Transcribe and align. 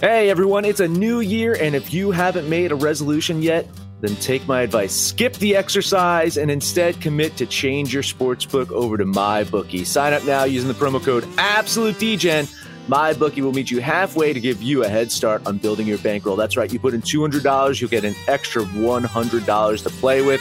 Hey 0.00 0.30
everyone, 0.30 0.64
it's 0.64 0.80
a 0.80 0.88
new 0.88 1.20
year, 1.20 1.58
and 1.60 1.76
if 1.76 1.92
you 1.92 2.10
haven't 2.10 2.48
made 2.48 2.72
a 2.72 2.74
resolution 2.74 3.42
yet, 3.42 3.68
then 4.00 4.16
take 4.16 4.48
my 4.48 4.62
advice. 4.62 4.94
Skip 4.94 5.34
the 5.34 5.54
exercise 5.54 6.38
and 6.38 6.50
instead 6.50 6.98
commit 7.02 7.36
to 7.36 7.44
change 7.44 7.92
your 7.92 8.02
sportsbook 8.02 8.70
over 8.70 8.96
to 8.96 9.04
MyBookie. 9.04 9.84
Sign 9.84 10.14
up 10.14 10.24
now 10.24 10.44
using 10.44 10.68
the 10.68 10.74
promo 10.74 11.04
code 11.04 11.24
AbsoluteDGen. 11.36 12.50
MyBookie 12.88 13.42
will 13.42 13.52
meet 13.52 13.70
you 13.70 13.82
halfway 13.82 14.32
to 14.32 14.40
give 14.40 14.62
you 14.62 14.84
a 14.84 14.88
head 14.88 15.12
start 15.12 15.46
on 15.46 15.58
building 15.58 15.86
your 15.86 15.98
bankroll. 15.98 16.34
That's 16.34 16.56
right, 16.56 16.72
you 16.72 16.78
put 16.78 16.94
in 16.94 17.02
$200, 17.02 17.78
you'll 17.78 17.90
get 17.90 18.06
an 18.06 18.14
extra 18.26 18.62
$100 18.62 19.82
to 19.82 19.90
play 19.90 20.22
with. 20.22 20.40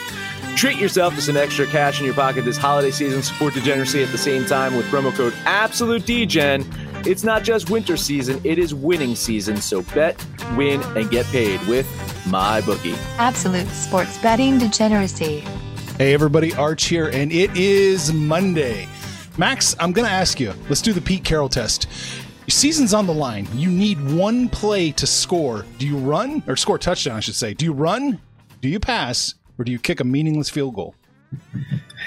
Treat 0.56 0.78
yourself 0.78 1.16
to 1.16 1.22
some 1.22 1.36
extra 1.36 1.66
cash 1.66 2.00
in 2.00 2.06
your 2.06 2.16
pocket 2.16 2.46
this 2.46 2.58
holiday 2.58 2.92
season. 2.92 3.22
Support 3.22 3.56
degeneracy 3.56 4.04
at 4.04 4.12
the 4.14 4.18
same 4.18 4.46
time 4.46 4.78
with 4.78 4.86
promo 4.86 5.14
code 5.14 5.34
AbsoluteDGen. 5.44 6.89
It's 7.06 7.24
not 7.24 7.44
just 7.44 7.70
winter 7.70 7.96
season, 7.96 8.42
it 8.44 8.60
is 8.60 8.74
winning 8.74 9.16
season. 9.16 9.58
So 9.58 9.82
bet, 9.82 10.24
win, 10.56 10.82
and 10.98 11.10
get 11.10 11.26
paid 11.28 11.62
with 11.68 11.88
my 12.28 12.62
bookie. 12.62 12.96
Absolute 13.18 13.68
sports 13.70 14.18
betting 14.18 14.58
degeneracy. 14.58 15.40
Hey, 15.98 16.14
everybody, 16.14 16.54
Arch 16.56 16.86
here, 16.86 17.10
and 17.10 17.32
it 17.32 17.56
is 17.56 18.12
Monday. 18.14 18.88
Max, 19.38 19.76
I'm 19.80 19.94
going 19.94 20.08
to 20.08 20.14
ask 20.14 20.40
you 20.40 20.54
let's 20.68 20.82
do 20.82 20.92
the 20.92 21.02
Pete 21.02 21.24
Carroll 21.24 21.50
test. 21.50 21.88
Your 22.48 22.54
season's 22.54 22.94
on 22.94 23.08
the 23.08 23.14
line. 23.14 23.48
You 23.54 23.70
need 23.70 24.12
one 24.12 24.50
play 24.50 24.92
to 24.94 25.08
score. 25.08 25.66
Do 25.78 25.88
you 25.88 25.98
run, 25.98 26.44
or 26.48 26.56
score 26.56 26.76
a 26.76 26.80
touchdown, 26.80 27.16
I 27.16 27.20
should 27.22 27.36
say? 27.36 27.54
Do 27.54 27.64
you 27.64 27.74
run? 27.74 28.20
Do 28.62 28.68
you 28.68 28.80
pass? 28.80 29.36
Or 29.58 29.64
do 29.64 29.72
you 29.72 29.80
kick 29.80 30.00
a 30.00 30.04
meaningless 30.04 30.50
field 30.50 30.76
goal? 30.76 30.96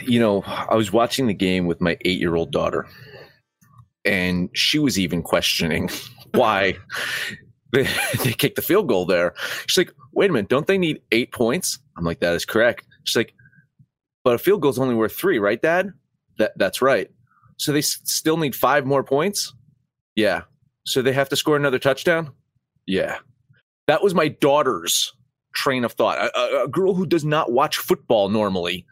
You 0.05 0.21
know, 0.21 0.43
I 0.43 0.75
was 0.75 0.93
watching 0.93 1.29
the 1.29 1.35
game 1.35 1.67
with 1.67 1.81
my 1.81 1.97
eight 2.05 2.19
year 2.19 2.35
old 2.35 2.51
daughter, 2.51 2.87
and 4.05 4.51
she 4.53 4.79
was 4.79 4.99
even 4.99 5.23
questioning 5.23 5.89
why 6.35 6.77
they, 7.73 7.87
they 8.23 8.33
kicked 8.33 8.57
the 8.57 8.63
field 8.63 8.89
goal 8.89 9.07
there. 9.07 9.35
She's 9.67 9.79
like, 9.79 9.95
wait 10.13 10.31
a 10.31 10.33
minute, 10.33 10.49
don't 10.49 10.67
they 10.67 10.79
need 10.79 11.01
eight 11.13 11.33
points? 11.33 11.79
I'm 11.97 12.05
like, 12.05 12.21
that 12.21 12.35
is 12.35 12.45
correct. 12.45 12.87
She's 13.05 13.17
like, 13.17 13.35
but 14.25 14.35
a 14.35 14.39
field 14.39 14.61
goal 14.63 14.71
is 14.71 14.79
only 14.79 14.95
worth 14.95 15.15
three, 15.15 15.39
right, 15.39 15.61
Dad? 15.61 15.93
That 16.39 16.53
that's 16.57 16.81
right. 16.81 17.11
So 17.59 17.73
they 17.73 17.81
s- 17.81 18.01
still 18.05 18.37
need 18.37 18.55
five 18.55 18.87
more 18.87 19.03
points. 19.05 19.53
Yeah. 20.17 20.43
So 20.87 21.03
they 21.03 21.13
have 21.13 21.29
to 21.31 21.37
score 21.37 21.57
another 21.57 21.79
touchdown. 21.79 22.31
Yeah. 22.87 23.19
That 23.87 24.03
was 24.03 24.15
my 24.15 24.29
daughter's 24.29 25.13
train 25.55 25.85
of 25.85 25.93
thought. 25.93 26.19
A, 26.19 26.39
a, 26.39 26.65
a 26.65 26.69
girl 26.69 26.95
who 26.95 27.07
does 27.07 27.25
not 27.25 27.53
watch 27.53 27.77
football 27.79 28.29
normally 28.29 28.87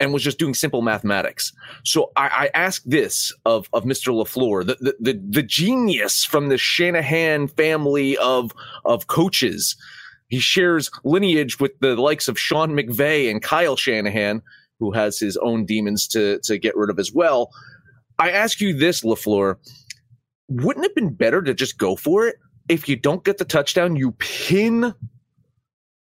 and 0.00 0.12
was 0.12 0.22
just 0.22 0.38
doing 0.38 0.54
simple 0.54 0.82
mathematics. 0.82 1.52
So 1.84 2.10
I, 2.16 2.50
I 2.54 2.58
ask 2.58 2.82
this 2.84 3.32
of 3.44 3.68
of 3.72 3.84
Mr. 3.84 4.12
Lafleur, 4.12 4.66
the, 4.66 4.76
the 4.80 4.96
the 4.98 5.20
the 5.28 5.42
genius 5.42 6.24
from 6.24 6.48
the 6.48 6.58
Shanahan 6.58 7.48
family 7.48 8.16
of 8.16 8.52
of 8.84 9.06
coaches. 9.06 9.76
He 10.28 10.40
shares 10.40 10.90
lineage 11.04 11.60
with 11.60 11.72
the 11.80 11.96
likes 11.96 12.28
of 12.28 12.38
Sean 12.38 12.70
McVay 12.70 13.30
and 13.30 13.42
Kyle 13.42 13.76
Shanahan, 13.76 14.42
who 14.78 14.92
has 14.92 15.18
his 15.18 15.36
own 15.36 15.66
demons 15.66 16.08
to 16.08 16.40
to 16.44 16.58
get 16.58 16.76
rid 16.76 16.90
of 16.90 16.98
as 16.98 17.12
well. 17.12 17.50
I 18.18 18.30
ask 18.30 18.60
you 18.60 18.76
this, 18.76 19.02
Lafleur, 19.02 19.56
wouldn't 20.48 20.84
it 20.84 20.90
have 20.90 20.94
been 20.94 21.14
better 21.14 21.42
to 21.42 21.54
just 21.54 21.78
go 21.78 21.96
for 21.96 22.26
it? 22.26 22.36
If 22.68 22.88
you 22.88 22.96
don't 22.96 23.24
get 23.24 23.38
the 23.38 23.44
touchdown, 23.44 23.96
you 23.96 24.12
pin 24.12 24.94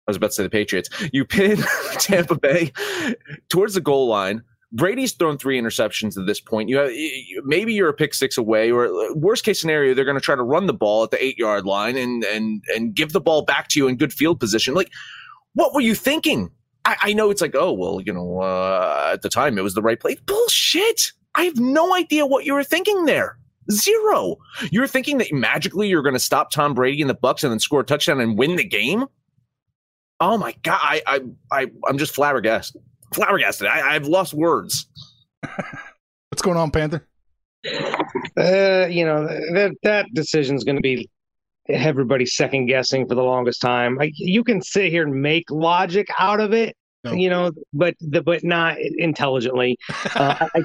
I 0.07 0.11
was 0.11 0.17
about 0.17 0.29
to 0.29 0.33
say 0.35 0.43
the 0.43 0.51
Patriots. 0.51 0.89
You 1.13 1.25
pin 1.25 1.59
Tampa 1.93 2.37
Bay 2.37 2.73
towards 3.49 3.75
the 3.75 3.81
goal 3.81 4.07
line. 4.09 4.43
Brady's 4.73 5.13
thrown 5.13 5.39
three 5.39 5.61
interceptions 5.61 6.19
at 6.19 6.27
this 6.27 6.41
point. 6.41 6.69
You 6.69 6.77
have, 6.79 6.91
maybe 7.45 7.73
you're 7.73 7.89
a 7.89 7.95
pick 7.95 8.15
six 8.15 8.37
away, 8.37 8.71
or 8.71 8.87
uh, 8.87 9.15
worst 9.15 9.45
case 9.45 9.61
scenario, 9.61 9.95
they're 9.95 10.05
going 10.05 10.17
to 10.17 10.21
try 10.21 10.35
to 10.35 10.43
run 10.43 10.67
the 10.67 10.75
ball 10.75 11.05
at 11.05 11.11
the 11.11 11.25
eight 11.25 11.39
yard 11.39 11.65
line 11.67 11.97
and 11.97 12.25
and 12.25 12.63
and 12.75 12.95
give 12.95 13.13
the 13.13 13.21
ball 13.21 13.43
back 13.43 13.69
to 13.69 13.81
you 13.81 13.89
in 13.89 13.97
good 13.97 14.13
field 14.13 14.41
position. 14.41 14.75
Like, 14.75 14.93
what 15.55 15.73
were 15.73 15.81
you 15.81 15.95
thinking? 15.95 16.51
I, 16.85 16.97
I 17.01 17.13
know 17.13 17.31
it's 17.31 17.41
like, 17.41 17.55
oh 17.55 17.73
well, 17.73 18.01
you 18.01 18.13
know, 18.13 18.41
uh, 18.41 19.11
at 19.13 19.23
the 19.23 19.29
time 19.29 19.57
it 19.57 19.63
was 19.63 19.75
the 19.75 19.83
right 19.83 19.99
play. 19.99 20.17
Bullshit! 20.27 21.13
I 21.37 21.45
have 21.45 21.59
no 21.59 21.95
idea 21.95 22.27
what 22.27 22.45
you 22.45 22.55
were 22.55 22.65
thinking 22.65 23.05
there. 23.05 23.39
Zero. 23.71 24.37
You're 24.71 24.87
thinking 24.87 25.19
that 25.19 25.33
magically 25.33 25.89
you're 25.89 26.03
going 26.03 26.15
to 26.15 26.21
stop 26.21 26.51
Tom 26.51 26.75
Brady 26.75 27.01
and 27.01 27.11
the 27.11 27.15
Bucs 27.15 27.43
and 27.43 27.53
then 27.53 27.59
score 27.59 27.81
a 27.81 27.85
touchdown 27.85 28.21
and 28.21 28.39
win 28.39 28.57
the 28.57 28.65
game. 28.65 29.07
Oh 30.21 30.39
my 30.39 30.55
god! 30.63 30.79
I 30.83 31.03
I, 31.07 31.21
I 31.53 31.67
I'm 31.87 31.99
just 31.99 32.15
flabbergasted. 32.15 32.81
Flabbergasted. 33.15 33.67
I, 33.69 33.95
I've 33.95 34.07
lost 34.07 34.35
words. 34.35 34.87
What's 36.31 36.43
going 36.43 36.57
on, 36.57 36.71
Panther? 36.71 37.07
Uh, 38.37 38.87
you 38.89 39.05
know 39.05 39.27
that 39.27 39.75
that 39.83 40.07
decision 40.15 40.57
is 40.57 40.65
going 40.65 40.77
to 40.77 40.83
be 40.83 41.09
everybody 41.69 42.25
second 42.27 42.67
guessing 42.67 43.07
for 43.09 43.15
the 43.15 43.23
longest 43.23 43.61
time. 43.61 43.97
Like 43.97 44.13
you 44.15 44.45
can 44.45 44.63
sit 44.63 44.91
here 44.91 45.03
and 45.07 45.21
make 45.21 45.51
logic 45.51 46.09
out 46.19 46.41
of 46.41 46.53
it, 46.53 46.77
No. 47.05 47.13
you 47.13 47.29
know, 47.29 47.51
but 47.73 47.95
the 48.01 48.23
but 48.23 48.45
not 48.45 48.79
intelligently. 48.81 49.79
Uh, 50.15 50.49
I, 50.55 50.63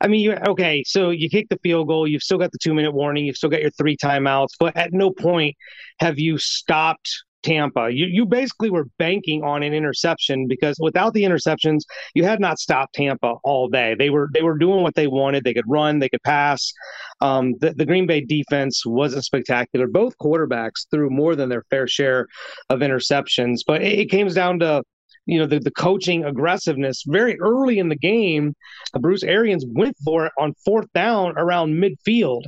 I 0.00 0.08
mean, 0.08 0.20
you 0.22 0.32
okay? 0.48 0.82
So 0.84 1.10
you 1.10 1.28
kick 1.28 1.48
the 1.48 1.58
field 1.62 1.86
goal. 1.86 2.08
You've 2.08 2.22
still 2.22 2.38
got 2.38 2.50
the 2.50 2.58
two 2.58 2.74
minute 2.74 2.92
warning. 2.92 3.24
You've 3.26 3.36
still 3.36 3.50
got 3.50 3.60
your 3.60 3.70
three 3.70 3.96
timeouts. 3.96 4.54
But 4.58 4.76
at 4.76 4.92
no 4.92 5.10
point 5.12 5.54
have 6.00 6.18
you 6.18 6.36
stopped 6.38 7.22
Tampa. 7.42 7.90
You 7.90 8.06
you 8.06 8.26
basically 8.26 8.70
were 8.70 8.86
banking 8.98 9.42
on 9.42 9.62
an 9.62 9.72
interception 9.72 10.46
because 10.48 10.76
without 10.80 11.14
the 11.14 11.22
interceptions, 11.22 11.80
you 12.14 12.24
had 12.24 12.40
not 12.40 12.58
stopped 12.58 12.94
Tampa 12.94 13.34
all 13.44 13.68
day. 13.68 13.94
They 13.98 14.10
were 14.10 14.28
they 14.32 14.42
were 14.42 14.58
doing 14.58 14.82
what 14.82 14.94
they 14.94 15.06
wanted. 15.06 15.44
They 15.44 15.54
could 15.54 15.68
run, 15.68 15.98
they 15.98 16.08
could 16.08 16.22
pass. 16.22 16.72
Um, 17.20 17.54
the, 17.60 17.72
the 17.74 17.86
Green 17.86 18.06
Bay 18.06 18.20
defense 18.20 18.84
wasn't 18.84 19.24
spectacular. 19.24 19.86
Both 19.86 20.18
quarterbacks 20.18 20.86
threw 20.90 21.10
more 21.10 21.36
than 21.36 21.48
their 21.48 21.64
fair 21.70 21.86
share 21.86 22.26
of 22.68 22.80
interceptions, 22.80 23.60
but 23.66 23.82
it, 23.82 24.00
it 24.00 24.10
came 24.10 24.28
down 24.28 24.58
to 24.60 24.82
you 25.26 25.38
know 25.38 25.46
the, 25.46 25.60
the 25.60 25.70
coaching 25.70 26.24
aggressiveness. 26.24 27.04
Very 27.06 27.38
early 27.40 27.78
in 27.78 27.88
the 27.88 27.96
game 27.96 28.54
uh, 28.94 28.98
bruce 28.98 29.22
arians 29.22 29.64
went 29.68 29.96
for 30.04 30.26
it 30.26 30.32
on 30.38 30.54
fourth 30.64 30.86
down 30.94 31.34
around 31.36 31.74
midfield. 31.74 32.42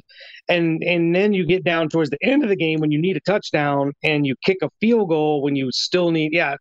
And 0.48 0.82
and 0.84 1.14
then 1.14 1.32
you 1.32 1.46
get 1.46 1.64
down 1.64 1.88
towards 1.88 2.10
the 2.10 2.18
end 2.22 2.42
of 2.42 2.48
the 2.48 2.56
game 2.56 2.80
when 2.80 2.90
you 2.90 3.00
need 3.00 3.16
a 3.16 3.20
touchdown 3.20 3.92
and 4.02 4.26
you 4.26 4.34
kick 4.44 4.58
a 4.62 4.70
field 4.80 5.08
goal 5.08 5.42
when 5.42 5.56
you 5.56 5.70
still 5.72 6.10
need 6.10 6.32
yeah 6.32 6.56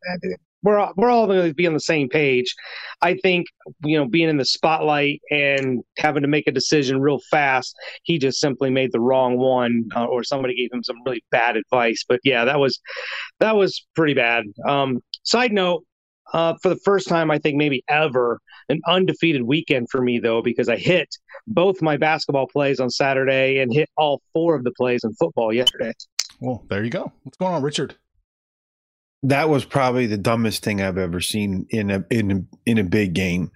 we're 0.64 0.80
all, 0.80 0.94
we're 0.96 1.10
all 1.10 1.28
going 1.28 1.46
to 1.46 1.54
be 1.54 1.68
on 1.68 1.74
the 1.74 1.80
same 1.80 2.08
page. 2.08 2.56
I 3.02 3.16
think 3.16 3.48
you 3.84 3.98
know 3.98 4.08
being 4.08 4.30
in 4.30 4.38
the 4.38 4.46
spotlight 4.46 5.22
and 5.30 5.84
having 5.98 6.22
to 6.24 6.28
make 6.28 6.48
a 6.48 6.52
decision 6.52 7.02
real 7.02 7.20
fast 7.30 7.76
he 8.04 8.18
just 8.18 8.40
simply 8.40 8.70
made 8.70 8.92
the 8.92 9.02
wrong 9.02 9.38
one 9.38 9.90
uh, 9.96 10.06
or 10.06 10.24
somebody 10.24 10.56
gave 10.56 10.72
him 10.72 10.84
some 10.84 10.98
really 11.06 11.24
bad 11.32 11.58
advice. 11.58 12.04
But 12.08 12.22
yeah 12.24 12.46
that 12.46 12.60
was 12.60 12.80
that 13.40 13.56
was 13.56 13.86
pretty 13.96 14.14
bad. 14.14 14.46
Um 14.68 15.02
side 15.24 15.52
note 15.52 15.84
uh, 16.34 16.56
for 16.62 16.70
the 16.70 16.80
first 16.84 17.08
time, 17.08 17.30
I 17.30 17.38
think 17.38 17.58
maybe 17.58 17.84
ever, 17.88 18.40
an 18.70 18.82
undefeated 18.88 19.44
weekend 19.44 19.90
for 19.90 20.02
me, 20.02 20.20
though, 20.20 20.42
because 20.42 20.68
I 20.68 20.78
hit 20.78 21.16
both 21.48 21.82
my 21.82 21.96
basketball 21.96 22.48
plays 22.48 22.80
on 22.80 22.90
Saturday 22.90 23.60
and 23.60 23.72
hit 23.72 23.90
all 23.98 24.22
four 24.34 24.56
of 24.56 24.64
the 24.64 24.72
plays 24.72 25.02
in 25.04 25.14
football 25.14 25.54
yesterday. 25.54 25.94
Well, 26.40 26.66
there 26.70 26.84
you 26.84 26.90
go. 26.90 27.12
What's 27.24 27.38
going 27.38 27.54
on, 27.54 27.62
Richard? 27.62 27.96
That 29.22 29.48
was 29.48 29.64
probably 29.64 30.08
the 30.08 30.18
dumbest 30.18 30.64
thing 30.64 30.82
I've 30.82 30.98
ever 30.98 31.22
seen 31.22 31.66
in 31.70 31.90
a 31.90 32.04
in 32.10 32.32
a, 32.32 32.70
in 32.70 32.78
a 32.78 32.84
big 32.84 33.14
game. 33.14 33.52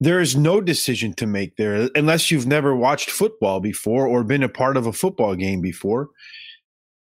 There 0.00 0.20
is 0.20 0.36
no 0.36 0.60
decision 0.60 1.14
to 1.14 1.26
make 1.26 1.56
there 1.56 1.88
unless 1.94 2.30
you've 2.30 2.46
never 2.46 2.76
watched 2.76 3.10
football 3.10 3.60
before 3.60 4.06
or 4.06 4.22
been 4.24 4.42
a 4.42 4.48
part 4.48 4.76
of 4.76 4.86
a 4.86 4.92
football 4.92 5.34
game 5.34 5.62
before 5.62 6.10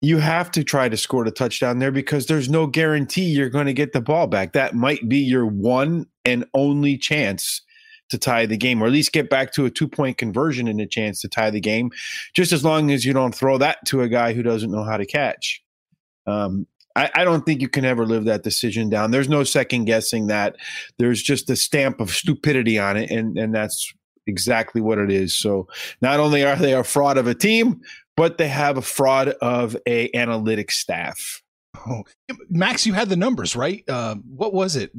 you 0.04 0.18
have 0.18 0.52
to 0.52 0.66
try 0.66 0.90
to 0.90 0.98
score 0.98 1.24
the 1.24 1.32
touchdown 1.32 1.80
there 1.80 1.92
because 1.92 2.26
there's 2.26 2.50
no 2.50 2.68
guarantee 2.68 3.24
you're 3.24 3.50
going 3.50 3.68
to 3.68 3.74
get 3.74 3.94
the 3.94 4.02
ball 4.02 4.28
back. 4.28 4.52
That 4.52 4.76
might 4.76 5.08
be 5.08 5.18
your 5.18 5.46
one 5.46 6.06
and 6.26 6.46
only 6.54 6.98
chance 6.98 7.62
to 8.10 8.18
tie 8.18 8.46
the 8.46 8.58
game, 8.58 8.84
or 8.84 8.88
at 8.88 8.92
least 8.92 9.14
get 9.14 9.30
back 9.30 9.54
to 9.54 9.64
a 9.64 9.70
two 9.70 9.88
point 9.88 10.18
conversion 10.18 10.68
and 10.68 10.82
a 10.82 10.86
chance 10.86 11.22
to 11.22 11.30
tie 11.30 11.50
the 11.50 11.62
game, 11.62 11.90
just 12.36 12.52
as 12.52 12.66
long 12.66 12.92
as 12.92 13.06
you 13.06 13.14
don't 13.14 13.34
throw 13.34 13.58
that 13.58 13.78
to 13.86 14.02
a 14.02 14.10
guy 14.10 14.34
who 14.34 14.44
doesn't 14.44 14.72
know 14.72 14.84
how 14.84 14.98
to 14.98 15.06
catch. 15.06 15.64
Um, 16.28 16.68
I, 16.98 17.10
I 17.16 17.24
don't 17.24 17.46
think 17.46 17.62
you 17.62 17.70
can 17.70 17.86
ever 17.86 18.06
live 18.06 18.26
that 18.26 18.44
decision 18.44 18.90
down. 18.90 19.12
There's 19.12 19.30
no 19.30 19.46
second 19.46 19.86
guessing 19.86 20.28
that. 20.28 20.58
There's 21.00 21.24
just 21.24 21.50
a 21.50 21.56
stamp 21.56 22.02
of 22.02 22.10
stupidity 22.10 22.78
on 22.78 22.98
it, 22.98 23.10
and 23.10 23.38
and 23.38 23.56
that's 23.56 23.94
exactly 24.28 24.82
what 24.82 24.98
it 24.98 25.12
is. 25.12 25.36
So 25.36 25.68
not 26.02 26.20
only 26.20 26.44
are 26.44 26.56
they 26.56 26.74
a 26.74 26.84
fraud 26.84 27.18
of 27.18 27.28
a 27.28 27.34
team, 27.34 27.82
but 28.16 28.38
they 28.38 28.48
have 28.48 28.78
a 28.78 28.82
fraud 28.82 29.30
of 29.42 29.76
a 29.88 30.10
analytics 30.12 30.72
staff. 30.72 31.42
Oh, 31.88 32.04
Max, 32.50 32.86
you 32.86 32.94
had 32.94 33.10
the 33.10 33.16
numbers 33.16 33.56
right. 33.56 33.84
Uh, 33.88 34.16
what 34.16 34.54
was 34.54 34.76
it? 34.76 34.92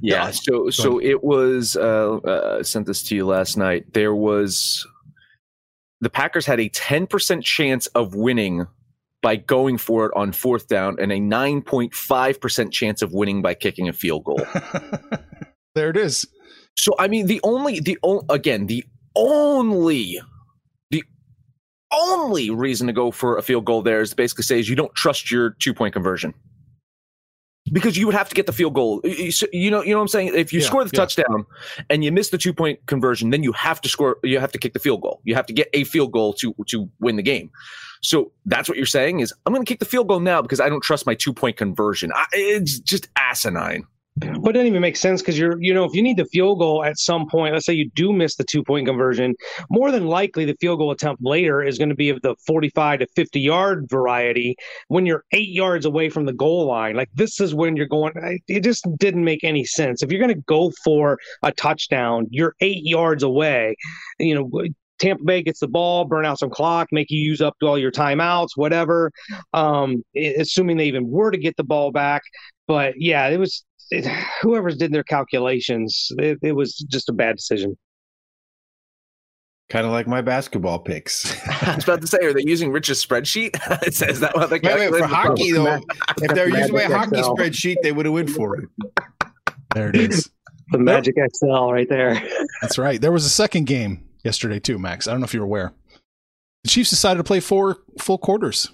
Yeah, 0.00 0.26
Yeah. 0.26 0.30
so 0.30 0.70
so 0.70 1.00
it 1.00 1.22
was 1.24 1.76
uh, 1.76 2.16
uh 2.16 2.62
sent 2.62 2.86
this 2.86 3.02
to 3.04 3.16
you 3.16 3.26
last 3.26 3.56
night. 3.56 3.92
There 3.92 4.14
was 4.14 4.86
the 6.00 6.08
Packers 6.10 6.46
had 6.46 6.60
a 6.60 6.70
10% 6.70 7.42
chance 7.42 7.86
of 7.88 8.14
winning 8.14 8.66
by 9.22 9.36
going 9.36 9.76
for 9.76 10.06
it 10.06 10.12
on 10.16 10.32
fourth 10.32 10.66
down 10.68 10.96
and 10.98 11.12
a 11.12 11.16
9.5% 11.16 12.72
chance 12.72 13.02
of 13.02 13.12
winning 13.12 13.42
by 13.42 13.52
kicking 13.52 13.86
a 13.86 13.92
field 13.92 14.24
goal. 14.24 14.40
there 15.74 15.90
it 15.90 15.96
is. 15.98 16.26
So 16.78 16.92
I 16.98 17.08
mean, 17.08 17.26
the 17.26 17.40
only 17.42 17.80
the 17.80 17.98
o- 18.02 18.24
again 18.30 18.66
the 18.66 18.84
only 19.16 20.14
the 20.14 20.20
only 21.92 22.50
reason 22.50 22.86
to 22.86 22.92
go 22.92 23.10
for 23.10 23.36
a 23.36 23.42
field 23.42 23.64
goal 23.64 23.82
there 23.82 24.00
is 24.00 24.10
to 24.10 24.16
basically 24.16 24.44
say 24.44 24.58
is 24.60 24.68
you 24.68 24.76
don't 24.76 24.94
trust 24.94 25.30
your 25.30 25.50
two 25.58 25.74
point 25.74 25.92
conversion 25.92 26.34
because 27.72 27.96
you 27.96 28.06
would 28.06 28.14
have 28.14 28.28
to 28.28 28.34
get 28.34 28.46
the 28.46 28.52
field 28.52 28.74
goal. 28.74 29.00
You 29.04 29.30
you 29.52 29.70
know, 29.70 29.82
you 29.82 29.90
know 29.90 29.98
what 29.98 30.02
I'm 30.02 30.08
saying. 30.08 30.32
If 30.34 30.52
you 30.52 30.60
Yeah, 30.60 30.66
score 30.66 30.84
the 30.84 30.90
yeah. 30.92 31.00
touchdown 31.00 31.46
and 31.88 32.04
you 32.04 32.12
miss 32.12 32.30
the 32.30 32.38
two 32.38 32.52
point 32.52 32.84
conversion, 32.86 33.30
then 33.30 33.42
you 33.42 33.52
have 33.52 33.80
to 33.82 33.88
score. 33.88 34.18
You 34.22 34.38
have 34.38 34.52
to 34.52 34.58
kick 34.58 34.72
the 34.72 34.78
field 34.78 35.02
goal. 35.02 35.20
You 35.24 35.34
have 35.34 35.46
to 35.46 35.52
get 35.52 35.68
a 35.72 35.84
field 35.84 36.12
goal 36.12 36.32
to 36.34 36.54
to 36.66 36.88
win 37.00 37.16
the 37.16 37.22
game. 37.22 37.50
So 38.02 38.32
that's 38.46 38.68
what 38.68 38.78
you're 38.78 38.86
saying 38.86 39.20
is 39.20 39.32
I'm 39.44 39.52
going 39.52 39.64
to 39.64 39.68
kick 39.70 39.78
the 39.78 39.84
field 39.84 40.08
goal 40.08 40.20
now 40.20 40.40
because 40.42 40.60
I 40.60 40.68
don't 40.68 40.82
trust 40.82 41.06
my 41.06 41.14
two 41.14 41.32
point 41.32 41.56
conversion. 41.56 42.10
I, 42.14 42.26
it's 42.32 42.78
just 42.80 43.08
asinine. 43.18 43.84
But 44.20 44.50
it 44.50 44.52
doesn't 44.52 44.66
even 44.66 44.82
make 44.82 44.96
sense 44.96 45.22
because 45.22 45.38
you're, 45.38 45.60
you 45.60 45.72
know, 45.72 45.84
if 45.84 45.94
you 45.94 46.02
need 46.02 46.18
the 46.18 46.26
field 46.26 46.58
goal 46.58 46.84
at 46.84 46.98
some 46.98 47.26
point, 47.26 47.54
let's 47.54 47.64
say 47.64 47.72
you 47.72 47.90
do 47.94 48.12
miss 48.12 48.36
the 48.36 48.44
two 48.44 48.62
point 48.62 48.86
conversion, 48.86 49.34
more 49.70 49.90
than 49.90 50.06
likely 50.06 50.44
the 50.44 50.56
field 50.60 50.78
goal 50.78 50.90
attempt 50.90 51.22
later 51.24 51.62
is 51.62 51.78
going 51.78 51.88
to 51.88 51.94
be 51.94 52.10
of 52.10 52.20
the 52.22 52.34
45 52.46 53.00
to 53.00 53.06
50 53.16 53.40
yard 53.40 53.86
variety 53.88 54.56
when 54.88 55.06
you're 55.06 55.24
eight 55.32 55.48
yards 55.48 55.86
away 55.86 56.10
from 56.10 56.26
the 56.26 56.32
goal 56.32 56.66
line. 56.66 56.96
Like 56.96 57.10
this 57.14 57.40
is 57.40 57.54
when 57.54 57.76
you're 57.76 57.86
going, 57.86 58.12
it 58.46 58.62
just 58.62 58.86
didn't 58.98 59.24
make 59.24 59.42
any 59.42 59.64
sense. 59.64 60.02
If 60.02 60.10
you're 60.10 60.20
going 60.20 60.34
to 60.34 60.42
go 60.46 60.70
for 60.84 61.18
a 61.42 61.52
touchdown, 61.52 62.26
you're 62.30 62.54
eight 62.60 62.84
yards 62.84 63.22
away, 63.22 63.76
you 64.18 64.34
know. 64.34 64.50
Tampa 64.98 65.24
Bay 65.24 65.42
gets 65.42 65.60
the 65.60 65.66
ball, 65.66 66.04
burn 66.04 66.26
out 66.26 66.38
some 66.38 66.50
clock, 66.50 66.88
make 66.92 67.10
you 67.10 67.18
use 67.18 67.40
up 67.40 67.56
all 67.62 67.78
your 67.78 67.90
timeouts, 67.90 68.50
whatever. 68.56 69.10
Um, 69.54 70.04
assuming 70.14 70.76
they 70.76 70.88
even 70.88 71.08
were 71.08 71.30
to 71.30 71.38
get 71.38 71.56
the 71.56 71.64
ball 71.64 71.90
back, 71.90 72.20
but 72.68 72.92
yeah, 72.98 73.26
it 73.28 73.38
was 73.38 73.64
it, 73.90 74.06
whoever's 74.42 74.76
did 74.76 74.92
their 74.92 75.04
calculations, 75.04 76.08
it, 76.18 76.38
it 76.42 76.52
was 76.52 76.74
just 76.90 77.08
a 77.08 77.12
bad 77.12 77.36
decision. 77.36 77.76
Kind 79.68 79.86
of 79.86 79.92
like 79.92 80.08
my 80.08 80.20
basketball 80.20 80.80
picks. 80.80 81.32
I 81.62 81.76
was 81.76 81.84
about 81.84 82.00
to 82.00 82.06
say, 82.08 82.18
are 82.22 82.34
they 82.34 82.42
using 82.44 82.72
Rich's 82.72 83.04
spreadsheet? 83.04 83.56
is, 83.86 84.02
is 84.02 84.18
that 84.20 84.34
what 84.34 84.50
they 84.50 84.58
Wait, 84.58 84.90
wait, 84.90 84.98
for 84.98 85.06
hockey 85.06 85.52
though, 85.52 85.80
if 86.18 86.34
they're 86.34 86.48
using 86.48 86.74
my 86.74 86.84
hockey 86.84 87.18
Excel. 87.18 87.36
spreadsheet, 87.36 87.76
they 87.82 87.92
would 87.92 88.04
have 88.04 88.12
went 88.12 88.30
for 88.30 88.56
it. 88.56 88.68
There 89.74 89.88
it 89.88 89.96
is. 89.96 90.28
The 90.72 90.78
Magic 90.78 91.14
XL 91.14 91.70
right 91.70 91.88
there. 91.88 92.20
That's 92.62 92.78
right. 92.78 93.00
There 93.00 93.12
was 93.12 93.24
a 93.24 93.30
second 93.30 93.66
game 93.66 94.08
yesterday 94.24 94.58
too, 94.58 94.78
Max. 94.78 95.06
I 95.06 95.12
don't 95.12 95.20
know 95.20 95.24
if 95.24 95.34
you're 95.34 95.44
aware. 95.44 95.72
The 96.64 96.70
Chiefs 96.70 96.90
decided 96.90 97.18
to 97.18 97.24
play 97.24 97.40
four 97.40 97.78
full 97.98 98.18
quarters, 98.18 98.70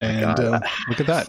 and 0.00 0.38
uh, 0.38 0.60
look 0.88 1.00
at 1.00 1.06
that. 1.06 1.28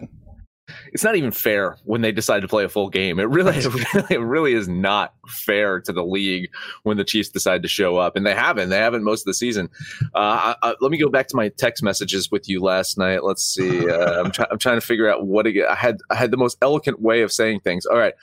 It's 0.94 1.04
not 1.04 1.16
even 1.16 1.32
fair 1.32 1.78
when 1.84 2.02
they 2.02 2.12
decide 2.12 2.42
to 2.42 2.48
play 2.48 2.64
a 2.64 2.70
full 2.70 2.90
game. 2.90 3.20
It 3.20 3.30
really, 3.30 3.56
it 3.58 3.66
really, 3.94 4.16
it 4.16 4.22
really 4.22 4.54
is 4.54 4.68
not 4.68 5.14
fair 5.28 5.80
to 5.82 5.94
the 5.94 6.04
league 6.04 6.50
when 6.84 6.98
the 6.98 7.04
Chiefs 7.04 7.30
decide 7.30 7.62
to 7.64 7.68
show 7.68 7.98
up, 7.98 8.16
and 8.16 8.26
they 8.26 8.36
haven't. 8.36 8.70
They 8.70 8.78
haven't 8.78 9.04
most 9.04 9.22
of 9.22 9.26
the 9.26 9.34
season. 9.34 9.70
Uh, 10.14 10.54
I, 10.54 10.56
I, 10.64 10.76
let 10.82 10.92
me 10.92 10.98
go 10.98 11.10
back 11.10 11.28
to 11.30 11.36
my 11.36 11.50
text 11.50 11.84
messages 11.84 12.32
with 12.32 12.50
you 12.50 12.62
last 12.62 12.98
night. 12.98 13.24
Let's 13.24 13.44
see. 13.44 13.80
Uh, 13.90 14.24
I'm, 14.24 14.32
try, 14.32 14.46
I'm 14.52 14.60
trying 14.60 14.80
to 14.80 14.86
figure 14.86 15.10
out 15.10 15.26
what 15.26 15.44
to, 15.44 15.66
I 15.66 15.74
had. 15.74 15.98
I 16.10 16.16
had 16.16 16.32
the 16.32 16.38
most 16.38 16.58
eloquent 16.62 17.02
way 17.02 17.22
of 17.22 17.32
saying 17.32 17.62
things. 17.62 17.86
All 17.86 17.98
right. 17.98 18.14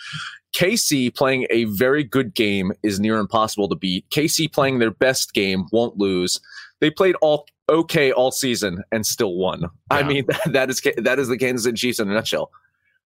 KC 0.57 1.15
playing 1.15 1.47
a 1.51 1.65
very 1.65 2.03
good 2.03 2.35
game 2.35 2.73
is 2.83 2.99
near 2.99 3.19
impossible 3.19 3.69
to 3.69 3.75
beat. 3.75 4.09
KC 4.11 4.51
playing 4.51 4.79
their 4.79 4.91
best 4.91 5.35
game 5.35 5.67
won't 5.73 5.99
lose. 5.99 6.41
They 6.81 6.91
played 6.91 7.15
all 7.23 7.47
okay 7.69 8.13
all 8.13 8.31
season 8.31 8.83
and 8.93 9.05
still 9.07 9.35
won. 9.37 9.65
I 9.91 10.01
Yeah. 10.01 10.07
mean, 10.09 10.27
that 10.53 10.71
is 10.71 10.81
that 10.99 11.19
is 11.19 11.29
the 11.29 11.39
Kansas 11.39 11.65
City 11.65 11.77
Chiefs 11.77 11.99
in 12.01 12.11
a 12.11 12.15
nutshell. 12.15 12.51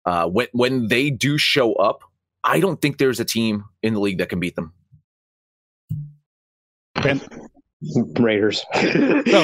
Uh, 0.06 0.28
when 0.28 0.48
when 0.54 0.88
they 0.88 1.10
do 1.10 1.38
show 1.38 1.74
up, 1.74 2.02
I 2.44 2.60
don't 2.60 2.82
think 2.82 2.98
there's 2.98 3.20
a 3.20 3.26
team 3.26 3.66
in 3.84 3.94
the 3.94 4.00
league 4.00 4.20
that 4.20 4.30
can 4.30 4.40
beat 4.40 4.56
them. 4.56 4.74
Ben- 7.04 7.22
Raiders. 8.20 8.66
oh 8.74 8.82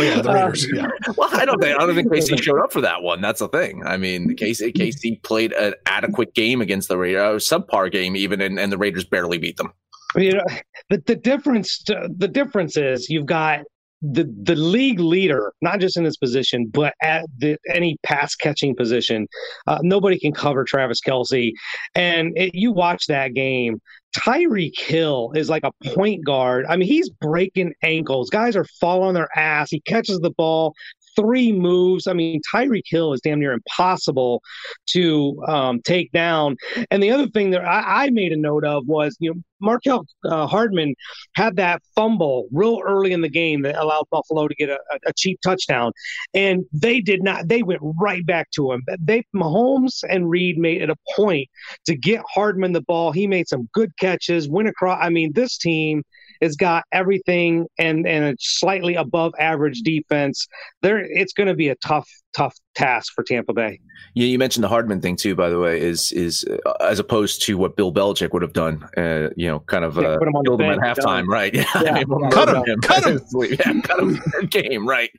yeah, 0.01 0.19
the 0.21 0.31
Raiders. 0.33 0.67
Yeah. 0.73 0.87
Well, 1.17 1.29
I 1.33 1.45
don't 1.45 1.61
think 1.61 1.79
I 1.79 1.85
don't 1.85 1.93
think 1.93 2.11
KC 2.11 2.41
showed 2.41 2.59
up 2.63 2.73
for 2.73 2.81
that 2.81 3.03
one. 3.03 3.21
That's 3.21 3.39
the 3.39 3.47
thing. 3.49 3.83
I 3.85 3.97
mean, 3.97 4.35
KC 4.35 4.73
KC 4.73 5.21
played 5.21 5.53
an 5.53 5.75
adequate 5.85 6.33
game 6.33 6.59
against 6.61 6.87
the 6.87 6.97
Raiders, 6.97 7.51
a 7.51 7.59
subpar 7.59 7.91
game 7.91 8.15
even, 8.15 8.41
and, 8.41 8.59
and 8.59 8.71
the 8.71 8.77
Raiders 8.79 9.03
barely 9.05 9.37
beat 9.37 9.57
them. 9.57 9.71
you 10.15 10.31
know, 10.31 10.43
the, 10.89 11.03
the 11.05 11.15
difference 11.15 11.83
the 11.85 12.27
difference 12.27 12.75
is 12.77 13.07
you've 13.09 13.27
got 13.27 13.59
the 14.03 14.29
the 14.43 14.55
league 14.55 14.99
leader, 14.99 15.53
not 15.61 15.79
just 15.79 15.97
in 15.97 16.03
his 16.03 16.17
position, 16.17 16.67
but 16.67 16.93
at 17.01 17.25
the, 17.37 17.57
any 17.69 17.97
pass 18.03 18.35
catching 18.35 18.75
position. 18.75 19.27
Uh, 19.65 19.79
nobody 19.81 20.19
can 20.19 20.33
cover 20.33 20.65
Travis 20.65 20.99
Kelce, 21.01 21.53
and 21.95 22.37
it, 22.37 22.53
you 22.53 22.71
watch 22.71 23.07
that 23.07 23.33
game. 23.33 23.79
Tyreek 24.15 24.77
Hill 24.77 25.31
is 25.35 25.49
like 25.49 25.63
a 25.63 25.71
point 25.95 26.23
guard. 26.23 26.65
I 26.69 26.75
mean, 26.75 26.87
he's 26.87 27.09
breaking 27.09 27.73
ankles. 27.81 28.29
Guys 28.29 28.55
are 28.55 28.65
falling 28.79 29.07
on 29.07 29.13
their 29.15 29.29
ass. 29.35 29.71
He 29.71 29.79
catches 29.81 30.19
the 30.19 30.31
ball, 30.31 30.75
three 31.15 31.51
moves. 31.51 32.07
I 32.07 32.13
mean, 32.13 32.41
Tyreek 32.53 32.83
Hill 32.85 33.13
is 33.13 33.21
damn 33.21 33.39
near 33.39 33.53
impossible 33.53 34.41
to 34.87 35.43
um, 35.47 35.81
take 35.81 36.11
down. 36.11 36.55
And 36.91 37.01
the 37.01 37.11
other 37.11 37.27
thing 37.27 37.51
that 37.51 37.63
I, 37.63 38.05
I 38.05 38.09
made 38.09 38.31
a 38.31 38.37
note 38.37 38.65
of 38.65 38.87
was, 38.87 39.15
you 39.19 39.33
know, 39.33 39.41
Markel 39.63 40.05
uh, 40.25 40.45
Hardman 40.45 40.93
had 41.35 41.55
that 41.55 41.81
fumble 41.95 42.47
real 42.51 42.81
early 42.85 43.13
in 43.13 43.21
the 43.21 43.29
game 43.29 43.61
that 43.61 43.75
allowed 43.75 44.05
Buffalo 44.11 44.47
to 44.47 44.55
get 44.55 44.69
a, 44.69 44.77
a- 45.07 45.13
cheap 45.13 45.39
touchdown, 45.41 45.93
and 46.33 46.65
they 46.73 46.99
did 46.99 47.23
not. 47.23 47.47
They 47.47 47.63
went 47.63 47.79
right 47.81 48.25
back 48.25 48.51
to 48.51 48.73
him. 48.73 48.83
They 48.99 49.23
Mahomes 49.33 50.03
and 50.09 50.29
Reid 50.29 50.57
made 50.57 50.81
it 50.81 50.89
a 50.89 50.97
point 51.15 51.47
to 51.85 51.95
get 51.95 52.21
Hardman 52.27 52.73
the 52.73 52.81
ball. 52.81 53.13
He 53.13 53.25
made 53.25 53.47
some 53.47 53.69
good 53.73 53.95
catches, 53.97 54.49
went 54.49 54.67
across. 54.67 54.99
I 55.01 55.09
mean, 55.09 55.31
this 55.33 55.57
team 55.57 56.03
has 56.43 56.55
got 56.55 56.83
everything 56.91 57.65
and 57.79 58.05
and 58.05 58.25
a 58.25 58.35
slightly 58.39 58.93
above 58.95 59.33
average 59.39 59.81
defense. 59.81 60.47
There, 60.81 60.99
it's 60.99 61.33
going 61.33 61.47
to 61.47 61.55
be 61.55 61.69
a 61.69 61.75
tough, 61.75 62.07
tough 62.35 62.55
task 62.75 63.13
for 63.15 63.23
Tampa 63.23 63.53
Bay. 63.53 63.79
Yeah, 64.13 64.27
you 64.27 64.37
mentioned 64.37 64.63
the 64.63 64.67
Hardman 64.67 65.01
thing 65.01 65.15
too. 65.15 65.33
By 65.33 65.49
the 65.49 65.57
way, 65.59 65.81
is 65.81 66.11
is 66.11 66.45
uh, 66.65 66.71
as 66.81 66.99
opposed 66.99 67.41
to 67.43 67.57
what 67.57 67.75
Bill 67.75 67.91
Belichick 67.91 68.31
would 68.33 68.41
have 68.43 68.53
done. 68.53 68.83
Uh, 68.95 69.29
you 69.35 69.47
know, 69.47 69.59
kind 69.61 69.83
of 69.85 69.97
Yeah, 69.97 70.09
uh, 70.09 70.17
put 70.19 70.27
him 70.27 70.35
on 70.35 70.43
the 70.43 70.49
killed 70.49 70.61
him 70.61 70.69
at 70.71 70.79
bench, 70.81 70.97
halftime, 70.99 71.25
right? 71.27 71.53
Yeah, 71.55 71.65
Yeah. 71.81 71.89
I 71.91 71.93
mean, 71.99 72.05
we'll 72.09 72.29
Cut 72.29 72.49
murder 72.49 72.71
him, 72.71 72.81
cut 72.81 73.03
him. 73.05 73.19
yeah, 73.49 73.81
cut 73.81 73.99
him 73.99 74.19
game, 74.49 74.87
right? 74.87 75.09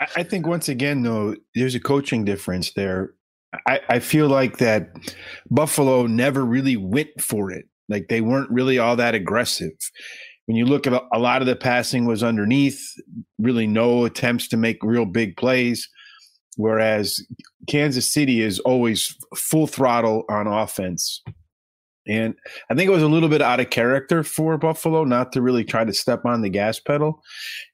I, 0.00 0.06
I 0.16 0.22
think 0.22 0.46
once 0.46 0.68
again, 0.68 1.02
though, 1.02 1.34
there's 1.54 1.74
a 1.74 1.80
coaching 1.80 2.24
difference 2.24 2.72
there. 2.72 3.14
I, 3.66 3.80
I 3.88 3.98
feel 3.98 4.28
like 4.28 4.58
that 4.58 4.96
Buffalo 5.50 6.06
never 6.06 6.44
really 6.44 6.76
went 6.76 7.20
for 7.20 7.50
it. 7.50 7.66
Like 7.92 8.08
they 8.08 8.20
weren't 8.20 8.50
really 8.50 8.78
all 8.78 8.96
that 8.96 9.14
aggressive. 9.14 9.72
When 10.46 10.56
you 10.56 10.66
look 10.66 10.86
at 10.86 10.92
a, 10.92 11.02
a 11.12 11.18
lot 11.18 11.40
of 11.40 11.46
the 11.46 11.54
passing 11.54 12.04
was 12.06 12.22
underneath, 12.22 12.82
really 13.38 13.66
no 13.66 14.04
attempts 14.04 14.48
to 14.48 14.56
make 14.56 14.82
real 14.82 15.04
big 15.04 15.36
plays. 15.36 15.88
Whereas 16.56 17.24
Kansas 17.68 18.12
City 18.12 18.42
is 18.42 18.58
always 18.60 19.16
full 19.36 19.66
throttle 19.66 20.24
on 20.28 20.46
offense. 20.46 21.22
And 22.06 22.34
I 22.68 22.74
think 22.74 22.88
it 22.88 22.92
was 22.92 23.02
a 23.02 23.08
little 23.08 23.28
bit 23.28 23.42
out 23.42 23.60
of 23.60 23.70
character 23.70 24.24
for 24.24 24.58
Buffalo 24.58 25.04
not 25.04 25.32
to 25.32 25.42
really 25.42 25.64
try 25.64 25.84
to 25.84 25.92
step 25.92 26.24
on 26.24 26.42
the 26.42 26.48
gas 26.48 26.80
pedal. 26.80 27.22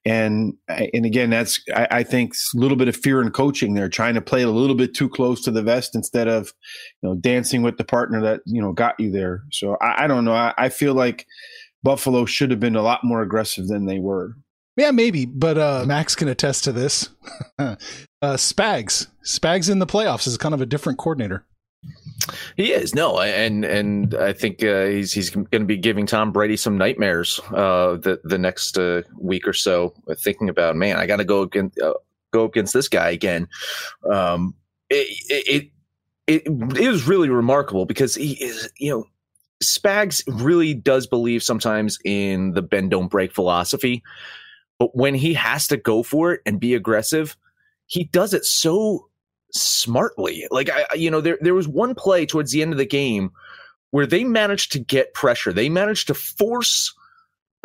And 0.04 0.54
and 0.68 1.06
again, 1.06 1.30
that's 1.30 1.61
I, 1.75 1.88
I 1.90 2.02
think 2.02 2.35
a 2.35 2.58
little 2.58 2.76
bit 2.76 2.88
of 2.88 2.97
fear 2.97 3.23
in 3.23 3.30
coaching. 3.30 3.75
They're 3.75 3.88
trying 3.88 4.14
to 4.14 4.20
play 4.20 4.42
a 4.42 4.50
little 4.50 4.76
bit 4.76 4.94
too 4.94 5.08
close 5.08 5.42
to 5.42 5.50
the 5.50 5.62
vest 5.62 5.94
instead 5.94 6.28
of, 6.28 6.52
you 7.02 7.08
know, 7.08 7.14
dancing 7.14 7.62
with 7.62 7.78
the 7.78 7.85
partner 7.85 8.20
that 8.23 8.40
you 8.44 8.61
know 8.61 8.73
got 8.73 8.99
you 9.00 9.11
there. 9.11 9.42
So 9.50 9.76
I, 9.80 10.04
I 10.04 10.06
don't 10.06 10.25
know. 10.25 10.35
I, 10.35 10.52
I 10.58 10.68
feel 10.68 10.94
like 10.94 11.26
Buffalo 11.82 12.26
should 12.26 12.50
have 12.50 12.61
been 12.61 12.76
a 12.76 12.82
lot 12.82 13.04
more 13.04 13.23
aggressive 13.23 13.68
than 13.68 13.87
they 13.87 13.99
were. 13.99 14.35
Yeah, 14.76 14.92
maybe, 14.92 15.26
but 15.26 15.58
uh, 15.58 15.85
Max 15.88 16.14
can 16.14 16.28
attest 16.28 16.62
to 16.64 16.73
this. 16.73 17.08
uh, 17.58 17.76
Spags, 18.23 19.08
Spags 19.25 19.68
in 19.68 19.80
the 19.80 19.87
playoffs 19.87 20.28
is 20.28 20.37
kind 20.37 20.54
of 20.54 20.61
a 20.61 20.66
different 20.66 21.00
coordinator. 21.00 21.44
He 22.56 22.73
is 22.73 22.94
no, 22.94 23.20
and 23.20 23.64
and 23.64 24.14
I 24.14 24.32
think 24.32 24.62
uh, 24.62 24.87
he's 24.87 25.12
he's 25.12 25.30
going 25.30 25.47
to 25.50 25.64
be 25.64 25.76
giving 25.76 26.06
Tom 26.06 26.32
Brady 26.32 26.56
some 26.56 26.78
nightmares 26.78 27.40
uh, 27.50 27.97
the 27.97 28.20
the 28.25 28.38
next 28.38 28.78
uh, 28.78 29.02
week 29.18 29.47
or 29.47 29.52
so. 29.52 29.94
Thinking 30.18 30.49
about 30.49 30.76
man, 30.76 30.97
I 30.97 31.06
got 31.06 31.16
to 31.16 31.25
go 31.25 31.42
against 31.42 31.78
uh, 31.80 31.94
go 32.32 32.44
against 32.44 32.75
this 32.75 32.88
guy 32.88 33.11
again. 33.11 33.49
Um, 34.11 34.54
it, 34.90 35.06
it 35.28 35.70
it 36.26 36.42
it 36.47 36.78
is 36.78 37.08
really 37.08 37.28
remarkable 37.28 37.87
because 37.87 38.14
he 38.14 38.32
is 38.35 38.70
you 38.78 38.90
know 38.90 39.04
Spags 39.62 40.23
really 40.26 40.75
does 40.75 41.06
believe 41.06 41.42
sometimes 41.42 41.99
in 42.04 42.52
the 42.52 42.62
bend 42.62 42.90
don't 42.90 43.08
break 43.08 43.35
philosophy. 43.35 44.02
but 44.78 44.94
when 44.97 45.14
he 45.14 45.35
has 45.35 45.66
to 45.68 45.76
go 45.76 46.02
for 46.02 46.32
it 46.32 46.40
and 46.47 46.61
be 46.61 46.75
aggressive, 46.75 47.37
he 47.87 48.04
does 48.04 48.35
it 48.35 48.44
so 48.44 49.07
smartly. 49.52 50.46
Like 50.50 50.70
I, 50.70 50.94
you 50.94 51.10
know, 51.10 51.20
there 51.20 51.38
there 51.40 51.54
was 51.54 51.68
one 51.68 51.94
play 51.94 52.26
towards 52.26 52.52
the 52.52 52.62
end 52.62 52.72
of 52.72 52.78
the 52.78 52.86
game 52.86 53.30
where 53.90 54.06
they 54.06 54.24
managed 54.24 54.72
to 54.72 54.78
get 54.78 55.14
pressure. 55.14 55.52
They 55.52 55.68
managed 55.68 56.08
to 56.08 56.14
force 56.14 56.94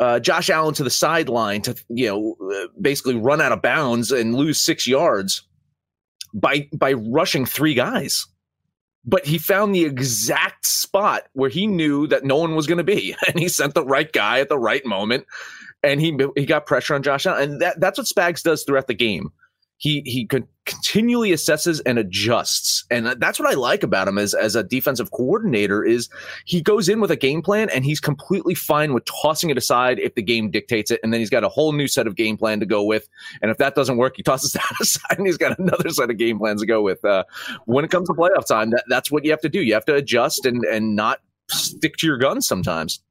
uh, 0.00 0.20
Josh 0.20 0.50
Allen 0.50 0.74
to 0.74 0.84
the 0.84 0.90
sideline 0.90 1.62
to 1.62 1.76
you 1.88 2.06
know 2.06 2.36
uh, 2.52 2.68
basically 2.80 3.16
run 3.16 3.40
out 3.40 3.52
of 3.52 3.62
bounds 3.62 4.10
and 4.10 4.34
lose 4.34 4.60
six 4.60 4.86
yards 4.86 5.46
by 6.32 6.68
by 6.72 6.92
rushing 6.92 7.46
three 7.46 7.74
guys. 7.74 8.26
But 9.06 9.26
he 9.26 9.36
found 9.36 9.74
the 9.74 9.84
exact 9.84 10.64
spot 10.64 11.24
where 11.34 11.50
he 11.50 11.66
knew 11.66 12.06
that 12.06 12.24
no 12.24 12.36
one 12.36 12.54
was 12.54 12.66
going 12.66 12.78
to 12.78 12.84
be, 12.84 13.14
and 13.28 13.38
he 13.38 13.48
sent 13.48 13.74
the 13.74 13.84
right 13.84 14.10
guy 14.10 14.40
at 14.40 14.48
the 14.48 14.58
right 14.58 14.84
moment, 14.86 15.26
and 15.82 16.00
he 16.00 16.18
he 16.36 16.46
got 16.46 16.66
pressure 16.66 16.94
on 16.94 17.02
Josh 17.02 17.26
Allen, 17.26 17.52
and 17.52 17.60
that 17.60 17.80
that's 17.80 17.98
what 17.98 18.06
Spags 18.06 18.42
does 18.42 18.64
throughout 18.64 18.86
the 18.86 18.94
game 18.94 19.30
he 19.84 20.00
he 20.06 20.26
continually 20.64 21.30
assesses 21.32 21.78
and 21.84 21.98
adjusts. 21.98 22.86
And 22.90 23.06
that's 23.20 23.38
what 23.38 23.46
i 23.46 23.52
like 23.52 23.82
about 23.82 24.08
him 24.08 24.16
as 24.16 24.32
as 24.32 24.56
a 24.56 24.62
defensive 24.62 25.10
coordinator 25.10 25.84
is 25.84 26.08
he 26.46 26.62
goes 26.62 26.88
in 26.88 27.00
with 27.00 27.10
a 27.10 27.16
game 27.16 27.42
plan 27.42 27.68
and 27.68 27.84
he's 27.84 28.00
completely 28.00 28.54
fine 28.54 28.94
with 28.94 29.04
tossing 29.04 29.50
it 29.50 29.58
aside 29.58 29.98
if 29.98 30.14
the 30.14 30.22
game 30.22 30.50
dictates 30.50 30.90
it. 30.90 31.00
And 31.02 31.12
then 31.12 31.20
he's 31.20 31.28
got 31.28 31.44
a 31.44 31.50
whole 31.50 31.72
new 31.72 31.86
set 31.86 32.06
of 32.06 32.16
game 32.16 32.38
plan 32.38 32.60
to 32.60 32.66
go 32.66 32.82
with. 32.82 33.06
And 33.42 33.50
if 33.50 33.58
that 33.58 33.74
doesn't 33.74 33.98
work 33.98 34.14
he 34.16 34.22
tosses 34.22 34.52
that 34.54 34.72
aside 34.80 35.18
and 35.18 35.26
he's 35.26 35.36
got 35.36 35.58
another 35.58 35.90
set 35.90 36.08
of 36.08 36.16
game 36.16 36.38
plans 36.38 36.62
to 36.62 36.66
go 36.66 36.80
with. 36.80 37.04
Uh, 37.04 37.24
when 37.66 37.84
it 37.84 37.90
comes 37.90 38.08
to 38.08 38.14
playoff 38.14 38.46
time 38.46 38.70
that, 38.70 38.84
that's 38.88 39.12
what 39.12 39.26
you 39.26 39.30
have 39.32 39.42
to 39.42 39.50
do. 39.50 39.60
You 39.60 39.74
have 39.74 39.84
to 39.84 39.94
adjust 39.94 40.46
and 40.46 40.64
and 40.64 40.96
not 40.96 41.20
stick 41.50 41.98
to 41.98 42.06
your 42.06 42.16
guns 42.16 42.48
sometimes 42.48 43.02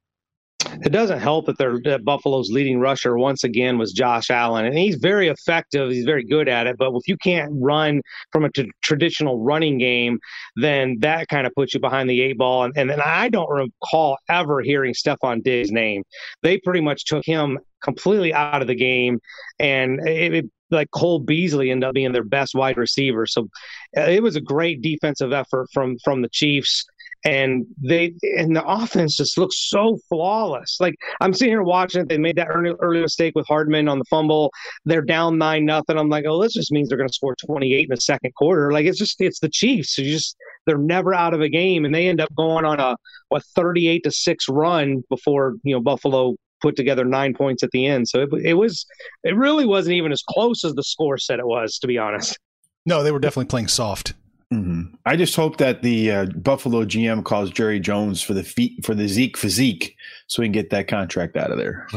it 0.83 0.91
doesn't 0.91 1.19
help 1.19 1.45
that 1.45 1.57
their 1.57 1.79
that 1.83 2.03
Buffalo's 2.03 2.51
leading 2.51 2.79
rusher 2.79 3.17
once 3.17 3.43
again 3.43 3.77
was 3.77 3.93
Josh 3.93 4.29
Allen, 4.29 4.65
and 4.65 4.77
he's 4.77 4.95
very 4.95 5.27
effective. 5.27 5.91
He's 5.91 6.05
very 6.05 6.23
good 6.23 6.47
at 6.47 6.67
it. 6.67 6.77
But 6.77 6.93
if 6.93 7.07
you 7.07 7.17
can't 7.17 7.51
run 7.53 8.01
from 8.31 8.45
a 8.45 8.51
t- 8.51 8.71
traditional 8.81 9.39
running 9.39 9.77
game, 9.77 10.19
then 10.55 10.97
that 10.99 11.27
kind 11.27 11.47
of 11.47 11.53
puts 11.55 11.73
you 11.73 11.79
behind 11.79 12.09
the 12.09 12.21
eight 12.21 12.37
ball. 12.37 12.63
And, 12.63 12.73
and 12.77 12.89
then 12.89 13.01
I 13.01 13.29
don't 13.29 13.49
recall 13.49 14.17
ever 14.29 14.61
hearing 14.61 14.93
Stefon 14.93 15.43
Diggs' 15.43 15.71
name. 15.71 16.03
They 16.41 16.57
pretty 16.59 16.81
much 16.81 17.05
took 17.05 17.25
him 17.25 17.59
completely 17.81 18.33
out 18.33 18.61
of 18.61 18.67
the 18.67 18.75
game, 18.75 19.19
and 19.59 20.05
it, 20.07 20.33
it 20.33 20.45
like 20.71 20.89
Cole 20.91 21.19
Beasley 21.19 21.71
ended 21.71 21.87
up 21.87 21.93
being 21.93 22.11
their 22.11 22.23
best 22.23 22.55
wide 22.55 22.77
receiver. 22.77 23.25
So 23.25 23.47
uh, 23.95 24.01
it 24.01 24.23
was 24.23 24.35
a 24.35 24.41
great 24.41 24.81
defensive 24.81 25.31
effort 25.31 25.67
from 25.71 25.97
from 26.03 26.21
the 26.21 26.29
Chiefs 26.29 26.83
and 27.25 27.65
they 27.81 28.13
and 28.37 28.55
the 28.55 28.65
offense 28.65 29.17
just 29.17 29.37
looks 29.37 29.69
so 29.69 29.97
flawless. 30.09 30.77
Like 30.79 30.95
I'm 31.21 31.33
sitting 31.33 31.53
here 31.53 31.63
watching 31.63 32.01
it. 32.01 32.09
They 32.09 32.17
made 32.17 32.35
that 32.35 32.47
early, 32.47 32.73
early 32.79 33.01
mistake 33.01 33.33
with 33.35 33.47
Hardman 33.47 33.87
on 33.87 33.99
the 33.99 34.05
fumble. 34.05 34.51
They're 34.85 35.01
down 35.01 35.37
nine 35.37 35.65
nothing. 35.65 35.97
I'm 35.97 36.09
like, 36.09 36.25
oh, 36.27 36.41
this 36.41 36.53
just 36.53 36.71
means 36.71 36.89
they're 36.89 36.97
going 36.97 37.09
to 37.09 37.13
score 37.13 37.35
28 37.35 37.83
in 37.83 37.87
the 37.89 38.01
second 38.01 38.33
quarter. 38.35 38.71
Like 38.71 38.85
it's 38.85 38.97
just 38.97 39.21
it's 39.21 39.39
the 39.39 39.49
Chiefs. 39.49 39.97
You 39.97 40.11
just 40.11 40.35
they're 40.65 40.77
never 40.77 41.13
out 41.13 41.33
of 41.33 41.41
a 41.41 41.49
game, 41.49 41.85
and 41.85 41.93
they 41.93 42.07
end 42.07 42.21
up 42.21 42.33
going 42.35 42.65
on 42.65 42.79
a 42.79 42.95
what 43.29 43.43
38 43.55 44.03
to 44.03 44.11
six 44.11 44.49
run 44.49 45.03
before 45.09 45.55
you 45.63 45.75
know 45.75 45.81
Buffalo 45.81 46.35
put 46.61 46.75
together 46.75 47.05
nine 47.05 47.33
points 47.33 47.63
at 47.63 47.71
the 47.71 47.85
end. 47.85 48.07
So 48.07 48.21
it, 48.21 48.29
it 48.43 48.53
was 48.55 48.85
it 49.23 49.35
really 49.35 49.65
wasn't 49.65 49.95
even 49.95 50.11
as 50.11 50.21
close 50.27 50.63
as 50.65 50.73
the 50.73 50.83
score 50.83 51.17
said 51.17 51.39
it 51.39 51.47
was, 51.47 51.79
to 51.79 51.87
be 51.87 51.97
honest. 51.97 52.37
No, 52.85 53.01
they 53.01 53.11
were 53.11 53.19
definitely 53.19 53.45
playing 53.45 53.69
soft. 53.69 54.13
Mm-hmm. 54.53 54.95
I 55.05 55.15
just 55.15 55.35
hope 55.35 55.57
that 55.57 55.81
the 55.81 56.11
uh, 56.11 56.25
Buffalo 56.25 56.85
GM 56.85 57.23
calls 57.23 57.49
Jerry 57.49 57.79
Jones 57.79 58.21
for 58.21 58.33
the 58.35 58.43
feet 58.43 58.85
for 58.85 58.93
the 58.93 59.07
Zeke 59.07 59.35
physique, 59.35 59.95
so 60.27 60.41
we 60.41 60.47
can 60.47 60.51
get 60.51 60.69
that 60.69 60.87
contract 60.87 61.35
out 61.35 61.49
of 61.51 61.57
there. 61.57 61.87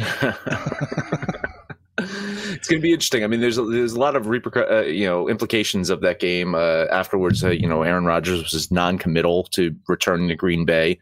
it's 1.98 2.66
going 2.68 2.80
to 2.80 2.82
be 2.82 2.92
interesting. 2.92 3.24
I 3.24 3.26
mean, 3.26 3.40
there's 3.40 3.58
a, 3.58 3.64
there's 3.64 3.92
a 3.92 4.00
lot 4.00 4.16
of 4.16 4.24
repercu- 4.24 4.70
uh, 4.70 4.84
you 4.84 5.04
know 5.04 5.28
implications 5.28 5.90
of 5.90 6.00
that 6.00 6.18
game 6.18 6.54
uh, 6.54 6.86
afterwards. 6.90 7.44
Uh, 7.44 7.50
you 7.50 7.68
know, 7.68 7.82
Aaron 7.82 8.06
Rodgers 8.06 8.52
was 8.52 8.70
non-committal 8.70 9.44
to 9.52 9.74
returning 9.86 10.28
to 10.28 10.34
Green 10.34 10.64
Bay. 10.64 10.98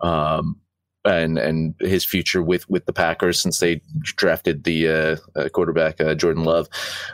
Um, 0.00 0.56
and 1.04 1.38
and 1.38 1.74
his 1.80 2.04
future 2.04 2.42
with 2.42 2.68
with 2.68 2.86
the 2.86 2.92
Packers 2.92 3.40
since 3.40 3.58
they 3.58 3.80
drafted 4.02 4.64
the 4.64 4.88
uh, 4.88 5.16
uh, 5.36 5.48
quarterback 5.48 6.00
uh, 6.00 6.14
Jordan 6.14 6.44
Love. 6.44 6.68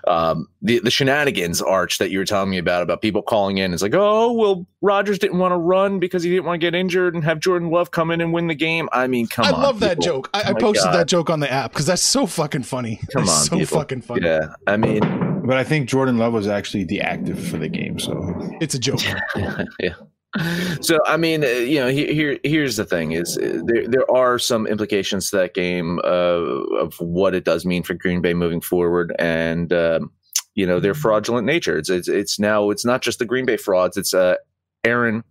Um, 0.06 0.48
the 0.62 0.78
the 0.80 0.90
shenanigans 0.90 1.60
arch 1.60 1.98
that 1.98 2.10
you 2.10 2.18
were 2.18 2.24
telling 2.24 2.50
me 2.50 2.58
about 2.58 2.82
about 2.82 3.02
people 3.02 3.22
calling 3.22 3.58
in 3.58 3.72
is 3.74 3.82
like, 3.82 3.94
oh 3.94 4.32
well, 4.32 4.66
Rodgers 4.80 5.18
didn't 5.18 5.38
want 5.38 5.52
to 5.52 5.58
run 5.58 5.98
because 5.98 6.22
he 6.22 6.30
didn't 6.30 6.44
want 6.44 6.60
to 6.60 6.64
get 6.64 6.74
injured 6.74 7.14
and 7.14 7.24
have 7.24 7.40
Jordan 7.40 7.70
Love 7.70 7.90
come 7.90 8.10
in 8.10 8.20
and 8.20 8.32
win 8.32 8.46
the 8.46 8.54
game. 8.54 8.88
I 8.92 9.06
mean, 9.06 9.26
come 9.26 9.44
I 9.44 9.50
on, 9.50 9.54
I 9.54 9.62
love 9.62 9.80
that 9.80 10.00
joke. 10.00 10.30
I, 10.34 10.42
oh 10.42 10.50
I 10.50 10.52
posted 10.54 10.84
God. 10.84 10.94
that 10.94 11.06
joke 11.06 11.30
on 11.30 11.40
the 11.40 11.50
app 11.50 11.72
because 11.72 11.86
that's 11.86 12.02
so 12.02 12.26
fucking 12.26 12.62
funny. 12.62 13.00
Come 13.12 13.26
that's 13.26 13.38
on, 13.38 13.44
so 13.46 13.58
people. 13.58 13.78
fucking 13.78 14.02
funny. 14.02 14.26
Yeah, 14.26 14.54
I 14.66 14.76
mean, 14.76 15.00
but 15.44 15.56
I 15.56 15.64
think 15.64 15.88
Jordan 15.88 16.18
Love 16.18 16.32
was 16.32 16.48
actually 16.48 16.84
the 16.84 17.00
active 17.00 17.44
for 17.46 17.58
the 17.58 17.68
game, 17.68 17.98
so 17.98 18.34
it's 18.60 18.74
a 18.74 18.78
joke. 18.78 19.00
yeah 19.78 19.94
so 20.80 20.98
I 21.06 21.16
mean, 21.16 21.44
uh, 21.44 21.48
you 21.48 21.78
know, 21.78 21.88
here 21.88 22.38
here's 22.42 22.76
the 22.76 22.84
thing: 22.84 23.12
is 23.12 23.38
uh, 23.38 23.60
there 23.64 23.86
there 23.86 24.10
are 24.10 24.38
some 24.38 24.66
implications 24.66 25.30
to 25.30 25.36
that 25.36 25.54
game 25.54 26.00
uh, 26.02 26.78
of 26.78 26.94
what 27.00 27.34
it 27.34 27.44
does 27.44 27.64
mean 27.64 27.82
for 27.82 27.94
Green 27.94 28.20
Bay 28.20 28.34
moving 28.34 28.60
forward, 28.60 29.14
and 29.18 29.72
um, 29.72 30.10
you 30.54 30.66
know 30.66 30.80
their 30.80 30.94
fraudulent 30.94 31.46
nature. 31.46 31.78
It's, 31.78 31.88
it's 31.90 32.08
it's 32.08 32.38
now 32.38 32.70
it's 32.70 32.84
not 32.84 33.02
just 33.02 33.18
the 33.20 33.24
Green 33.24 33.44
Bay 33.44 33.56
frauds; 33.56 33.96
it's 33.96 34.12
uh, 34.12 34.36
Aaron 34.82 35.22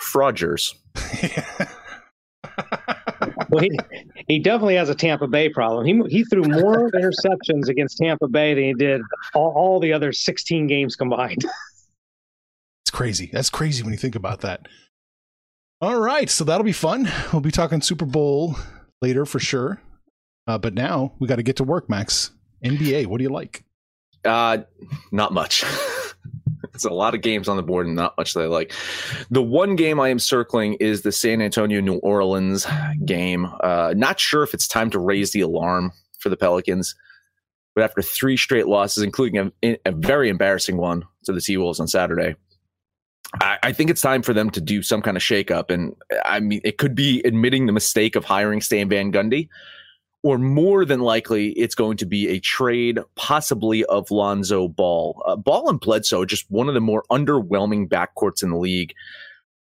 Fraudgers. 0.00 0.74
well, 3.50 3.62
he, 3.62 3.70
he 4.28 4.38
definitely 4.38 4.76
has 4.76 4.88
a 4.88 4.94
Tampa 4.94 5.26
Bay 5.26 5.48
problem. 5.48 5.84
He 5.86 6.00
he 6.08 6.24
threw 6.24 6.42
more 6.42 6.90
interceptions 6.92 7.68
against 7.68 7.98
Tampa 7.98 8.28
Bay 8.28 8.54
than 8.54 8.64
he 8.64 8.74
did 8.74 9.00
all, 9.34 9.52
all 9.56 9.80
the 9.80 9.92
other 9.92 10.12
16 10.12 10.66
games 10.66 10.94
combined. 10.94 11.44
Crazy. 12.96 13.28
That's 13.30 13.50
crazy 13.50 13.82
when 13.82 13.92
you 13.92 13.98
think 13.98 14.14
about 14.14 14.40
that. 14.40 14.68
All 15.82 16.00
right, 16.00 16.30
so 16.30 16.44
that'll 16.44 16.64
be 16.64 16.72
fun. 16.72 17.06
We'll 17.30 17.42
be 17.42 17.50
talking 17.50 17.82
Super 17.82 18.06
Bowl 18.06 18.56
later 19.02 19.26
for 19.26 19.38
sure. 19.38 19.82
Uh, 20.46 20.56
but 20.56 20.72
now 20.72 21.12
we 21.18 21.28
got 21.28 21.36
to 21.36 21.42
get 21.42 21.56
to 21.56 21.62
work, 21.62 21.90
Max. 21.90 22.30
NBA, 22.64 23.04
what 23.04 23.18
do 23.18 23.24
you 23.24 23.28
like? 23.28 23.64
Uh, 24.24 24.60
not 25.12 25.34
much. 25.34 25.62
it's 26.72 26.86
a 26.86 26.90
lot 26.90 27.14
of 27.14 27.20
games 27.20 27.50
on 27.50 27.58
the 27.58 27.62
board 27.62 27.86
and 27.86 27.96
not 27.96 28.16
much 28.16 28.32
that 28.32 28.40
I 28.40 28.46
like. 28.46 28.72
The 29.30 29.42
one 29.42 29.76
game 29.76 30.00
I 30.00 30.08
am 30.08 30.18
circling 30.18 30.78
is 30.80 31.02
the 31.02 31.12
San 31.12 31.42
Antonio 31.42 31.82
New 31.82 31.98
Orleans 31.98 32.66
game. 33.04 33.46
Uh, 33.60 33.92
not 33.94 34.18
sure 34.18 34.42
if 34.42 34.54
it's 34.54 34.66
time 34.66 34.88
to 34.88 34.98
raise 34.98 35.32
the 35.32 35.42
alarm 35.42 35.92
for 36.18 36.30
the 36.30 36.36
Pelicans, 36.38 36.94
but 37.74 37.84
after 37.84 38.00
three 38.00 38.38
straight 38.38 38.68
losses, 38.68 39.02
including 39.02 39.52
a, 39.62 39.76
a 39.84 39.92
very 39.92 40.30
embarrassing 40.30 40.78
one 40.78 41.04
to 41.24 41.34
the 41.34 41.42
T 41.42 41.58
Wolves 41.58 41.78
on 41.78 41.88
Saturday, 41.88 42.36
I, 43.40 43.58
I, 43.62 43.72
think 43.72 43.90
it's 43.90 44.00
time 44.00 44.22
for 44.22 44.32
them 44.32 44.50
to 44.50 44.60
do 44.60 44.82
some 44.82 45.02
kind 45.02 45.16
of 45.16 45.22
shakeup. 45.22 45.70
And 45.70 45.94
I 46.24 46.40
mean, 46.40 46.60
it 46.64 46.78
could 46.78 46.94
be 46.94 47.20
admitting 47.24 47.66
the 47.66 47.72
mistake 47.72 48.16
of 48.16 48.24
hiring 48.24 48.60
Stan 48.60 48.88
Van 48.88 49.12
Gundy, 49.12 49.48
or 50.22 50.38
more 50.38 50.84
than 50.84 51.00
likely, 51.00 51.50
it's 51.52 51.74
going 51.74 51.96
to 51.98 52.06
be 52.06 52.28
a 52.28 52.40
trade, 52.40 52.98
possibly 53.14 53.84
of 53.84 54.10
Lonzo 54.10 54.68
Ball. 54.68 55.22
Uh, 55.26 55.36
Ball 55.36 55.68
and 55.68 55.80
Bledsoe, 55.80 56.24
just 56.24 56.50
one 56.50 56.68
of 56.68 56.74
the 56.74 56.80
more 56.80 57.04
underwhelming 57.10 57.88
backcourts 57.88 58.42
in 58.42 58.50
the 58.50 58.58
league. 58.58 58.92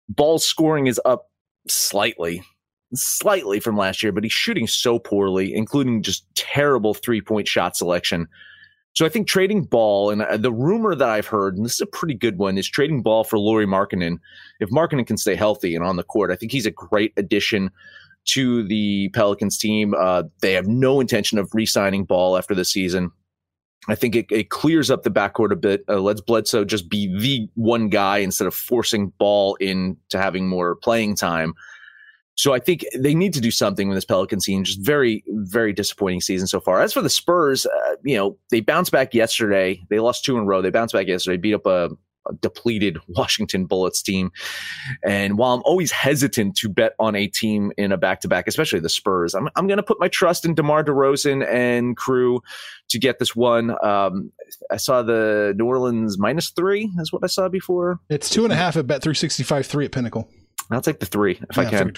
Ball's 0.08 0.44
scoring 0.44 0.86
is 0.86 1.00
up 1.04 1.30
slightly, 1.68 2.42
slightly 2.94 3.60
from 3.60 3.76
last 3.76 4.02
year, 4.02 4.12
but 4.12 4.24
he's 4.24 4.32
shooting 4.32 4.66
so 4.66 4.98
poorly, 4.98 5.54
including 5.54 6.02
just 6.02 6.24
terrible 6.34 6.94
three 6.94 7.20
point 7.20 7.48
shot 7.48 7.76
selection. 7.76 8.28
So 8.94 9.06
I 9.06 9.08
think 9.08 9.26
trading 9.26 9.62
Ball 9.62 10.10
and 10.10 10.22
uh, 10.22 10.36
the 10.36 10.52
rumor 10.52 10.94
that 10.94 11.08
I've 11.08 11.26
heard, 11.26 11.56
and 11.56 11.64
this 11.64 11.74
is 11.74 11.80
a 11.80 11.86
pretty 11.86 12.14
good 12.14 12.38
one, 12.38 12.58
is 12.58 12.68
trading 12.68 13.02
Ball 13.02 13.24
for 13.24 13.38
Lauri 13.38 13.66
Markkanen. 13.66 14.18
If 14.60 14.70
Markkanen 14.70 15.06
can 15.06 15.16
stay 15.16 15.34
healthy 15.34 15.74
and 15.74 15.84
on 15.84 15.96
the 15.96 16.02
court, 16.02 16.30
I 16.30 16.36
think 16.36 16.52
he's 16.52 16.66
a 16.66 16.70
great 16.70 17.12
addition 17.16 17.70
to 18.24 18.62
the 18.64 19.08
Pelicans 19.14 19.58
team. 19.58 19.94
Uh, 19.98 20.24
they 20.40 20.52
have 20.52 20.66
no 20.66 21.00
intention 21.00 21.38
of 21.38 21.50
re-signing 21.54 22.04
Ball 22.04 22.36
after 22.36 22.54
the 22.54 22.64
season. 22.64 23.10
I 23.88 23.94
think 23.96 24.14
it, 24.14 24.26
it 24.30 24.50
clears 24.50 24.90
up 24.90 25.02
the 25.02 25.10
backcourt 25.10 25.50
a 25.50 25.56
bit. 25.56 25.84
Uh, 25.88 25.98
lets 25.98 26.20
Bledsoe 26.20 26.64
just 26.64 26.88
be 26.88 27.08
the 27.18 27.48
one 27.54 27.88
guy 27.88 28.18
instead 28.18 28.46
of 28.46 28.54
forcing 28.54 29.08
Ball 29.18 29.56
into 29.56 29.96
having 30.18 30.48
more 30.48 30.76
playing 30.76 31.16
time. 31.16 31.54
So 32.34 32.54
I 32.54 32.58
think 32.58 32.84
they 32.96 33.14
need 33.14 33.34
to 33.34 33.40
do 33.40 33.50
something 33.50 33.88
with 33.88 33.96
this 33.96 34.04
Pelican 34.04 34.40
team. 34.40 34.64
Just 34.64 34.80
very, 34.80 35.22
very 35.28 35.72
disappointing 35.72 36.20
season 36.20 36.46
so 36.46 36.60
far. 36.60 36.80
As 36.80 36.92
for 36.92 37.02
the 37.02 37.10
Spurs, 37.10 37.66
uh, 37.66 37.96
you 38.02 38.16
know, 38.16 38.38
they 38.50 38.60
bounced 38.60 38.92
back 38.92 39.14
yesterday. 39.14 39.82
They 39.90 40.00
lost 40.00 40.24
two 40.24 40.36
in 40.36 40.42
a 40.42 40.44
row. 40.44 40.62
They 40.62 40.70
bounced 40.70 40.94
back 40.94 41.08
yesterday, 41.08 41.36
beat 41.36 41.54
up 41.54 41.66
a, 41.66 41.90
a 42.26 42.34
depleted 42.40 42.96
Washington 43.08 43.66
Bullets 43.66 44.00
team. 44.00 44.32
And 45.04 45.36
while 45.36 45.52
I'm 45.52 45.62
always 45.64 45.92
hesitant 45.92 46.56
to 46.56 46.70
bet 46.70 46.94
on 46.98 47.14
a 47.14 47.26
team 47.26 47.70
in 47.76 47.92
a 47.92 47.98
back-to-back, 47.98 48.48
especially 48.48 48.80
the 48.80 48.88
Spurs, 48.88 49.34
I'm, 49.34 49.50
I'm 49.56 49.66
going 49.66 49.76
to 49.76 49.82
put 49.82 50.00
my 50.00 50.08
trust 50.08 50.46
in 50.46 50.54
DeMar 50.54 50.84
DeRozan 50.84 51.46
and 51.46 51.98
crew 51.98 52.42
to 52.88 52.98
get 52.98 53.18
this 53.18 53.36
one. 53.36 53.76
Um, 53.84 54.32
I 54.70 54.78
saw 54.78 55.02
the 55.02 55.52
New 55.56 55.66
Orleans 55.66 56.18
minus 56.18 56.48
three 56.48 56.90
is 56.98 57.12
what 57.12 57.22
I 57.24 57.26
saw 57.26 57.50
before. 57.50 58.00
It's 58.08 58.30
two 58.30 58.44
and 58.44 58.52
a 58.52 58.56
half 58.56 58.76
at 58.76 58.86
Bet 58.86 59.02
365 59.02 59.66
three 59.66 59.84
at 59.84 59.92
Pinnacle. 59.92 60.28
I'll 60.74 60.82
take 60.82 61.00
the 61.00 61.06
three 61.06 61.40
if 61.50 61.56
yeah, 61.56 61.62
I 61.62 61.70
can. 61.70 61.92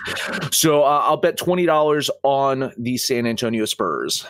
So 0.53 0.83
uh, 0.83 1.03
I'll 1.05 1.17
bet 1.17 1.37
twenty 1.37 1.67
dollars 1.67 2.11
on 2.23 2.73
the 2.77 2.97
San 2.97 3.27
Antonio 3.27 3.65
Spurs. 3.65 4.27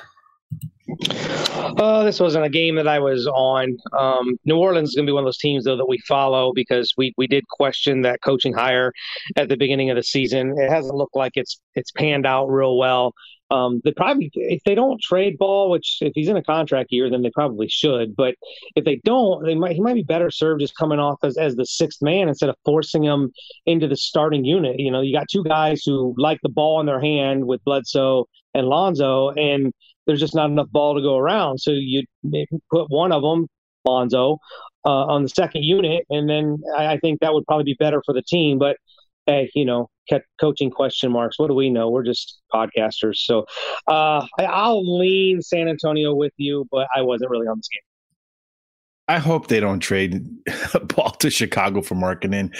Uh, 1.78 2.04
this 2.04 2.20
wasn't 2.20 2.44
a 2.44 2.50
game 2.50 2.74
that 2.76 2.86
I 2.86 2.98
was 2.98 3.26
on. 3.26 3.76
Um, 3.98 4.38
New 4.44 4.56
Orleans 4.56 4.90
is 4.90 4.94
going 4.94 5.06
to 5.06 5.10
be 5.10 5.14
one 5.14 5.22
of 5.22 5.26
those 5.26 5.38
teams, 5.38 5.64
though, 5.64 5.76
that 5.76 5.88
we 5.88 5.98
follow 6.06 6.52
because 6.52 6.92
we, 6.96 7.14
we 7.16 7.26
did 7.26 7.42
question 7.48 8.02
that 8.02 8.20
coaching 8.22 8.52
hire 8.52 8.92
at 9.36 9.48
the 9.48 9.56
beginning 9.56 9.90
of 9.90 9.96
the 9.96 10.02
season. 10.02 10.54
It 10.58 10.70
hasn't 10.70 10.94
looked 10.94 11.16
like 11.16 11.32
it's 11.36 11.58
it's 11.74 11.90
panned 11.90 12.26
out 12.26 12.46
real 12.48 12.76
well. 12.76 13.14
Um, 13.54 13.80
they 13.84 13.92
probably, 13.92 14.30
if 14.34 14.64
they 14.64 14.74
don't 14.74 15.00
trade 15.00 15.38
Ball, 15.38 15.70
which 15.70 15.98
if 16.00 16.12
he's 16.16 16.28
in 16.28 16.36
a 16.36 16.42
contract 16.42 16.90
year, 16.90 17.08
then 17.08 17.22
they 17.22 17.30
probably 17.30 17.68
should. 17.68 18.16
But 18.16 18.34
if 18.74 18.84
they 18.84 19.00
don't, 19.04 19.44
they 19.44 19.54
might 19.54 19.76
he 19.76 19.80
might 19.80 19.94
be 19.94 20.02
better 20.02 20.30
served 20.30 20.60
just 20.60 20.76
coming 20.76 20.98
off 20.98 21.18
as, 21.22 21.38
as 21.38 21.54
the 21.54 21.64
sixth 21.64 22.02
man 22.02 22.28
instead 22.28 22.48
of 22.48 22.56
forcing 22.64 23.04
him 23.04 23.32
into 23.64 23.86
the 23.86 23.96
starting 23.96 24.44
unit. 24.44 24.80
You 24.80 24.90
know, 24.90 25.02
you 25.02 25.16
got 25.16 25.28
two 25.30 25.44
guys 25.44 25.82
who 25.86 26.14
like 26.18 26.40
the 26.42 26.48
ball 26.48 26.80
in 26.80 26.86
their 26.86 27.00
hand 27.00 27.46
with 27.46 27.62
Bledsoe 27.64 28.26
and 28.54 28.66
Lonzo, 28.66 29.30
and 29.30 29.72
there's 30.06 30.20
just 30.20 30.34
not 30.34 30.50
enough 30.50 30.70
ball 30.72 30.96
to 30.96 31.00
go 31.00 31.16
around. 31.16 31.58
So 31.58 31.70
you 31.70 32.02
put 32.72 32.90
one 32.90 33.12
of 33.12 33.22
them, 33.22 33.46
Lonzo, 33.84 34.38
uh, 34.84 35.06
on 35.06 35.22
the 35.22 35.28
second 35.28 35.62
unit, 35.62 36.04
and 36.10 36.28
then 36.28 36.58
I, 36.76 36.94
I 36.94 36.98
think 36.98 37.20
that 37.20 37.32
would 37.32 37.46
probably 37.46 37.64
be 37.64 37.76
better 37.78 38.02
for 38.04 38.14
the 38.14 38.22
team. 38.22 38.58
But 38.58 38.78
hey, 39.26 39.48
you 39.54 39.64
know, 39.64 39.90
coaching 40.40 40.70
question 40.70 41.12
marks. 41.12 41.38
What 41.38 41.48
do 41.48 41.54
we 41.54 41.70
know? 41.70 41.90
We're 41.90 42.04
just 42.04 42.40
podcasters. 42.52 43.16
So 43.16 43.46
uh, 43.88 44.26
I, 44.38 44.68
will 44.68 44.98
lean 44.98 45.42
San 45.42 45.68
Antonio 45.68 46.14
with 46.14 46.32
you, 46.36 46.66
but 46.70 46.88
I 46.94 47.02
wasn't 47.02 47.30
really 47.30 47.46
on 47.46 47.58
this 47.58 47.68
game. 47.68 47.82
I 49.06 49.18
hope 49.18 49.48
they 49.48 49.60
don't 49.60 49.80
trade 49.80 50.26
ball 50.96 51.10
to 51.10 51.30
Chicago 51.30 51.82
for 51.82 51.94
Markkanen. 51.94 52.54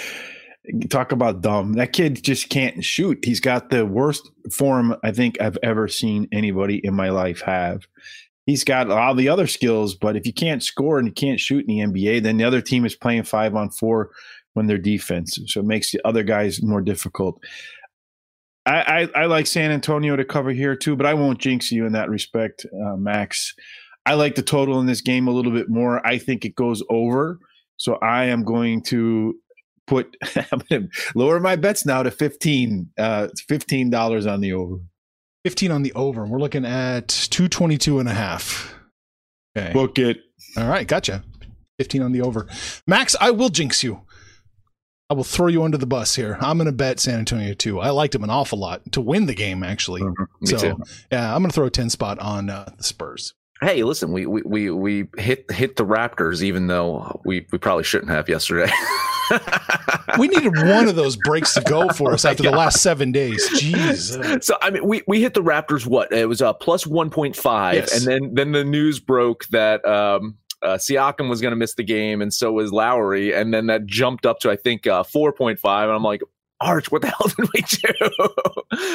Talk 0.89 1.11
about 1.11 1.41
dumb. 1.41 1.73
That 1.73 1.93
kid 1.93 2.23
just 2.23 2.49
can't 2.49 2.83
shoot. 2.83 3.23
He's 3.23 3.39
got 3.39 3.69
the 3.69 3.85
worst 3.85 4.29
form 4.51 4.95
I 5.03 5.11
think 5.11 5.39
I've 5.39 5.57
ever 5.63 5.87
seen 5.87 6.27
anybody 6.31 6.81
in 6.83 6.95
my 6.95 7.09
life 7.09 7.41
have. 7.41 7.87
He's 8.45 8.63
got 8.63 8.91
all 8.91 9.15
the 9.15 9.29
other 9.29 9.47
skills, 9.47 9.95
but 9.95 10.15
if 10.15 10.27
you 10.27 10.33
can't 10.33 10.61
score 10.61 10.99
and 10.99 11.07
you 11.07 11.13
can't 11.13 11.39
shoot 11.39 11.65
in 11.67 11.91
the 11.91 11.99
NBA, 11.99 12.21
then 12.21 12.37
the 12.37 12.43
other 12.43 12.61
team 12.61 12.85
is 12.85 12.95
playing 12.95 13.23
five 13.23 13.55
on 13.55 13.71
four 13.71 14.11
when 14.55 14.65
they're 14.65 14.77
defensive. 14.77 15.47
So 15.47 15.59
it 15.59 15.65
makes 15.65 15.91
the 15.91 16.01
other 16.05 16.23
guys 16.23 16.63
more 16.63 16.81
difficult. 16.81 17.39
I, 18.65 19.07
I, 19.15 19.21
I, 19.21 19.25
like 19.27 19.45
San 19.45 19.69
Antonio 19.69 20.15
to 20.15 20.25
cover 20.25 20.49
here 20.49 20.75
too, 20.75 20.95
but 20.95 21.05
I 21.05 21.13
won't 21.13 21.39
jinx 21.39 21.71
you 21.71 21.85
in 21.85 21.93
that 21.93 22.09
respect, 22.09 22.65
uh, 22.83 22.95
Max. 22.95 23.53
I 24.07 24.15
like 24.15 24.35
the 24.35 24.41
total 24.41 24.79
in 24.79 24.87
this 24.87 25.01
game 25.01 25.27
a 25.27 25.31
little 25.31 25.51
bit 25.51 25.69
more. 25.69 26.05
I 26.05 26.17
think 26.17 26.45
it 26.45 26.55
goes 26.55 26.81
over. 26.89 27.37
So 27.77 27.95
I 27.95 28.25
am 28.25 28.43
going 28.43 28.81
to 28.83 29.35
put 29.87 30.15
I'm 30.35 30.61
going 30.69 30.89
to 30.89 30.89
lower 31.13 31.39
my 31.39 31.55
bets 31.55 31.85
now 31.85 32.01
to 32.01 32.11
15 32.11 32.89
uh 32.97 33.27
$15 33.49 34.31
on 34.31 34.41
the 34.41 34.53
over. 34.53 34.77
15 35.43 35.71
on 35.71 35.83
the 35.83 35.93
over. 35.93 36.25
We're 36.25 36.39
looking 36.39 36.65
at 36.65 37.07
222 37.07 37.99
and 37.99 38.09
a 38.09 38.13
half. 38.13 38.73
Okay. 39.55 39.71
Book 39.73 39.99
it. 39.99 40.17
All 40.57 40.67
right, 40.67 40.87
gotcha. 40.87 41.23
15 41.77 42.01
on 42.01 42.11
the 42.13 42.21
over. 42.21 42.47
Max, 42.87 43.15
I 43.19 43.31
will 43.31 43.49
jinx 43.49 43.83
you. 43.83 44.01
I 45.09 45.13
will 45.13 45.23
throw 45.23 45.47
you 45.47 45.63
under 45.63 45.77
the 45.77 45.85
bus 45.85 46.15
here. 46.15 46.37
I'm 46.41 46.57
going 46.57 46.65
to 46.65 46.71
bet 46.71 46.99
San 46.99 47.19
Antonio 47.19 47.53
too. 47.53 47.79
I 47.79 47.91
liked 47.91 48.15
him 48.15 48.23
an 48.23 48.31
awful 48.31 48.57
lot 48.57 48.91
to 48.93 49.01
win 49.01 49.27
the 49.27 49.35
game, 49.35 49.63
actually. 49.63 50.01
Mm-hmm. 50.01 50.45
so, 50.45 50.57
too. 50.57 50.83
yeah, 51.11 51.33
I'm 51.33 51.41
going 51.41 51.51
to 51.51 51.53
throw 51.55 51.67
a 51.67 51.71
10 51.71 51.91
spot 51.91 52.17
on 52.19 52.49
uh, 52.49 52.71
the 52.75 52.83
Spurs. 52.83 53.35
Hey, 53.61 53.83
listen, 53.83 54.11
we, 54.11 54.25
we, 54.25 54.41
we, 54.43 54.69
we 54.69 55.07
hit 55.17 55.49
hit 55.49 55.77
the 55.77 55.85
Raptors, 55.85 56.41
even 56.41 56.67
though 56.67 57.21
we, 57.23 57.47
we 57.51 57.57
probably 57.57 57.85
shouldn't 57.85 58.11
have 58.11 58.27
yesterday. 58.27 58.69
we 60.19 60.27
needed 60.27 60.57
one 60.57 60.89
of 60.89 60.95
those 60.95 61.15
breaks 61.15 61.53
to 61.53 61.61
go 61.61 61.87
for 61.89 62.11
us 62.11 62.25
after 62.25 62.43
the 62.43 62.51
last 62.51 62.81
seven 62.81 63.13
days. 63.13 63.47
Jeez. 63.61 64.43
So 64.43 64.57
I 64.61 64.71
mean, 64.71 64.85
we, 64.85 65.03
we 65.07 65.21
hit 65.21 65.35
the 65.35 65.41
Raptors. 65.41 65.85
What 65.85 66.11
it 66.11 66.27
was 66.27 66.41
a 66.41 66.53
plus 66.53 66.85
one 66.85 67.09
point 67.09 67.35
five, 67.35 67.75
yes. 67.75 67.95
and 67.95 68.05
then 68.05 68.33
then 68.33 68.51
the 68.51 68.65
news 68.65 68.99
broke 68.99 69.45
that 69.47 69.85
um, 69.85 70.37
uh, 70.65 70.77
Siakam 70.77 71.29
was 71.29 71.41
going 71.41 71.51
to 71.51 71.57
miss 71.57 71.75
the 71.75 71.83
game, 71.83 72.21
and 72.21 72.33
so 72.33 72.51
was 72.51 72.71
Lowry, 72.71 73.33
and 73.33 73.53
then 73.53 73.67
that 73.67 73.85
jumped 73.85 74.25
up 74.25 74.39
to 74.39 74.51
I 74.51 74.55
think 74.55 74.87
uh, 74.87 75.03
four 75.03 75.31
point 75.31 75.59
five, 75.59 75.87
and 75.87 75.95
I'm 75.95 76.03
like, 76.03 76.21
Arch, 76.61 76.91
what 76.91 77.01
the 77.01 77.07
hell 77.17 77.27
did 77.27 77.49
we 77.53 77.61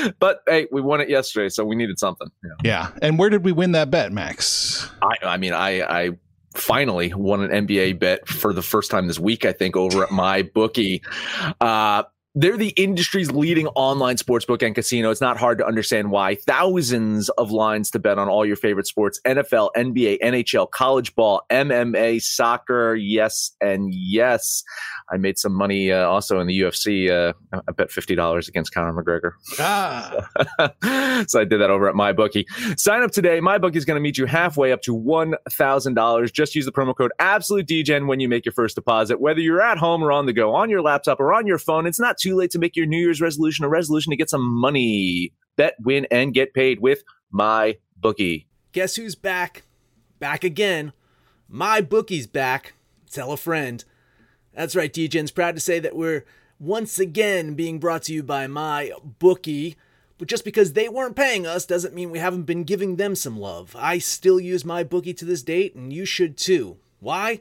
do? 0.02 0.12
but 0.18 0.42
hey, 0.46 0.66
we 0.70 0.80
won 0.80 1.00
it 1.00 1.08
yesterday, 1.08 1.48
so 1.48 1.64
we 1.64 1.76
needed 1.76 1.98
something. 1.98 2.28
Yeah. 2.44 2.50
yeah. 2.64 2.90
And 3.02 3.18
where 3.18 3.30
did 3.30 3.44
we 3.44 3.52
win 3.52 3.72
that 3.72 3.90
bet, 3.90 4.12
Max? 4.12 4.90
I, 5.02 5.14
I 5.22 5.36
mean, 5.36 5.52
I, 5.52 5.82
I 5.82 6.10
finally 6.54 7.12
won 7.14 7.42
an 7.42 7.66
NBA 7.66 7.98
bet 7.98 8.26
for 8.28 8.52
the 8.52 8.62
first 8.62 8.90
time 8.90 9.06
this 9.06 9.18
week, 9.18 9.44
I 9.44 9.52
think, 9.52 9.76
over 9.76 10.02
at 10.02 10.10
my 10.10 10.42
bookie. 10.42 11.02
Uh, 11.60 12.04
they're 12.34 12.56
the 12.56 12.68
industry's 12.70 13.30
leading 13.32 13.66
online 13.68 14.16
sportsbook 14.16 14.64
and 14.64 14.74
casino. 14.74 15.10
It's 15.10 15.20
not 15.20 15.36
hard 15.36 15.58
to 15.58 15.66
understand 15.66 16.12
why. 16.12 16.36
Thousands 16.36 17.28
of 17.30 17.50
lines 17.50 17.90
to 17.90 17.98
bet 17.98 18.18
on 18.18 18.28
all 18.28 18.46
your 18.46 18.54
favorite 18.54 18.86
sports 18.86 19.20
NFL, 19.26 19.70
NBA, 19.76 20.20
NHL, 20.20 20.70
college 20.70 21.14
ball, 21.16 21.42
MMA, 21.50 22.22
soccer. 22.22 22.94
Yes, 22.94 23.50
and 23.60 23.92
yes. 23.92 24.62
I 25.10 25.16
made 25.16 25.38
some 25.38 25.52
money 25.52 25.90
uh, 25.90 26.06
also 26.06 26.38
in 26.38 26.46
the 26.46 26.60
UFC. 26.60 27.10
Uh, 27.10 27.32
I 27.52 27.72
bet 27.72 27.88
$50 27.88 28.48
against 28.48 28.72
Conor 28.72 28.92
McGregor. 28.92 29.32
Ah. 29.58 31.24
so 31.26 31.40
I 31.40 31.44
did 31.44 31.60
that 31.60 31.70
over 31.70 31.88
at 31.88 31.96
MyBookie. 31.96 32.78
Sign 32.78 33.02
up 33.02 33.10
today. 33.10 33.40
MyBookie 33.40 33.76
is 33.76 33.84
going 33.84 33.96
to 33.96 34.00
meet 34.00 34.18
you 34.18 34.26
halfway 34.26 34.70
up 34.70 34.82
to 34.82 34.96
$1,000. 34.96 36.32
Just 36.32 36.54
use 36.54 36.64
the 36.64 36.72
promo 36.72 36.96
code 36.96 37.10
AbsoluteDGen 37.20 38.06
when 38.06 38.20
you 38.20 38.28
make 38.28 38.44
your 38.44 38.52
first 38.52 38.76
deposit. 38.76 39.20
Whether 39.20 39.40
you're 39.40 39.60
at 39.60 39.78
home 39.78 40.04
or 40.04 40.12
on 40.12 40.26
the 40.26 40.32
go, 40.32 40.54
on 40.54 40.70
your 40.70 40.80
laptop 40.80 41.18
or 41.18 41.34
on 41.34 41.44
your 41.48 41.58
phone, 41.58 41.86
it's 41.86 41.98
not 41.98 42.19
too 42.20 42.36
late 42.36 42.50
to 42.52 42.58
make 42.58 42.76
your 42.76 42.86
New 42.86 42.98
Year's 42.98 43.20
resolution 43.20 43.64
a 43.64 43.68
resolution 43.68 44.10
to 44.10 44.16
get 44.16 44.30
some 44.30 44.44
money. 44.44 45.32
Bet, 45.56 45.74
win, 45.80 46.06
and 46.10 46.34
get 46.34 46.54
paid 46.54 46.80
with 46.80 47.02
my 47.30 47.78
bookie. 47.96 48.46
Guess 48.72 48.96
who's 48.96 49.14
back? 49.14 49.62
Back 50.18 50.44
again. 50.44 50.92
My 51.48 51.80
bookie's 51.80 52.26
back. 52.26 52.74
Tell 53.10 53.32
a 53.32 53.36
friend. 53.36 53.84
That's 54.54 54.76
right, 54.76 54.92
DGen's 54.92 55.30
proud 55.30 55.54
to 55.56 55.60
say 55.60 55.78
that 55.80 55.96
we're 55.96 56.24
once 56.58 56.98
again 56.98 57.54
being 57.54 57.78
brought 57.78 58.04
to 58.04 58.12
you 58.12 58.22
by 58.22 58.46
my 58.46 58.92
bookie. 59.18 59.76
But 60.18 60.28
just 60.28 60.44
because 60.44 60.74
they 60.74 60.88
weren't 60.88 61.16
paying 61.16 61.46
us 61.46 61.64
doesn't 61.64 61.94
mean 61.94 62.10
we 62.10 62.18
haven't 62.18 62.42
been 62.42 62.64
giving 62.64 62.96
them 62.96 63.14
some 63.14 63.38
love. 63.38 63.74
I 63.78 63.98
still 63.98 64.38
use 64.38 64.64
my 64.64 64.84
bookie 64.84 65.14
to 65.14 65.24
this 65.24 65.42
date, 65.42 65.74
and 65.74 65.92
you 65.92 66.04
should 66.04 66.36
too. 66.36 66.76
Why? 67.00 67.40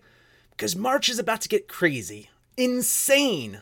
Because 0.51 0.75
March 0.75 1.09
is 1.09 1.19
about 1.19 1.41
to 1.41 1.49
get 1.49 1.67
crazy, 1.67 2.29
insane 2.57 3.61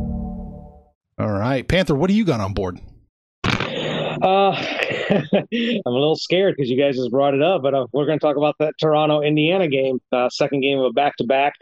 Right, 1.51 1.67
Panther, 1.67 1.95
what 1.95 2.07
do 2.07 2.13
you 2.13 2.23
got 2.23 2.39
on 2.39 2.53
board? 2.53 2.79
Uh, 3.43 3.51
I'm 4.23 5.81
a 5.85 5.89
little 5.89 6.15
scared 6.15 6.55
because 6.55 6.69
you 6.69 6.79
guys 6.79 6.95
just 6.95 7.11
brought 7.11 7.33
it 7.33 7.41
up, 7.41 7.61
but 7.61 7.73
uh, 7.73 7.87
we're 7.91 8.05
going 8.05 8.17
to 8.17 8.25
talk 8.25 8.37
about 8.37 8.55
that 8.59 8.75
Toronto 8.79 9.19
Indiana 9.19 9.67
game, 9.67 9.99
uh, 10.13 10.29
second 10.29 10.61
game 10.61 10.79
of 10.79 10.85
a 10.85 10.93
back 10.93 11.17
to 11.17 11.25
back. 11.25 11.55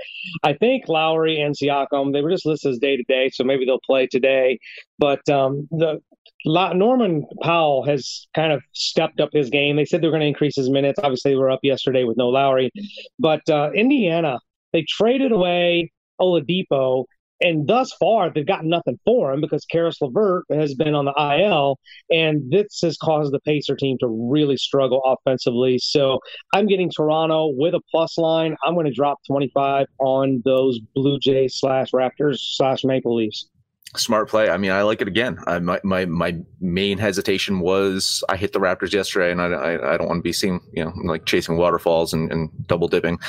I 0.44 0.54
think 0.54 0.88
Lowry 0.88 1.42
and 1.42 1.56
Siakam 1.56 2.14
they 2.14 2.22
were 2.22 2.30
just 2.30 2.46
listed 2.46 2.74
as 2.74 2.78
day 2.78 2.98
to 2.98 3.04
day, 3.08 3.32
so 3.34 3.44
maybe 3.44 3.66
they'll 3.66 3.80
play 3.84 4.06
today. 4.06 4.60
But 5.00 5.28
um, 5.28 5.68
the 5.72 6.00
Norman 6.46 7.26
Powell 7.42 7.84
has 7.86 8.28
kind 8.36 8.54
of 8.54 8.62
stepped 8.74 9.20
up 9.20 9.30
his 9.34 9.50
game. 9.50 9.76
They 9.76 9.86
said 9.86 10.04
they 10.04 10.08
were 10.08 10.12
going 10.12 10.22
to 10.22 10.28
increase 10.28 10.56
his 10.56 10.70
minutes. 10.70 11.00
Obviously, 11.02 11.32
they 11.32 11.36
were 11.36 11.50
up 11.50 11.62
yesterday 11.64 12.04
with 12.04 12.16
no 12.16 12.30
Lowry, 12.30 12.70
but 13.18 13.42
uh, 13.50 13.72
Indiana 13.74 14.38
they 14.72 14.86
traded 14.88 15.32
away 15.32 15.92
Oladipo 16.22 17.06
and 17.42 17.68
thus 17.68 17.94
far, 17.94 18.30
they've 18.30 18.46
gotten 18.46 18.70
nothing 18.70 19.00
for 19.06 19.32
him 19.32 19.42
because 19.42 19.66
Caris 19.66 20.02
LeVert 20.02 20.46
has 20.52 20.74
been 20.76 20.94
on 20.94 21.06
the 21.06 21.14
IL, 21.18 21.80
and 22.12 22.52
this 22.52 22.80
has 22.82 22.98
caused 22.98 23.34
the 23.34 23.40
Pacer 23.42 23.76
team 23.76 23.98
to 24.00 24.08
really 24.08 24.58
struggle 24.58 25.02
offensively. 25.06 25.78
So 25.80 26.20
I'm 26.54 26.68
getting 26.68 26.90
Toronto 26.90 27.54
with 27.56 27.74
a 27.74 27.82
plus 27.92 28.18
line. 28.18 28.56
I'm 28.66 28.74
going 28.74 28.86
to 28.86 28.94
drop 28.94 29.20
25 29.28 29.88
on 30.00 30.42
those 30.46 30.80
Blue 30.96 31.20
Jays 31.20 31.56
slash 31.56 31.92
Raptors 31.92 32.38
slash 32.40 32.84
Maple 32.84 33.16
Leafs 33.16 33.50
smart 33.96 34.30
play. 34.30 34.50
I 34.50 34.58
mean, 34.58 34.72
I 34.72 34.84
like 34.84 35.02
it 35.02 35.08
again. 35.08 35.40
I, 35.48 35.60
my, 35.60 35.80
my, 35.84 36.06
my 36.06 36.38
main 36.60 36.98
hesitation 36.98 37.60
was 37.60 38.24
I 38.30 38.36
hit 38.36 38.54
the 38.54 38.60
Raptors 38.60 38.94
yesterday 38.94 39.32
and 39.32 39.42
I, 39.42 39.48
I, 39.48 39.94
I 39.94 39.98
don't 39.98 40.08
want 40.08 40.20
to 40.20 40.24
be 40.24 40.34
seen, 40.34 40.60
you 40.74 40.86
know, 40.86 40.94
like 41.06 41.26
chasing 41.26 41.58
waterfalls 41.58 42.14
and, 42.14 42.32
and 42.32 42.50
double 42.68 42.88
dipping. 42.88 43.20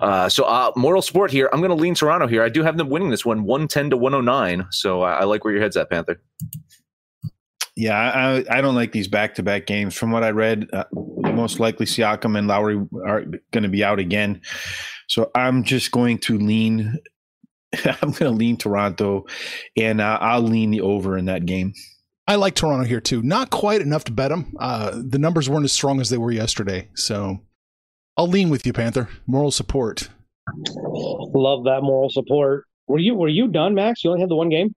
Uh, 0.00 0.28
so, 0.28 0.44
uh, 0.44 0.72
moral 0.76 1.02
sport 1.02 1.30
here. 1.30 1.50
I'm 1.52 1.60
going 1.60 1.70
to 1.70 1.76
lean 1.76 1.94
Toronto 1.94 2.26
here. 2.26 2.42
I 2.42 2.48
do 2.48 2.62
have 2.62 2.76
them 2.76 2.88
winning 2.88 3.10
this 3.10 3.24
one 3.24 3.44
110 3.44 3.90
to 3.90 3.96
109. 3.96 4.66
So 4.70 5.02
I, 5.02 5.20
I 5.20 5.24
like 5.24 5.44
where 5.44 5.52
your 5.52 5.62
head's 5.62 5.76
at, 5.76 5.90
Panther. 5.90 6.20
Yeah, 7.76 7.98
I, 7.98 8.58
I 8.58 8.60
don't 8.62 8.74
like 8.74 8.92
these 8.92 9.08
back 9.08 9.34
to 9.34 9.42
back 9.42 9.66
games. 9.66 9.94
From 9.94 10.10
what 10.10 10.24
I 10.24 10.30
read, 10.30 10.66
uh, 10.72 10.84
most 10.92 11.60
likely 11.60 11.84
Siakam 11.84 12.38
and 12.38 12.48
Lowry 12.48 12.82
are 13.04 13.24
going 13.50 13.64
to 13.64 13.68
be 13.68 13.84
out 13.84 13.98
again. 13.98 14.40
So 15.08 15.30
I'm 15.34 15.62
just 15.62 15.90
going 15.90 16.18
to 16.20 16.38
lean 16.38 16.98
I'm 17.84 18.10
going 18.10 18.14
to 18.14 18.30
lean 18.30 18.56
Toronto, 18.56 19.26
and 19.76 20.00
uh, 20.00 20.18
I'll 20.20 20.42
lean 20.42 20.70
the 20.70 20.80
over 20.80 21.16
in 21.16 21.26
that 21.26 21.46
game. 21.46 21.74
I 22.28 22.36
like 22.36 22.54
Toronto 22.54 22.84
here 22.84 23.00
too. 23.00 23.22
Not 23.22 23.50
quite 23.50 23.80
enough 23.80 24.04
to 24.04 24.12
bet 24.12 24.30
them. 24.30 24.52
Uh, 24.58 25.00
the 25.04 25.18
numbers 25.18 25.48
weren't 25.48 25.64
as 25.64 25.72
strong 25.72 26.00
as 26.00 26.10
they 26.10 26.18
were 26.18 26.32
yesterday, 26.32 26.88
so 26.94 27.38
I'll 28.16 28.26
lean 28.26 28.50
with 28.50 28.66
you, 28.66 28.72
Panther. 28.72 29.08
Moral 29.26 29.50
support. 29.50 30.08
Love 30.66 31.64
that 31.64 31.82
moral 31.82 32.10
support. 32.10 32.64
Were 32.88 32.98
you 32.98 33.14
were 33.14 33.28
you 33.28 33.48
done, 33.48 33.74
Max? 33.74 34.02
You 34.02 34.10
only 34.10 34.20
had 34.20 34.30
the 34.30 34.36
one 34.36 34.48
game. 34.48 34.74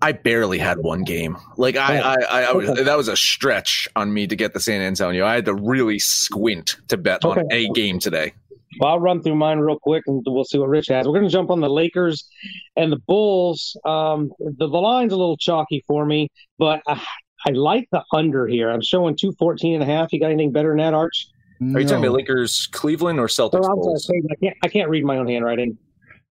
I 0.00 0.12
barely 0.12 0.58
had 0.58 0.78
one 0.78 1.02
game. 1.02 1.36
Like 1.56 1.76
I, 1.76 1.98
I, 1.98 2.14
I, 2.14 2.42
I 2.44 2.52
was, 2.52 2.68
that 2.68 2.96
was 2.96 3.08
a 3.08 3.16
stretch 3.16 3.88
on 3.96 4.12
me 4.12 4.26
to 4.26 4.36
get 4.36 4.54
the 4.54 4.60
San 4.60 4.80
Antonio. 4.80 5.26
I 5.26 5.34
had 5.34 5.44
to 5.46 5.54
really 5.54 5.98
squint 5.98 6.76
to 6.88 6.96
bet 6.96 7.24
okay. 7.24 7.40
on 7.40 7.46
a 7.50 7.68
game 7.70 7.98
today. 7.98 8.32
Well, 8.78 8.92
I'll 8.92 9.00
run 9.00 9.22
through 9.22 9.36
mine 9.36 9.58
real 9.58 9.78
quick 9.78 10.04
and 10.06 10.22
we'll 10.26 10.44
see 10.44 10.58
what 10.58 10.68
Rich 10.68 10.88
has. 10.88 11.06
We're 11.06 11.14
going 11.14 11.24
to 11.24 11.30
jump 11.30 11.50
on 11.50 11.60
the 11.60 11.70
Lakers 11.70 12.28
and 12.76 12.92
the 12.92 12.98
Bulls. 13.06 13.76
Um, 13.84 14.30
the, 14.38 14.68
the 14.68 14.78
line's 14.78 15.12
a 15.12 15.16
little 15.16 15.36
chalky 15.36 15.84
for 15.86 16.04
me, 16.04 16.28
but 16.58 16.80
I, 16.86 17.02
I 17.46 17.50
like 17.50 17.88
the 17.92 18.02
under 18.12 18.46
here. 18.46 18.70
I'm 18.70 18.82
showing 18.82 19.16
214 19.16 19.74
and 19.74 19.82
a 19.82 19.86
half. 19.86 20.12
You 20.12 20.20
got 20.20 20.30
anything 20.30 20.52
better 20.52 20.70
than 20.70 20.78
that, 20.78 20.94
Arch? 20.94 21.28
Are 21.60 21.80
you 21.80 21.88
talking 21.88 22.04
about 22.04 22.16
Lakers, 22.16 22.68
Cleveland, 22.70 23.18
or 23.18 23.26
Celtics? 23.26 23.64
Oh, 23.64 23.96
sorry, 23.96 24.22
I 24.30 24.34
can't. 24.36 24.56
I 24.62 24.68
can't 24.68 24.88
read 24.88 25.04
my 25.04 25.18
own 25.18 25.26
handwriting. 25.26 25.76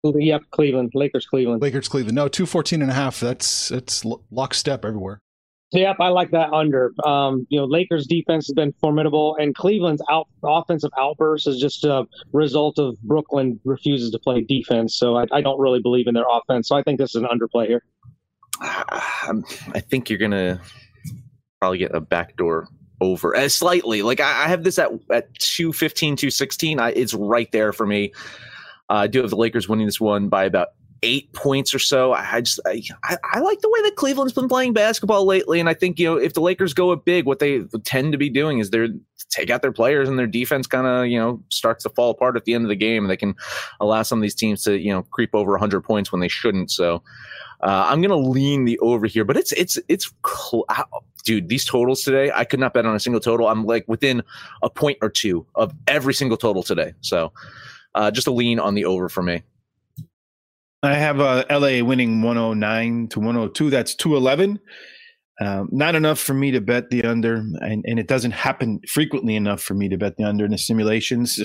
Yep, 0.04 0.44
Cleveland, 0.52 0.92
Lakers, 0.94 1.26
Cleveland, 1.26 1.62
Lakers, 1.62 1.88
Cleveland. 1.88 2.16
No, 2.16 2.28
two 2.28 2.46
fourteen 2.46 2.82
and 2.82 2.92
a 2.92 2.94
half. 2.94 3.22
That's 3.22 3.72
it's 3.72 4.04
lockstep 4.32 4.84
everywhere. 4.84 5.22
Yep, 5.74 5.96
I 6.00 6.10
like 6.10 6.30
that 6.32 6.54
under. 6.54 6.94
Um, 7.04 7.48
you 7.50 7.60
know, 7.60 7.66
Lakers 7.66 8.06
defense 8.06 8.46
has 8.46 8.54
been 8.54 8.74
formidable, 8.80 9.36
and 9.40 9.56
Cleveland's 9.56 10.04
out 10.10 10.28
offensive 10.44 10.92
outburst 11.00 11.48
is 11.48 11.60
just 11.60 11.84
a 11.84 12.06
result 12.32 12.78
of 12.78 12.96
Brooklyn 13.02 13.60
refuses 13.66 14.12
to 14.12 14.20
play 14.20 14.42
defense. 14.42 14.96
So 14.96 15.18
I, 15.18 15.26
I 15.32 15.42
don't 15.42 15.60
really 15.60 15.82
believe 15.82 16.06
in 16.06 16.14
their 16.14 16.26
offense. 16.30 16.68
So 16.68 16.76
I 16.76 16.84
think 16.84 17.00
this 17.00 17.16
is 17.16 17.24
an 17.24 17.26
underplay 17.26 17.68
here. 17.68 17.84
I 18.62 19.80
think 19.80 20.12
you're 20.12 20.20
gonna 20.20 20.62
probably 21.60 21.80
get 21.80 21.96
a 21.96 22.02
backdoor 22.02 22.68
over 23.02 23.36
uh, 23.36 23.50
slightly. 23.50 24.04
Like 24.04 24.20
I, 24.20 24.46
I, 24.46 24.48
have 24.50 24.64
this 24.64 24.78
at 24.78 24.92
at 25.10 25.34
215, 25.40 26.16
216. 26.18 26.80
I, 26.80 26.92
it's 26.92 27.16
right 27.16 27.52
there 27.52 27.74
for 27.74 27.88
me. 27.88 28.14
Uh, 28.92 28.94
I 28.94 29.08
do 29.08 29.22
have 29.22 29.32
the 29.32 29.38
Lakers 29.38 29.68
winning 29.68 29.88
this 29.88 30.00
one 30.00 30.30
by 30.30 30.46
about 30.46 30.70
eight 31.04 31.32
points 31.34 31.74
or 31.74 31.80
so. 31.80 32.14
I 32.14 32.42
just 32.42 32.60
I, 32.66 32.82
I, 33.34 33.40
like 33.40 33.60
the 33.60 33.70
way 33.70 33.82
that 33.84 33.96
Cleveland's 33.98 34.34
been 34.34 34.48
playing 34.48 34.74
basketball 34.74 35.26
lately, 35.26 35.60
and 35.60 35.70
I 35.70 35.76
think 35.76 36.00
you 36.00 36.08
know 36.08 36.16
if 36.18 36.34
the 36.34 36.42
Lakers 36.42 36.74
go 36.74 36.92
up 36.92 37.06
big, 37.06 37.26
what 37.26 37.40
they 37.40 37.62
tend 37.84 38.14
to 38.14 38.18
be 38.18 38.30
doing 38.30 38.60
is 38.60 38.72
they're 38.72 38.88
take 39.30 39.50
out 39.50 39.62
their 39.62 39.72
players 39.72 40.10
and 40.10 40.18
their 40.18 40.28
defense 40.28 40.66
kind 40.66 40.88
of 40.88 41.08
you 41.08 41.20
know 41.20 41.44
starts 41.50 41.84
to 41.84 41.90
fall 41.90 42.10
apart 42.10 42.36
at 42.36 42.46
the 42.46 42.54
end 42.54 42.64
of 42.64 42.70
the 42.70 42.76
game, 42.76 43.06
they 43.08 43.18
can 43.18 43.36
allow 43.80 44.02
some 44.02 44.18
of 44.18 44.24
these 44.24 44.34
teams 44.34 44.64
to 44.64 44.80
you 44.80 44.92
know 44.92 45.04
creep 45.12 45.36
over 45.36 45.52
100 45.52 45.82
points 45.82 46.12
when 46.12 46.22
they 46.22 46.30
shouldn't. 46.30 46.72
So. 46.72 47.04
Uh, 47.62 47.88
I'm 47.88 48.02
gonna 48.02 48.18
lean 48.18 48.66
the 48.66 48.78
over 48.80 49.08
here, 49.08 49.24
but 49.24 49.38
it's 49.38 49.54
it's 49.54 49.80
it's 49.88 50.12
cl- 50.28 50.66
dude. 51.24 51.48
These 51.48 51.64
totals 51.64 52.02
today, 52.02 52.30
I 52.30 52.44
could 52.44 52.60
not 52.60 52.74
bet 52.74 52.86
on 52.86 52.94
a 52.94 53.00
single 53.00 53.22
total. 53.22 53.48
I'm 53.48 53.66
like 53.66 53.86
within 53.88 54.22
a 54.62 54.70
point 54.70 54.98
or 55.02 55.10
two 55.10 55.46
of 55.56 55.74
every 55.88 56.14
single 56.14 56.36
total 56.36 56.62
today. 56.62 56.94
So, 57.00 57.32
uh, 57.96 58.12
just 58.12 58.28
a 58.28 58.32
lean 58.32 58.60
on 58.60 58.76
the 58.76 58.84
over 58.84 59.08
for 59.08 59.24
me. 59.24 59.44
I 60.84 60.96
have 60.96 61.22
uh, 61.22 61.46
LA 61.50 61.84
winning 61.84 62.22
109 62.22 63.08
to 63.10 63.20
102. 63.20 63.70
That's 63.70 63.96
211. 63.96 64.60
Um, 65.42 65.70
not 65.72 65.96
enough 65.96 66.20
for 66.20 66.34
me 66.34 66.52
to 66.52 66.62
bet 66.62 66.90
the 66.90 67.04
under, 67.06 67.36
and, 67.36 67.84
and 67.88 67.98
it 67.98 68.08
doesn't 68.08 68.32
happen 68.32 68.82
frequently 68.88 69.36
enough 69.36 69.62
for 69.62 69.74
me 69.74 69.90
to 69.90 69.98
bet 69.98 70.18
the 70.18 70.26
under 70.26 70.46
in 70.46 70.52
the 70.52 70.58
simulations. 70.58 71.40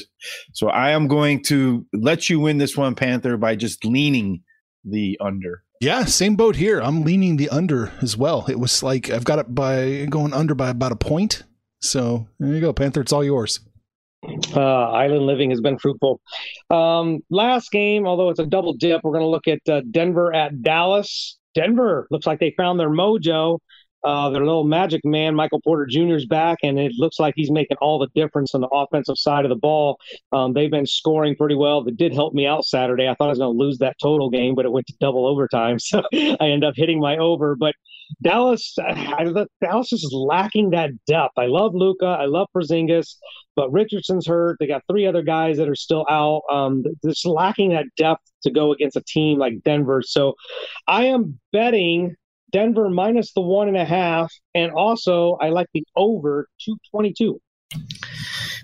So 0.52 0.68
I 0.68 0.90
am 0.90 1.08
going 1.08 1.42
to 1.44 1.86
let 1.94 2.28
you 2.28 2.40
win 2.40 2.58
this 2.58 2.76
one, 2.76 2.94
Panther, 2.94 3.36
by 3.36 3.56
just 3.56 3.84
leaning 3.84 4.42
the 4.84 5.16
under. 5.20 5.62
Yeah, 5.80 6.04
same 6.04 6.36
boat 6.36 6.56
here. 6.56 6.80
I'm 6.80 7.02
leaning 7.02 7.36
the 7.36 7.48
under 7.48 7.92
as 8.02 8.16
well. 8.16 8.44
It 8.48 8.58
was 8.58 8.82
like 8.82 9.10
I've 9.10 9.24
got 9.24 9.38
it 9.38 9.54
by 9.54 10.06
going 10.10 10.34
under 10.34 10.54
by 10.54 10.70
about 10.70 10.92
a 10.92 10.96
point. 10.96 11.44
So 11.80 12.26
there 12.40 12.52
you 12.52 12.60
go, 12.60 12.72
Panther. 12.72 13.00
It's 13.00 13.12
all 13.12 13.24
yours. 13.24 13.60
Uh, 14.24 14.90
island 14.90 15.26
living 15.26 15.50
has 15.50 15.60
been 15.60 15.78
fruitful. 15.78 16.20
Um, 16.70 17.20
last 17.30 17.70
game, 17.70 18.06
although 18.06 18.30
it's 18.30 18.40
a 18.40 18.46
double 18.46 18.74
dip, 18.74 19.02
we're 19.04 19.12
going 19.12 19.22
to 19.22 19.28
look 19.28 19.46
at 19.46 19.60
uh, 19.68 19.82
Denver 19.90 20.34
at 20.34 20.62
Dallas. 20.62 21.38
Denver 21.54 22.06
looks 22.10 22.26
like 22.26 22.40
they 22.40 22.54
found 22.56 22.78
their 22.78 22.90
mojo. 22.90 23.58
Uh, 24.04 24.30
their 24.30 24.44
little 24.44 24.64
magic 24.64 25.04
man, 25.04 25.34
Michael 25.34 25.60
Porter 25.60 25.86
Jr. 25.86 26.14
is 26.14 26.26
back, 26.26 26.58
and 26.62 26.78
it 26.78 26.92
looks 26.98 27.18
like 27.18 27.34
he's 27.36 27.50
making 27.50 27.76
all 27.80 27.98
the 27.98 28.08
difference 28.14 28.54
on 28.54 28.60
the 28.60 28.68
offensive 28.68 29.18
side 29.18 29.44
of 29.44 29.48
the 29.48 29.56
ball. 29.56 29.98
Um, 30.32 30.52
they've 30.52 30.70
been 30.70 30.86
scoring 30.86 31.34
pretty 31.34 31.56
well. 31.56 31.82
That 31.82 31.96
did 31.96 32.14
help 32.14 32.32
me 32.32 32.46
out 32.46 32.64
Saturday. 32.64 33.08
I 33.08 33.14
thought 33.14 33.26
I 33.26 33.30
was 33.30 33.38
going 33.38 33.56
to 33.56 33.64
lose 33.64 33.78
that 33.78 33.96
total 34.00 34.30
game, 34.30 34.54
but 34.54 34.64
it 34.64 34.72
went 34.72 34.86
to 34.86 34.94
double 35.00 35.26
overtime, 35.26 35.78
so 35.78 36.02
I 36.12 36.36
ended 36.40 36.64
up 36.64 36.74
hitting 36.76 37.00
my 37.00 37.16
over. 37.16 37.56
But 37.56 37.74
Dallas, 38.22 38.74
I, 38.78 39.46
Dallas 39.60 39.92
is 39.92 40.08
lacking 40.12 40.70
that 40.70 40.90
depth. 41.06 41.34
I 41.36 41.46
love 41.46 41.74
Luka, 41.74 42.06
I 42.06 42.26
love 42.26 42.48
Porzingis, 42.56 43.16
but 43.56 43.72
Richardson's 43.72 44.26
hurt. 44.26 44.56
They 44.60 44.66
got 44.66 44.82
three 44.88 45.06
other 45.06 45.22
guys 45.22 45.58
that 45.58 45.68
are 45.68 45.74
still 45.74 46.06
out. 46.08 46.42
Um, 46.50 46.84
just 47.04 47.26
lacking 47.26 47.70
that 47.70 47.86
depth 47.96 48.22
to 48.44 48.50
go 48.50 48.72
against 48.72 48.96
a 48.96 49.02
team 49.02 49.38
like 49.38 49.62
Denver. 49.64 50.02
So 50.02 50.34
I 50.86 51.06
am 51.06 51.38
betting 51.52 52.16
Denver 52.50 52.88
minus 52.88 53.32
the 53.32 53.40
one 53.40 53.68
and 53.68 53.76
a 53.76 53.84
half, 53.84 54.32
and 54.54 54.72
also 54.72 55.36
I 55.40 55.50
like 55.50 55.68
the 55.74 55.84
over 55.96 56.48
two 56.60 56.76
twenty 56.90 57.12
two. 57.12 57.40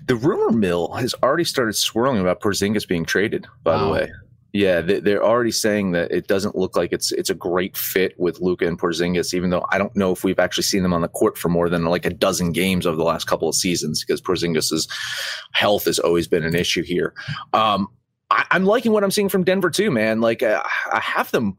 The 0.07 0.15
rumor 0.15 0.51
mill 0.51 0.93
has 0.93 1.15
already 1.23 1.43
started 1.43 1.73
swirling 1.73 2.19
about 2.19 2.41
Porzingis 2.41 2.87
being 2.87 3.05
traded. 3.05 3.47
By 3.63 3.75
wow. 3.75 3.85
the 3.85 3.91
way, 3.91 4.11
yeah, 4.55 4.79
they're 4.79 5.23
already 5.23 5.51
saying 5.51 5.91
that 5.91 6.11
it 6.11 6.27
doesn't 6.27 6.55
look 6.55 6.77
like 6.77 6.93
it's 6.93 7.11
it's 7.11 7.29
a 7.29 7.35
great 7.35 7.75
fit 7.75 8.13
with 8.17 8.39
Luka 8.39 8.65
and 8.65 8.79
Porzingis. 8.79 9.33
Even 9.33 9.49
though 9.49 9.65
I 9.71 9.77
don't 9.77 9.95
know 9.97 10.11
if 10.11 10.23
we've 10.23 10.39
actually 10.39 10.63
seen 10.63 10.81
them 10.81 10.93
on 10.93 11.01
the 11.01 11.09
court 11.09 11.37
for 11.37 11.49
more 11.49 11.67
than 11.67 11.83
like 11.83 12.05
a 12.05 12.09
dozen 12.09 12.53
games 12.53 12.87
over 12.87 12.95
the 12.95 13.03
last 13.03 13.25
couple 13.25 13.49
of 13.49 13.55
seasons, 13.55 14.03
because 14.03 14.21
Porzingis's 14.21 14.87
health 15.51 15.85
has 15.85 15.99
always 15.99 16.27
been 16.27 16.45
an 16.45 16.55
issue 16.55 16.83
here. 16.83 17.13
Um, 17.51 17.87
I, 18.29 18.45
am 18.51 18.65
liking 18.65 18.93
what 18.93 19.03
I'm 19.03 19.11
seeing 19.11 19.27
from 19.27 19.43
Denver 19.43 19.69
too, 19.69 19.91
man. 19.91 20.21
Like 20.21 20.41
uh, 20.41 20.63
I 20.91 21.01
have 21.01 21.31
them 21.31 21.57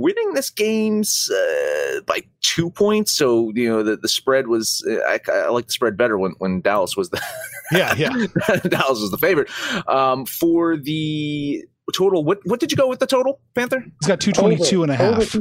winning 0.00 0.32
this 0.32 0.50
game's 0.50 1.30
uh, 1.30 2.00
by 2.06 2.22
two 2.40 2.70
points. 2.70 3.12
So 3.12 3.52
you 3.54 3.68
know 3.68 3.82
the, 3.82 3.96
the 3.96 4.08
spread 4.08 4.48
was 4.48 4.84
I, 5.06 5.20
I 5.28 5.48
like 5.48 5.66
the 5.66 5.72
spread 5.72 5.96
better 5.96 6.18
when 6.18 6.32
when 6.38 6.60
Dallas 6.62 6.96
was 6.96 7.10
the 7.10 7.22
yeah 7.72 7.94
yeah 7.94 8.08
Dallas 8.68 9.00
was 9.00 9.10
the 9.10 9.18
favorite 9.18 9.48
um, 9.88 10.26
for 10.26 10.76
the 10.76 11.64
total. 11.94 12.24
What 12.24 12.40
what 12.44 12.60
did 12.60 12.72
you 12.72 12.76
go 12.76 12.88
with 12.88 12.98
the 12.98 13.06
total, 13.06 13.40
Panther? 13.54 13.84
He's 14.00 14.08
got 14.08 14.20
222 14.20 14.82
and 14.82 14.92
a 14.92 14.96
half. 14.96 15.36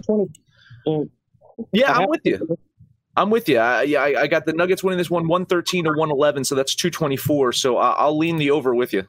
Yeah, 1.71 1.93
I'm 1.93 2.09
with 2.09 2.21
you. 2.23 2.57
I'm 3.15 3.29
with 3.29 3.49
you. 3.49 3.57
I, 3.57 3.81
yeah, 3.83 4.01
I, 4.01 4.21
I, 4.21 4.27
got 4.27 4.45
the 4.45 4.53
Nuggets 4.53 4.81
winning 4.81 4.97
this 4.97 5.09
one 5.09 5.27
113 5.27 5.83
to 5.83 5.89
111, 5.89 6.45
so 6.45 6.55
that's 6.55 6.73
224. 6.73 7.51
So 7.51 7.77
I, 7.77 8.05
will 8.05 8.17
lean 8.17 8.37
the 8.37 8.51
over 8.51 8.73
with 8.73 8.93
you. 8.93 9.05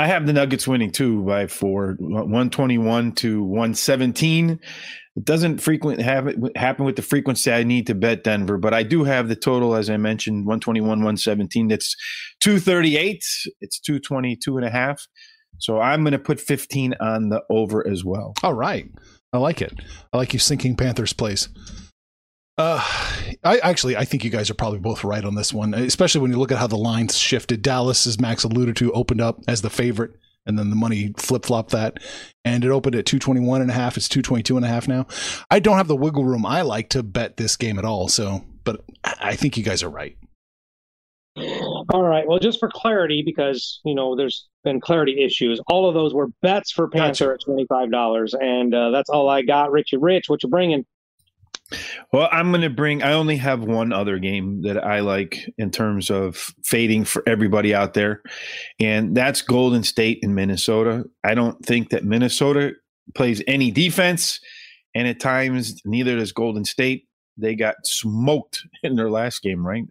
I 0.00 0.06
have 0.06 0.26
the 0.26 0.32
Nuggets 0.32 0.66
winning 0.66 0.92
too 0.92 1.22
by 1.24 1.46
four, 1.46 1.96
121 1.98 3.12
to 3.16 3.42
117. 3.42 4.50
It 4.50 5.24
doesn't 5.24 5.58
frequently 5.58 6.02
have 6.02 6.26
happen 6.56 6.86
with 6.86 6.96
the 6.96 7.02
frequency 7.02 7.52
I 7.52 7.64
need 7.64 7.86
to 7.88 7.94
bet 7.94 8.24
Denver, 8.24 8.56
but 8.56 8.72
I 8.72 8.82
do 8.82 9.04
have 9.04 9.28
the 9.28 9.36
total, 9.36 9.74
as 9.74 9.90
I 9.90 9.98
mentioned, 9.98 10.46
121, 10.46 10.88
117. 10.88 11.68
That's 11.68 11.94
238. 12.40 13.22
It's 13.60 13.78
222 13.80 14.56
and 14.56 14.64
a 14.64 14.70
half. 14.70 15.06
So 15.58 15.80
I'm 15.80 16.00
going 16.00 16.12
to 16.12 16.18
put 16.18 16.40
15 16.40 16.94
on 16.98 17.28
the 17.28 17.42
over 17.50 17.86
as 17.86 18.02
well. 18.02 18.32
All 18.42 18.54
right. 18.54 18.86
I 19.34 19.38
like 19.38 19.60
it. 19.60 19.74
I 20.14 20.16
like 20.16 20.32
you 20.32 20.38
sinking 20.38 20.76
Panthers 20.76 21.12
plays. 21.12 21.50
Uh, 22.60 22.78
I 23.42 23.56
actually 23.60 23.96
I 23.96 24.04
think 24.04 24.22
you 24.22 24.28
guys 24.28 24.50
are 24.50 24.54
probably 24.54 24.80
both 24.80 25.02
right 25.02 25.24
on 25.24 25.34
this 25.34 25.50
one, 25.50 25.72
especially 25.72 26.20
when 26.20 26.30
you 26.30 26.38
look 26.38 26.52
at 26.52 26.58
how 26.58 26.66
the 26.66 26.76
lines 26.76 27.16
shifted. 27.16 27.62
Dallas, 27.62 28.06
as 28.06 28.20
Max 28.20 28.44
alluded 28.44 28.76
to, 28.76 28.92
opened 28.92 29.22
up 29.22 29.40
as 29.48 29.62
the 29.62 29.70
favorite, 29.70 30.10
and 30.44 30.58
then 30.58 30.68
the 30.68 30.76
money 30.76 31.14
flip 31.16 31.46
flopped 31.46 31.70
that, 31.70 32.00
and 32.44 32.62
it 32.62 32.68
opened 32.68 32.96
at 32.96 33.06
221 33.06 33.62
and 33.62 33.70
a 33.70 33.72
half. 33.72 33.96
It's 33.96 34.10
222 34.10 34.58
and 34.58 34.66
a 34.66 34.68
half 34.68 34.86
now. 34.86 35.06
I 35.50 35.58
don't 35.58 35.78
have 35.78 35.88
the 35.88 35.96
wiggle 35.96 36.26
room 36.26 36.44
I 36.44 36.60
like 36.60 36.90
to 36.90 37.02
bet 37.02 37.38
this 37.38 37.56
game 37.56 37.78
at 37.78 37.86
all. 37.86 38.08
So, 38.08 38.44
but 38.62 38.84
I 39.04 39.36
think 39.36 39.56
you 39.56 39.62
guys 39.62 39.82
are 39.82 39.88
right. 39.88 40.18
All 41.38 42.02
right. 42.02 42.28
Well, 42.28 42.40
just 42.40 42.60
for 42.60 42.68
clarity, 42.68 43.22
because 43.24 43.80
you 43.86 43.94
know 43.94 44.16
there's 44.16 44.48
been 44.64 44.82
clarity 44.82 45.24
issues. 45.24 45.62
All 45.68 45.88
of 45.88 45.94
those 45.94 46.12
were 46.12 46.28
bets 46.42 46.72
for 46.72 46.88
Panther 46.88 47.24
gotcha. 47.24 47.34
at 47.34 47.40
twenty 47.40 47.64
five 47.70 47.90
dollars, 47.90 48.34
and 48.34 48.74
uh, 48.74 48.90
that's 48.90 49.08
all 49.08 49.30
I 49.30 49.40
got. 49.40 49.72
Richie 49.72 49.96
Rich, 49.96 50.28
what 50.28 50.42
you 50.42 50.50
bringing? 50.50 50.84
Well, 52.12 52.28
I'm 52.32 52.50
going 52.50 52.62
to 52.62 52.70
bring. 52.70 53.02
I 53.02 53.12
only 53.12 53.36
have 53.36 53.62
one 53.62 53.92
other 53.92 54.18
game 54.18 54.62
that 54.62 54.84
I 54.84 55.00
like 55.00 55.48
in 55.58 55.70
terms 55.70 56.10
of 56.10 56.52
fading 56.64 57.04
for 57.04 57.22
everybody 57.28 57.74
out 57.74 57.94
there, 57.94 58.22
and 58.80 59.16
that's 59.16 59.42
Golden 59.42 59.82
State 59.82 60.18
in 60.22 60.34
Minnesota. 60.34 61.04
I 61.22 61.34
don't 61.34 61.64
think 61.64 61.90
that 61.90 62.04
Minnesota 62.04 62.72
plays 63.14 63.42
any 63.46 63.70
defense, 63.70 64.40
and 64.94 65.06
at 65.06 65.20
times 65.20 65.80
neither 65.84 66.16
does 66.16 66.32
Golden 66.32 66.64
State. 66.64 67.06
They 67.36 67.54
got 67.54 67.76
smoked 67.84 68.62
in 68.82 68.96
their 68.96 69.10
last 69.10 69.42
game, 69.42 69.66
right? 69.66 69.84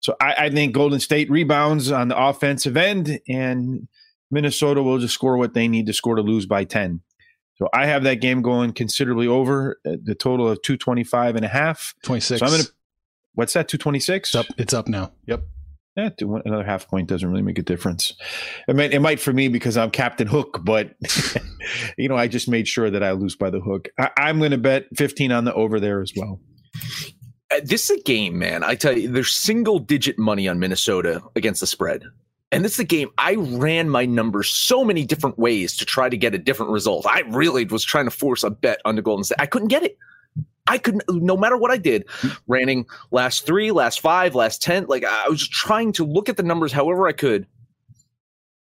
So 0.00 0.16
I, 0.20 0.34
I 0.46 0.50
think 0.50 0.74
Golden 0.74 0.98
State 0.98 1.30
rebounds 1.30 1.92
on 1.92 2.08
the 2.08 2.20
offensive 2.20 2.76
end, 2.76 3.20
and 3.28 3.86
Minnesota 4.32 4.82
will 4.82 4.98
just 4.98 5.14
score 5.14 5.36
what 5.36 5.54
they 5.54 5.68
need 5.68 5.86
to 5.86 5.92
score 5.92 6.16
to 6.16 6.22
lose 6.22 6.46
by 6.46 6.64
10. 6.64 7.00
So 7.62 7.68
I 7.72 7.86
have 7.86 8.02
that 8.02 8.16
game 8.16 8.42
going 8.42 8.72
considerably 8.72 9.28
over 9.28 9.78
the 9.84 10.16
total 10.16 10.48
of 10.48 10.60
225 10.62 11.36
and 11.36 11.44
a 11.44 11.48
half. 11.48 11.94
26. 12.02 12.40
So 12.40 12.44
I'm 12.44 12.50
going 12.50 12.64
to, 12.64 12.72
what's 13.34 13.52
that, 13.52 13.68
226? 13.68 14.30
It's 14.30 14.34
up, 14.34 14.46
it's 14.58 14.74
up 14.74 14.88
now. 14.88 15.12
Yep. 15.26 15.44
Yeah, 15.96 16.08
another 16.20 16.64
half 16.64 16.88
point 16.88 17.08
doesn't 17.08 17.30
really 17.30 17.42
make 17.42 17.58
a 17.58 17.62
difference. 17.62 18.14
It 18.66 18.74
might, 18.74 18.92
it 18.92 18.98
might 18.98 19.20
for 19.20 19.32
me 19.32 19.46
because 19.46 19.76
I'm 19.76 19.92
Captain 19.92 20.26
Hook, 20.26 20.62
but 20.64 20.96
you 21.96 22.08
know, 22.08 22.16
I 22.16 22.26
just 22.26 22.48
made 22.48 22.66
sure 22.66 22.90
that 22.90 23.04
I 23.04 23.12
lose 23.12 23.36
by 23.36 23.50
the 23.50 23.60
hook. 23.60 23.90
I, 23.96 24.10
I'm 24.16 24.40
going 24.40 24.50
to 24.50 24.58
bet 24.58 24.86
15 24.96 25.30
on 25.30 25.44
the 25.44 25.54
over 25.54 25.78
there 25.78 26.02
as 26.02 26.12
well. 26.16 26.40
Uh, 27.52 27.60
this 27.62 27.90
is 27.90 28.00
a 28.00 28.02
game, 28.02 28.40
man. 28.40 28.64
I 28.64 28.74
tell 28.74 28.98
you, 28.98 29.08
there's 29.08 29.30
single 29.30 29.78
digit 29.78 30.18
money 30.18 30.48
on 30.48 30.58
Minnesota 30.58 31.22
against 31.36 31.60
the 31.60 31.68
spread. 31.68 32.02
And 32.52 32.64
this 32.64 32.74
is 32.74 32.78
a 32.80 32.84
game 32.84 33.08
I 33.16 33.34
ran 33.34 33.88
my 33.88 34.04
numbers 34.04 34.50
so 34.50 34.84
many 34.84 35.04
different 35.04 35.38
ways 35.38 35.74
to 35.78 35.86
try 35.86 36.10
to 36.10 36.16
get 36.16 36.34
a 36.34 36.38
different 36.38 36.70
result. 36.70 37.06
I 37.06 37.20
really 37.20 37.64
was 37.64 37.82
trying 37.82 38.04
to 38.04 38.10
force 38.10 38.44
a 38.44 38.50
bet 38.50 38.80
on 38.84 38.94
the 38.94 39.02
Golden 39.02 39.24
State. 39.24 39.40
I 39.40 39.46
couldn't 39.46 39.68
get 39.68 39.82
it. 39.82 39.96
I 40.66 40.78
couldn't, 40.78 41.02
no 41.08 41.36
matter 41.36 41.56
what 41.56 41.70
I 41.70 41.76
did, 41.76 42.06
running 42.46 42.86
last 43.10 43.46
three, 43.46 43.72
last 43.72 44.00
five, 44.00 44.34
last 44.34 44.62
10. 44.62 44.86
Like 44.86 45.04
I 45.04 45.28
was 45.28 45.40
just 45.40 45.52
trying 45.52 45.92
to 45.94 46.04
look 46.04 46.28
at 46.28 46.36
the 46.36 46.42
numbers 46.42 46.72
however 46.72 47.08
I 47.08 47.12
could. 47.12 47.46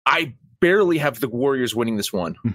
I 0.07 0.35
barely 0.61 0.99
have 0.99 1.21
the 1.21 1.29
Warriors 1.29 1.75
winning 1.75 1.97
this 1.97 2.13
one. 2.13 2.35
Hmm. 2.43 2.51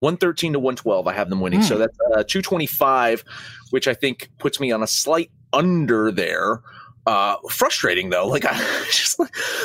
113 0.00 0.52
to 0.52 0.58
112, 0.60 1.08
I 1.08 1.12
have 1.12 1.28
them 1.28 1.40
winning. 1.40 1.60
Mm. 1.60 1.64
So 1.64 1.76
that's 1.76 1.98
uh, 2.12 2.22
225, 2.22 3.24
which 3.70 3.88
I 3.88 3.94
think 3.94 4.30
puts 4.38 4.60
me 4.60 4.70
on 4.70 4.82
a 4.82 4.86
slight 4.86 5.30
under 5.52 6.12
there. 6.12 6.62
Uh, 7.08 7.38
frustrating 7.48 8.10
though. 8.10 8.26
Like 8.26 8.44
I 8.44 8.52
just 8.90 9.18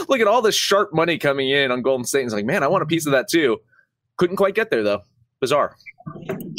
look 0.08 0.22
at 0.22 0.28
all 0.28 0.42
this 0.42 0.56
sharp 0.56 0.94
money 0.94 1.18
coming 1.18 1.50
in 1.50 1.72
on 1.72 1.82
Golden 1.82 2.06
State. 2.06 2.22
And 2.22 2.28
it's 2.28 2.34
like, 2.34 2.46
man, 2.46 2.64
I 2.64 2.68
want 2.68 2.84
a 2.84 2.86
piece 2.86 3.06
of 3.06 3.12
that 3.12 3.28
too. 3.28 3.58
Couldn't 4.16 4.38
quite 4.38 4.56
get 4.56 4.70
there 4.70 4.82
though. 4.82 5.02
Bizarre. 5.44 5.76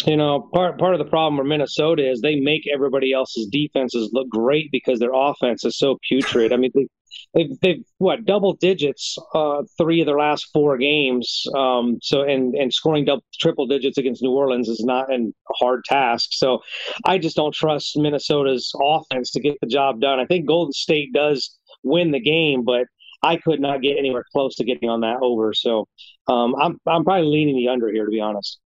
You 0.04 0.18
know, 0.18 0.50
part 0.52 0.78
part 0.78 0.92
of 0.92 0.98
the 0.98 1.06
problem 1.06 1.38
with 1.38 1.46
Minnesota 1.46 2.06
is 2.06 2.20
they 2.20 2.36
make 2.36 2.66
everybody 2.70 3.14
else's 3.14 3.46
defenses 3.46 4.10
look 4.12 4.28
great 4.28 4.70
because 4.70 4.98
their 4.98 5.14
offense 5.14 5.64
is 5.64 5.78
so 5.78 5.96
putrid. 6.06 6.52
I 6.52 6.58
mean, 6.58 6.70
they, 6.74 6.86
they've 7.32 7.60
they've 7.62 7.84
what 7.96 8.26
double 8.26 8.52
digits 8.56 9.16
uh, 9.34 9.62
three 9.78 10.00
of 10.00 10.06
their 10.06 10.18
last 10.18 10.50
four 10.52 10.76
games. 10.76 11.46
Um, 11.54 11.98
so 12.02 12.24
and 12.24 12.54
and 12.54 12.74
scoring 12.74 13.06
double 13.06 13.24
triple 13.40 13.66
digits 13.66 13.96
against 13.96 14.22
New 14.22 14.32
Orleans 14.32 14.68
is 14.68 14.84
not 14.84 15.10
a 15.10 15.32
hard 15.54 15.84
task. 15.86 16.28
So 16.32 16.60
I 17.06 17.16
just 17.16 17.36
don't 17.36 17.54
trust 17.54 17.96
Minnesota's 17.96 18.70
offense 18.78 19.30
to 19.30 19.40
get 19.40 19.56
the 19.62 19.66
job 19.66 19.98
done. 20.02 20.20
I 20.20 20.26
think 20.26 20.46
Golden 20.46 20.74
State 20.74 21.14
does 21.14 21.56
win 21.82 22.10
the 22.10 22.20
game, 22.20 22.64
but 22.64 22.84
I 23.22 23.36
could 23.36 23.60
not 23.60 23.80
get 23.80 23.96
anywhere 23.96 24.24
close 24.30 24.56
to 24.56 24.64
getting 24.64 24.90
on 24.90 25.00
that 25.00 25.16
over. 25.22 25.54
So 25.54 25.88
um, 26.28 26.54
I'm 26.60 26.78
I'm 26.86 27.04
probably 27.04 27.28
leaning 27.28 27.56
the 27.56 27.68
under 27.68 27.90
here 27.90 28.04
to 28.04 28.10
be 28.10 28.20
honest. 28.20 28.60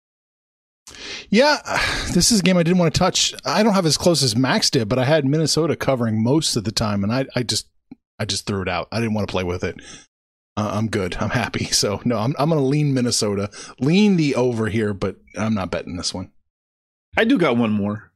Yeah, 1.30 1.58
this 2.14 2.32
is 2.32 2.40
a 2.40 2.44
game 2.44 2.58
I 2.58 2.64
didn't 2.64 2.78
want 2.78 2.94
to 2.94 2.98
touch. 2.98 3.34
I 3.46 3.62
don't 3.64 3.74
have 3.74 3.86
as 3.86 3.98
close 3.98 4.24
as 4.24 4.36
Max 4.36 4.70
did, 4.70 4.88
but 4.88 4.98
I 4.98 5.04
had 5.04 5.26
Minnesota 5.26 5.76
covering 5.76 6.24
most 6.24 6.56
of 6.56 6.64
the 6.64 6.72
time, 6.72 7.04
and 7.04 7.12
I, 7.12 7.26
I 7.36 7.44
just 7.44 7.68
I 8.20 8.26
just 8.26 8.46
threw 8.46 8.62
it 8.62 8.70
out. 8.70 8.88
I 8.92 9.00
didn't 9.00 9.14
want 9.14 9.28
to 9.28 9.32
play 9.32 9.44
with 9.44 9.64
it. 9.64 9.76
Uh, 10.56 10.72
I'm 10.74 10.88
good. 10.88 11.18
I'm 11.20 11.30
happy. 11.30 11.66
So 11.72 12.02
no, 12.06 12.18
I'm 12.18 12.34
I'm 12.40 12.50
to 12.50 12.56
lean 12.56 12.94
Minnesota, 12.94 13.50
lean 13.80 14.16
the 14.16 14.36
over 14.36 14.68
here, 14.68 14.94
but 14.94 15.18
I'm 15.38 15.54
not 15.54 15.70
betting 15.70 15.98
this 15.98 16.14
one. 16.14 16.32
I 17.18 17.26
do 17.26 17.38
got 17.38 17.58
one 17.58 17.72
more. 17.72 18.12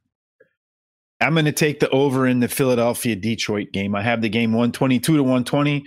I'm 1.20 1.34
going 1.34 1.44
to 1.44 1.52
take 1.52 1.78
the 1.78 1.88
over 1.90 2.26
in 2.26 2.40
the 2.40 2.48
Philadelphia 2.48 3.14
Detroit 3.14 3.68
game. 3.72 3.94
I 3.94 4.02
have 4.02 4.22
the 4.22 4.28
game 4.28 4.52
122 4.52 5.16
to 5.16 5.22
120. 5.22 5.84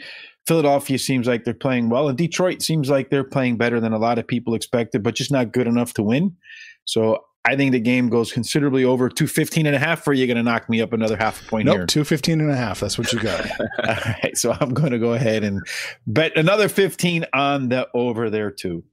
Philadelphia 0.47 0.97
seems 0.97 1.27
like 1.27 1.43
they're 1.43 1.53
playing 1.53 1.89
well, 1.89 2.07
and 2.07 2.17
Detroit 2.17 2.61
seems 2.61 2.89
like 2.89 3.09
they're 3.09 3.23
playing 3.23 3.57
better 3.57 3.81
than 3.81 3.93
a 3.93 3.97
lot 3.97 4.19
of 4.19 4.27
people 4.27 4.53
expected, 4.53 5.03
but 5.03 5.15
just 5.15 5.31
not 5.31 5.51
good 5.51 5.67
enough 5.67 5.93
to 5.95 6.03
win. 6.03 6.37
So 6.85 7.25
I 7.45 7.55
think 7.55 7.73
the 7.73 7.79
game 7.79 8.09
goes 8.09 8.31
considerably 8.31 8.83
over 8.83 9.07
215 9.07 9.67
and 9.67 9.75
a 9.75 9.79
half. 9.79 10.07
Or 10.07 10.13
you 10.13 10.25
going 10.25 10.37
to 10.37 10.43
knock 10.43 10.67
me 10.69 10.81
up 10.81 10.93
another 10.93 11.15
half 11.15 11.45
a 11.45 11.49
point 11.49 11.65
nope, 11.65 11.75
here? 11.75 11.85
215 11.85 12.41
and 12.41 12.51
a 12.51 12.55
half. 12.55 12.79
That's 12.79 12.97
what 12.97 13.13
you 13.13 13.19
got. 13.19 13.49
All 13.59 13.95
right. 14.23 14.35
So 14.35 14.55
I'm 14.59 14.73
going 14.73 14.91
to 14.91 14.99
go 14.99 15.13
ahead 15.13 15.43
and 15.43 15.61
bet 16.07 16.35
another 16.35 16.67
15 16.67 17.25
on 17.33 17.69
the 17.69 17.87
over 17.93 18.29
there, 18.29 18.49
too. 18.49 18.83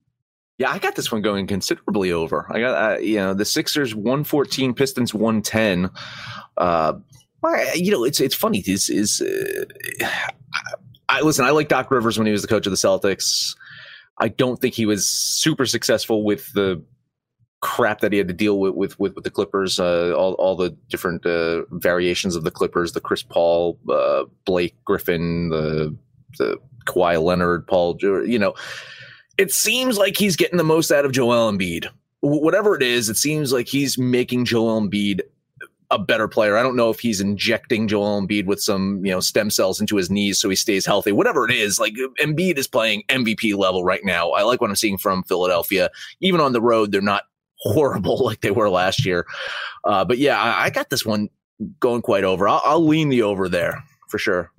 Yeah, 0.58 0.70
I 0.70 0.78
got 0.78 0.94
this 0.94 1.10
one 1.10 1.22
going 1.22 1.46
considerably 1.46 2.12
over. 2.12 2.46
I 2.50 2.60
got, 2.60 2.92
uh, 2.92 2.98
you 2.98 3.16
know, 3.16 3.34
the 3.34 3.44
Sixers 3.44 3.94
114, 3.94 4.74
Pistons 4.74 5.14
110. 5.14 5.90
Uh, 6.58 6.94
you 7.74 7.90
know, 7.90 8.04
it's 8.04 8.20
it's 8.20 8.34
funny. 8.34 8.62
Is 8.66 8.88
is 8.88 9.20
uh, 9.22 10.06
I 11.08 11.20
listen. 11.22 11.44
I 11.44 11.50
like 11.50 11.68
Doc 11.68 11.90
Rivers 11.90 12.18
when 12.18 12.26
he 12.26 12.32
was 12.32 12.42
the 12.42 12.48
coach 12.48 12.66
of 12.66 12.70
the 12.70 12.76
Celtics. 12.76 13.56
I 14.18 14.28
don't 14.28 14.60
think 14.60 14.74
he 14.74 14.86
was 14.86 15.06
super 15.06 15.66
successful 15.66 16.22
with 16.22 16.52
the 16.52 16.82
crap 17.62 18.00
that 18.00 18.12
he 18.12 18.18
had 18.18 18.28
to 18.28 18.34
deal 18.34 18.58
with 18.58 18.74
with 18.74 18.98
with, 18.98 19.14
with 19.14 19.24
the 19.24 19.30
Clippers, 19.30 19.80
uh, 19.80 20.12
all 20.12 20.34
all 20.34 20.54
the 20.54 20.70
different 20.88 21.24
uh, 21.24 21.64
variations 21.70 22.36
of 22.36 22.44
the 22.44 22.50
Clippers, 22.50 22.92
the 22.92 23.00
Chris 23.00 23.22
Paul, 23.22 23.78
uh, 23.90 24.24
Blake 24.44 24.74
Griffin, 24.84 25.48
the 25.48 25.96
the 26.38 26.58
Kawhi 26.84 27.22
Leonard, 27.22 27.66
Paul, 27.66 27.96
you 28.26 28.38
know, 28.38 28.54
it 29.38 29.52
seems 29.52 29.98
like 29.98 30.16
he's 30.16 30.36
getting 30.36 30.58
the 30.58 30.64
most 30.64 30.90
out 30.90 31.04
of 31.04 31.12
Joel 31.12 31.52
Embiid. 31.52 31.86
Whatever 32.20 32.76
it 32.76 32.82
is, 32.82 33.08
it 33.08 33.16
seems 33.16 33.52
like 33.52 33.66
he's 33.66 33.98
making 33.98 34.44
Joel 34.44 34.80
Embiid 34.80 35.22
a 35.90 35.98
better 35.98 36.26
player. 36.26 36.56
I 36.56 36.62
don't 36.62 36.76
know 36.76 36.90
if 36.90 37.00
he's 37.00 37.20
injecting 37.20 37.86
Joel 37.86 38.22
Embiid 38.22 38.46
with 38.46 38.60
some, 38.60 39.04
you 39.04 39.12
know, 39.12 39.20
stem 39.20 39.50
cells 39.50 39.80
into 39.80 39.96
his 39.96 40.10
knees 40.10 40.40
so 40.40 40.48
he 40.48 40.56
stays 40.56 40.86
healthy. 40.86 41.12
Whatever 41.12 41.44
it 41.44 41.52
is, 41.52 41.78
like 41.78 41.94
Embiid 42.20 42.56
is 42.56 42.66
playing 42.66 43.02
MVP 43.08 43.56
level 43.56 43.84
right 43.84 44.04
now. 44.04 44.30
I 44.30 44.42
like 44.42 44.60
what 44.60 44.70
I'm 44.70 44.76
seeing 44.76 44.98
from 44.98 45.22
Philadelphia. 45.24 45.90
Even 46.20 46.40
on 46.40 46.52
the 46.52 46.62
road, 46.62 46.92
they're 46.92 47.02
not 47.02 47.24
horrible 47.62 48.18
like 48.24 48.40
they 48.40 48.50
were 48.50 48.70
last 48.70 49.04
year. 49.04 49.26
Uh, 49.84 50.04
but 50.04 50.18
yeah, 50.18 50.40
I, 50.40 50.64
I, 50.64 50.70
got 50.70 50.90
this 50.90 51.04
one 51.04 51.28
going 51.80 52.02
quite 52.02 52.24
over. 52.24 52.48
I'll, 52.48 52.62
I'll 52.64 52.84
lean 52.84 53.08
the 53.08 53.22
over 53.22 53.48
there 53.48 53.82
for 54.08 54.18
sure. 54.18 54.50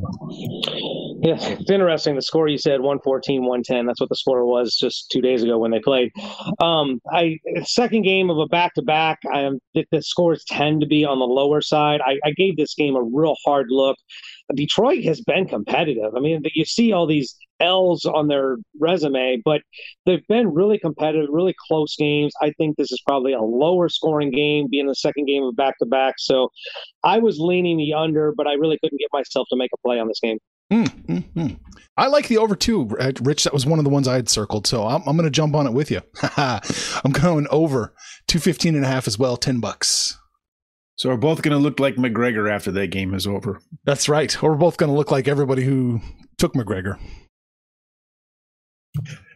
Yeah, 1.22 1.38
it's 1.39 1.70
interesting. 1.70 2.16
The 2.16 2.22
score 2.22 2.48
you 2.48 2.58
said 2.58 2.82
114, 2.82 3.42
110. 3.44 3.86
That's 3.86 4.02
what 4.02 4.10
the 4.10 4.16
score 4.16 4.46
was 4.46 4.76
just 4.76 5.10
two 5.12 5.22
days 5.22 5.44
ago 5.44 5.58
when 5.58 5.72
they 5.72 5.80
played. 5.80 6.12
Um, 6.60 7.00
I 7.12 7.39
second 7.63 8.02
game 8.02 8.30
of 8.30 8.39
a 8.39 8.48
back 8.48 8.74
to 8.74 8.82
back. 8.82 9.20
The 9.24 10.02
scores 10.02 10.44
tend 10.46 10.82
to 10.82 10.88
be 10.88 11.06
on 11.06 11.20
the 11.20 11.26
lower 11.26 11.62
side. 11.62 12.02
I, 12.04 12.18
I 12.26 12.32
gave 12.32 12.58
this 12.58 12.74
game 12.74 12.96
a 12.96 13.04
real 13.04 13.36
hard 13.46 13.68
look. 13.70 13.98
Detroit 14.54 15.04
has 15.04 15.22
been 15.22 15.48
competitive. 15.48 16.16
I 16.16 16.20
mean, 16.20 16.42
you 16.54 16.66
see 16.66 16.92
all 16.92 17.08
these 17.08 17.36
L's 17.60 18.06
on 18.06 18.28
their 18.28 18.58
resume, 18.80 19.42
but 19.44 19.62
they've 20.06 20.26
been 20.28 20.54
really 20.54 20.78
competitive, 20.78 21.30
really 21.32 21.56
close 21.68 21.96
games. 21.96 22.34
I 22.42 22.52
think 22.58 22.78
this 22.78 22.92
is 22.92 23.02
probably 23.08 23.34
a 23.34 23.42
lower 23.42 23.90
scoring 23.90 24.32
game, 24.32 24.68
being 24.70 24.88
the 24.88 24.96
second 24.96 25.26
game 25.26 25.44
of 25.44 25.56
back 25.56 25.78
to 25.80 25.86
back. 25.86 26.16
So 26.18 26.50
I 27.04 27.20
was 27.20 27.40
leaning 27.40 27.78
the 27.78 27.94
under, 27.94 28.34
but 28.36 28.48
I 28.48 28.54
really 28.54 28.78
couldn't 28.84 29.00
get 29.00 29.10
myself 29.14 29.48
to 29.50 29.56
make 29.56 29.72
a 29.74 29.78
play 29.78 30.00
on 30.00 30.08
this 30.08 30.20
game. 30.22 30.38
Mm-hmm. 30.72 31.48
I 31.98 32.08
like 32.08 32.28
the 32.28 32.40
over 32.40 32.56
two, 32.56 32.90
uh, 33.00 33.12
Rich. 33.22 33.44
That 33.44 33.54
was 33.54 33.66
one 33.66 33.80
of 33.80 33.86
the 33.86 33.92
ones 33.92 34.08
I 34.08 34.16
had 34.16 34.30
circled, 34.30 34.66
so 34.66 34.88
I'm, 34.88 35.04
I'm 35.06 35.16
going 35.16 35.26
to 35.26 35.32
jump 35.32 35.56
on 35.56 35.68
it 35.68 35.74
with 35.74 35.92
you. 35.92 36.02
I'm 36.38 37.12
going 37.12 37.48
over 37.52 37.94
215 38.28 38.76
and 38.76 38.84
a 38.84 38.88
half 38.88 39.08
as 39.08 39.20
well, 39.20 39.38
10 39.38 39.60
bucks. 39.60 40.18
So 40.96 41.10
we're 41.10 41.18
both 41.18 41.42
going 41.42 41.58
to 41.58 41.62
look 41.62 41.80
like 41.80 41.96
McGregor 41.96 42.50
after 42.52 42.72
that 42.72 42.88
game 42.88 43.14
is 43.14 43.26
over. 43.26 43.60
That's 43.84 44.08
right. 44.08 44.42
Or 44.44 44.52
we're 44.52 44.58
both 44.58 44.78
going 44.78 44.92
to 44.92 44.98
look 44.98 45.12
like 45.12 45.28
everybody 45.28 45.64
who 45.64 46.02
took 46.38 46.54
McGregor. 46.54 47.00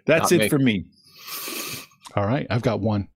That's 0.05 0.31
Not 0.31 0.33
it 0.33 0.39
me. 0.39 0.49
for 0.49 0.59
me. 0.59 0.85
All 2.15 2.25
right. 2.25 2.47
I've 2.49 2.61
got 2.61 2.79
one. 2.79 3.07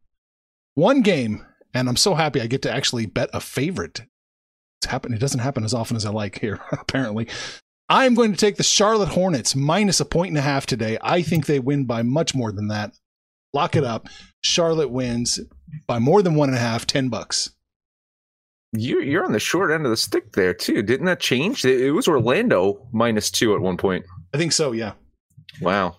One 0.73 1.01
game, 1.01 1.45
and 1.73 1.87
I'm 1.87 1.95
so 1.95 2.15
happy 2.15 2.41
I 2.41 2.47
get 2.47 2.63
to 2.63 2.71
actually 2.71 3.05
bet 3.05 3.29
a 3.33 3.39
favorite. 3.39 4.01
It's 4.79 4.89
happen. 4.89 5.13
It 5.13 5.19
doesn't 5.19 5.41
happen 5.41 5.63
as 5.63 5.73
often 5.73 5.95
as 5.95 6.05
I 6.05 6.09
like 6.09 6.39
here, 6.39 6.59
apparently. 6.71 7.27
I'm 7.89 8.15
going 8.15 8.31
to 8.31 8.37
take 8.37 8.55
the 8.55 8.63
Charlotte 8.63 9.09
Hornets 9.09 9.55
minus 9.55 9.99
a 9.99 10.05
point 10.05 10.29
and 10.29 10.37
a 10.37 10.41
half 10.41 10.65
today. 10.65 10.97
I 11.01 11.21
think 11.21 11.45
they 11.45 11.59
win 11.59 11.85
by 11.85 12.03
much 12.03 12.33
more 12.33 12.51
than 12.51 12.69
that. 12.69 12.93
Lock 13.53 13.75
it 13.75 13.83
up. 13.83 14.07
Charlotte 14.39 14.89
wins 14.89 15.39
by 15.87 15.99
more 15.99 16.21
than 16.21 16.35
one 16.35 16.49
and 16.49 16.57
a 16.57 16.61
half, 16.61 16.87
10 16.87 17.09
bucks. 17.09 17.51
You're 18.73 19.01
you're 19.01 19.25
on 19.25 19.33
the 19.33 19.39
short 19.39 19.71
end 19.71 19.85
of 19.85 19.91
the 19.91 19.97
stick 19.97 20.31
there 20.33 20.53
too. 20.53 20.81
Didn't 20.81 21.05
that 21.07 21.19
change? 21.19 21.65
It 21.65 21.91
was 21.91 22.07
Orlando 22.07 22.87
minus 22.93 23.29
two 23.29 23.53
at 23.53 23.61
one 23.61 23.77
point. 23.77 24.05
I 24.33 24.37
think 24.37 24.53
so. 24.53 24.71
Yeah. 24.71 24.93
Wow. 25.61 25.97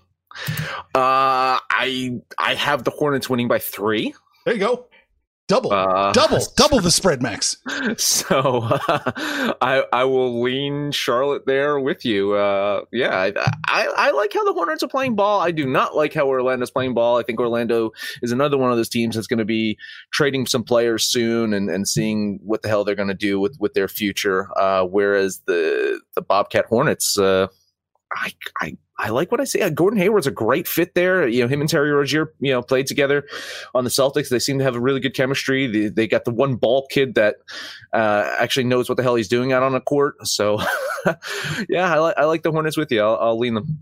Uh, 0.95 1.61
I 1.71 2.21
I 2.39 2.55
have 2.55 2.85
the 2.85 2.91
Hornets 2.91 3.29
winning 3.29 3.49
by 3.49 3.59
three. 3.59 4.15
There 4.47 4.55
you 4.55 4.61
go. 4.61 4.87
Double, 5.53 5.71
uh, 5.71 6.13
double, 6.13 6.39
double 6.57 6.81
the 6.81 6.91
spread, 6.91 7.21
Max. 7.21 7.59
So 7.99 8.63
uh, 8.63 8.79
I 9.61 9.85
I 9.93 10.05
will 10.05 10.41
lean 10.41 10.93
Charlotte 10.93 11.45
there 11.45 11.79
with 11.79 12.07
you. 12.07 12.33
Uh, 12.33 12.87
yeah, 12.91 13.15
I, 13.15 13.33
I, 13.69 13.93
I 13.99 14.11
like 14.13 14.33
how 14.33 14.45
the 14.45 14.55
Hornets 14.55 14.83
are 14.83 14.89
playing 14.89 15.15
ball. 15.15 15.43
I 15.43 15.51
do 15.51 15.67
not 15.67 15.95
like 15.95 16.15
how 16.15 16.27
Orlando's 16.27 16.71
playing 16.71 16.95
ball. 16.95 17.19
I 17.19 17.23
think 17.23 17.39
Orlando 17.39 17.91
is 18.23 18.33
another 18.33 18.57
one 18.57 18.71
of 18.71 18.79
those 18.79 18.89
teams 18.89 19.15
that's 19.15 19.27
going 19.27 19.41
to 19.41 19.45
be 19.45 19.77
trading 20.11 20.47
some 20.47 20.65
players 20.65 21.05
soon 21.05 21.53
and, 21.53 21.69
and 21.69 21.87
seeing 21.87 22.41
what 22.43 22.63
the 22.63 22.69
hell 22.69 22.83
they're 22.83 22.95
going 22.95 23.09
to 23.09 23.15
do 23.15 23.39
with 23.39 23.55
with 23.61 23.75
their 23.75 23.89
future. 23.89 24.49
Uh, 24.59 24.87
whereas 24.87 25.43
the 25.47 26.01
the 26.15 26.23
Bobcat 26.23 26.65
Hornets, 26.65 27.19
uh, 27.19 27.49
I 28.15 28.33
I 28.61 28.77
I 28.99 29.09
like 29.09 29.33
what 29.33 29.41
I 29.41 29.45
see. 29.45 29.61
Uh, 29.61 29.69
Gordon 29.69 29.99
Hayward's 29.99 30.29
a 30.29 30.31
great 30.31 30.69
fit 30.69 30.95
there. 30.95 31.27
You 31.27 31.43
know, 31.43 31.49
him 31.49 31.61
and 31.61 31.69
Terry 31.69 31.91
Rozier, 31.91 32.33
you 32.39 32.53
know, 32.53 32.63
played 32.63 32.87
together 32.87 33.27
on 33.75 33.83
the 33.83 33.91
Celtics. 33.91 34.29
They 34.29 34.39
seem 34.39 34.59
to 34.59 34.65
have 34.65 34.77
a 34.77 34.81
really 34.81 35.01
good 35.01 35.15
chemistry. 35.15 35.67
They, 35.67 35.89
they 35.89 36.07
got 36.07 36.25
the 36.25 36.31
one 36.31 36.55
ball 36.55 36.87
kid 36.89 37.17
that 37.17 37.37
uh, 37.93 38.37
actually 38.39 38.65
knows 38.65 38.89
what 38.89 38.97
the 38.97 39.03
hell 39.03 39.17
he's 39.17 39.29
doing 39.29 39.53
out 39.53 39.65
on 39.65 39.73
the 39.73 39.81
court. 39.81 40.25
So, 40.27 40.61
yeah, 41.69 41.93
I, 41.93 42.01
li- 42.01 42.15
I 42.17 42.25
like 42.27 42.43
the 42.43 42.53
Hornets 42.53 42.77
with 42.77 42.93
you. 42.93 43.01
I'll, 43.01 43.17
I'll 43.17 43.39
lean 43.39 43.55
them. 43.55 43.81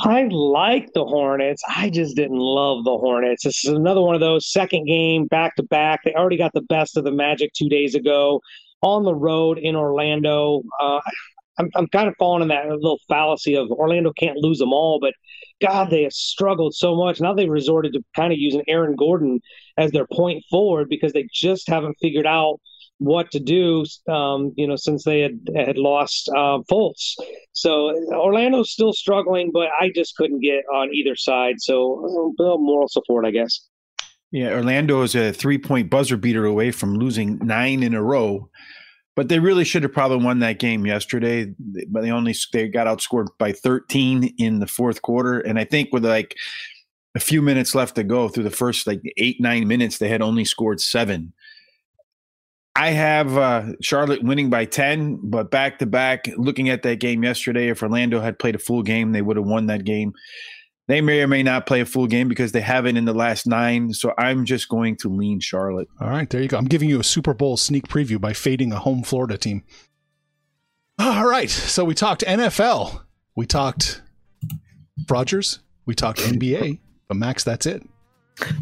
I 0.00 0.28
like 0.30 0.92
the 0.92 1.04
Hornets. 1.04 1.62
I 1.74 1.88
just 1.88 2.14
didn't 2.14 2.38
love 2.38 2.84
the 2.84 2.98
Hornets. 2.98 3.44
This 3.44 3.64
is 3.64 3.72
another 3.72 4.02
one 4.02 4.14
of 4.14 4.20
those 4.20 4.52
second 4.52 4.86
game 4.86 5.26
back 5.26 5.56
to 5.56 5.62
back. 5.62 6.00
They 6.04 6.12
already 6.12 6.36
got 6.36 6.52
the 6.52 6.62
best 6.62 6.98
of 6.98 7.04
the 7.04 7.12
Magic 7.12 7.52
two 7.54 7.70
days 7.70 7.94
ago 7.94 8.42
on 8.82 9.04
the 9.04 9.14
road 9.14 9.58
in 9.58 9.76
Orlando. 9.76 10.62
Uh, 10.78 11.00
I'm, 11.58 11.70
I'm 11.74 11.86
kind 11.88 12.08
of 12.08 12.14
falling 12.18 12.42
in 12.42 12.48
that 12.48 12.68
little 12.68 13.00
fallacy 13.08 13.54
of 13.54 13.70
Orlando 13.70 14.12
can't 14.12 14.38
lose 14.38 14.58
them 14.58 14.72
all, 14.72 14.98
but 15.00 15.14
God, 15.60 15.90
they 15.90 16.02
have 16.02 16.12
struggled 16.12 16.74
so 16.74 16.96
much. 16.96 17.20
Now 17.20 17.34
they've 17.34 17.48
resorted 17.48 17.92
to 17.94 18.02
kind 18.16 18.32
of 18.32 18.38
using 18.38 18.62
Aaron 18.68 18.96
Gordon 18.96 19.40
as 19.78 19.92
their 19.92 20.06
point 20.12 20.44
forward 20.50 20.88
because 20.88 21.12
they 21.12 21.28
just 21.32 21.68
haven't 21.68 21.96
figured 22.00 22.26
out 22.26 22.60
what 22.98 23.30
to 23.32 23.40
do. 23.40 23.84
Um, 24.08 24.52
you 24.56 24.66
know, 24.66 24.76
since 24.76 25.04
they 25.04 25.20
had 25.20 25.38
had 25.54 25.78
lost 25.78 26.28
uh, 26.30 26.58
Fultz, 26.70 27.14
so 27.52 27.94
Orlando's 28.12 28.72
still 28.72 28.92
struggling, 28.92 29.50
but 29.52 29.68
I 29.80 29.90
just 29.94 30.16
couldn't 30.16 30.40
get 30.40 30.64
on 30.72 30.92
either 30.92 31.16
side. 31.16 31.56
So 31.58 32.34
uh, 32.38 32.56
moral 32.56 32.88
support, 32.88 33.24
I 33.24 33.30
guess. 33.30 33.68
Yeah, 34.32 34.54
Orlando 34.54 35.02
is 35.02 35.14
a 35.14 35.32
three 35.32 35.58
point 35.58 35.90
buzzer 35.90 36.16
beater 36.16 36.44
away 36.44 36.72
from 36.72 36.96
losing 36.96 37.38
nine 37.38 37.82
in 37.82 37.94
a 37.94 38.02
row. 38.02 38.50
But 39.16 39.28
they 39.28 39.38
really 39.38 39.64
should 39.64 39.84
have 39.84 39.92
probably 39.92 40.24
won 40.24 40.40
that 40.40 40.58
game 40.58 40.86
yesterday. 40.86 41.54
But 41.88 42.02
they 42.02 42.10
only 42.10 42.34
they 42.52 42.68
got 42.68 42.86
outscored 42.86 43.28
by 43.38 43.52
13 43.52 44.34
in 44.38 44.58
the 44.58 44.66
fourth 44.66 45.02
quarter, 45.02 45.40
and 45.40 45.58
I 45.58 45.64
think 45.64 45.92
with 45.92 46.04
like 46.04 46.36
a 47.14 47.20
few 47.20 47.40
minutes 47.40 47.74
left 47.74 47.94
to 47.94 48.02
go 48.02 48.28
through 48.28 48.44
the 48.44 48.50
first 48.50 48.86
like 48.86 49.00
eight 49.16 49.40
nine 49.40 49.68
minutes, 49.68 49.98
they 49.98 50.08
had 50.08 50.22
only 50.22 50.44
scored 50.44 50.80
seven. 50.80 51.32
I 52.76 52.90
have 52.90 53.38
uh, 53.38 53.72
Charlotte 53.80 54.24
winning 54.24 54.50
by 54.50 54.64
10, 54.64 55.20
but 55.22 55.50
back 55.50 55.78
to 55.78 55.86
back, 55.86 56.26
looking 56.36 56.68
at 56.70 56.82
that 56.82 56.98
game 56.98 57.22
yesterday, 57.22 57.68
if 57.68 57.82
Orlando 57.82 58.20
had 58.20 58.38
played 58.40 58.56
a 58.56 58.58
full 58.58 58.82
game, 58.82 59.12
they 59.12 59.22
would 59.22 59.36
have 59.36 59.46
won 59.46 59.66
that 59.66 59.84
game. 59.84 60.12
They 60.86 61.00
may 61.00 61.22
or 61.22 61.26
may 61.26 61.42
not 61.42 61.66
play 61.66 61.80
a 61.80 61.86
full 61.86 62.06
game 62.06 62.28
because 62.28 62.52
they 62.52 62.60
haven't 62.60 62.96
in 62.96 63.06
the 63.06 63.14
last 63.14 63.46
nine. 63.46 63.92
So 63.94 64.12
I'm 64.18 64.44
just 64.44 64.68
going 64.68 64.96
to 64.98 65.08
lean 65.08 65.40
Charlotte. 65.40 65.88
All 66.00 66.10
right, 66.10 66.28
there 66.28 66.42
you 66.42 66.48
go. 66.48 66.58
I'm 66.58 66.66
giving 66.66 66.90
you 66.90 67.00
a 67.00 67.04
Super 67.04 67.32
Bowl 67.32 67.56
sneak 67.56 67.88
preview 67.88 68.20
by 68.20 68.34
fading 68.34 68.72
a 68.72 68.78
home 68.78 69.02
Florida 69.02 69.38
team. 69.38 69.64
All 70.98 71.26
right, 71.26 71.50
so 71.50 71.84
we 71.84 71.94
talked 71.94 72.22
NFL, 72.22 73.00
we 73.34 73.46
talked 73.46 74.00
Rodgers, 75.10 75.58
we 75.86 75.94
talked 75.94 76.20
NBA, 76.20 76.78
but 77.08 77.16
Max, 77.16 77.42
that's 77.42 77.66
it. 77.66 77.82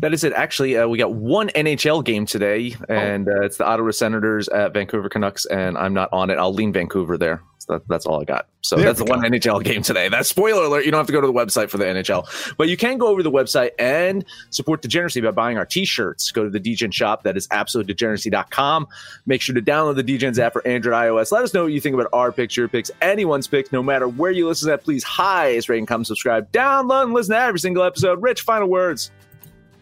That 0.00 0.12
is 0.12 0.22
it. 0.22 0.32
Actually, 0.34 0.76
uh, 0.76 0.86
we 0.86 0.98
got 0.98 1.14
one 1.14 1.48
NHL 1.50 2.04
game 2.04 2.26
today, 2.26 2.76
and 2.88 3.28
uh, 3.28 3.42
it's 3.42 3.56
the 3.56 3.66
Ottawa 3.66 3.90
Senators 3.90 4.48
at 4.48 4.74
Vancouver 4.74 5.08
Canucks, 5.08 5.46
and 5.46 5.78
I'm 5.78 5.94
not 5.94 6.10
on 6.12 6.30
it. 6.30 6.38
I'll 6.38 6.52
lean 6.52 6.72
Vancouver 6.72 7.16
there. 7.16 7.42
So 7.58 7.74
that, 7.74 7.88
that's 7.88 8.06
all 8.06 8.20
I 8.20 8.24
got. 8.24 8.48
So 8.62 8.76
there 8.76 8.86
that's 8.86 8.98
the 8.98 9.04
go. 9.04 9.14
one 9.14 9.22
NHL 9.22 9.62
game 9.62 9.82
today. 9.82 10.08
That's 10.08 10.28
spoiler 10.28 10.64
alert. 10.64 10.84
You 10.84 10.90
don't 10.90 10.98
have 10.98 11.06
to 11.06 11.12
go 11.12 11.20
to 11.20 11.26
the 11.26 11.32
website 11.32 11.70
for 11.70 11.78
the 11.78 11.84
NHL, 11.84 12.56
but 12.56 12.68
you 12.68 12.76
can 12.76 12.98
go 12.98 13.06
over 13.06 13.20
to 13.20 13.22
the 13.22 13.30
website 13.30 13.70
and 13.78 14.24
support 14.50 14.82
Degeneracy 14.82 15.20
by 15.20 15.30
buying 15.30 15.56
our 15.56 15.64
t-shirts. 15.64 16.30
Go 16.32 16.44
to 16.44 16.50
the 16.50 16.60
Degen 16.60 16.90
shop. 16.90 17.22
That 17.22 17.36
is 17.36 17.46
absolutedegeneracy.com. 17.48 18.88
Make 19.26 19.40
sure 19.40 19.54
to 19.54 19.62
download 19.62 19.96
the 19.96 20.04
Degens 20.04 20.38
app 20.38 20.52
for 20.52 20.66
Android, 20.66 20.94
iOS. 20.94 21.30
Let 21.32 21.44
us 21.44 21.54
know 21.54 21.64
what 21.64 21.72
you 21.72 21.80
think 21.80 21.94
about 21.94 22.08
our 22.12 22.32
picks, 22.32 22.56
your 22.56 22.68
picks, 22.68 22.90
anyone's 23.00 23.46
picks, 23.46 23.72
no 23.72 23.82
matter 23.82 24.08
where 24.08 24.32
you 24.32 24.48
listen 24.48 24.68
that. 24.68 24.82
Please 24.82 25.04
highest 25.04 25.68
rate 25.68 25.78
and 25.78 25.88
come 25.88 26.04
subscribe, 26.04 26.50
download 26.52 27.04
and 27.04 27.14
listen 27.14 27.34
to 27.34 27.40
every 27.40 27.60
single 27.60 27.84
episode. 27.84 28.20
Rich, 28.20 28.42
final 28.42 28.68
words. 28.68 29.12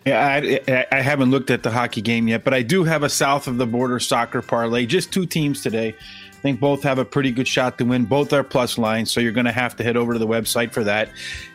Yeah, 0.07 0.41
I, 0.67 0.87
I, 0.91 1.03
haven't 1.03 1.31
looked 1.31 1.51
at 1.51 1.63
the 1.63 1.71
hockey 1.71 2.01
game 2.01 2.27
yet, 2.27 2.43
but 2.43 2.55
I 2.55 2.63
do 2.63 2.85
have 2.85 3.03
a 3.03 3.11
south 3.11 3.47
of 3.47 3.59
the 3.59 3.67
border 3.67 4.01
soccer 4.01 4.41
parlay. 4.41 4.87
Just 4.87 5.13
two 5.13 5.27
teams 5.27 5.63
today. 5.63 5.95
I 6.31 6.43
think 6.43 6.59
both 6.59 6.83
have 6.85 6.99
a 6.99 7.05
pretty 7.05 7.31
good 7.31 7.47
shot 7.47 7.77
to 7.79 7.85
win. 7.85 8.07
Both 8.07 8.33
are 8.33 8.43
plus 8.43 8.79
lines, 8.79 9.11
so 9.11 9.21
you're 9.21 9.33
going 9.33 9.45
to 9.45 9.53
have 9.53 9.77
to 9.77 9.85
head 9.85 9.99
over 9.99 10.15
to 10.15 10.19
the 10.19 10.27
website 10.27 10.73
for 10.73 10.85
that. 10.85 11.11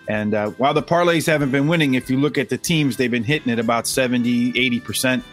And 0.08 0.36
uh, 0.36 0.52
while 0.52 0.76
the 0.76 0.84
parlays 0.84 1.26
haven't 1.26 1.50
been 1.52 1.68
winning, 1.68 1.96
if 1.96 2.08
you 2.08 2.20
look 2.20 2.38
at 2.38 2.50
the 2.50 2.58
teams, 2.60 2.98
they've 2.98 3.10
been 3.10 3.24
hitting 3.24 3.52
at 3.52 3.58
about 3.58 3.88
70, 3.88 4.54
80%. 4.54 5.24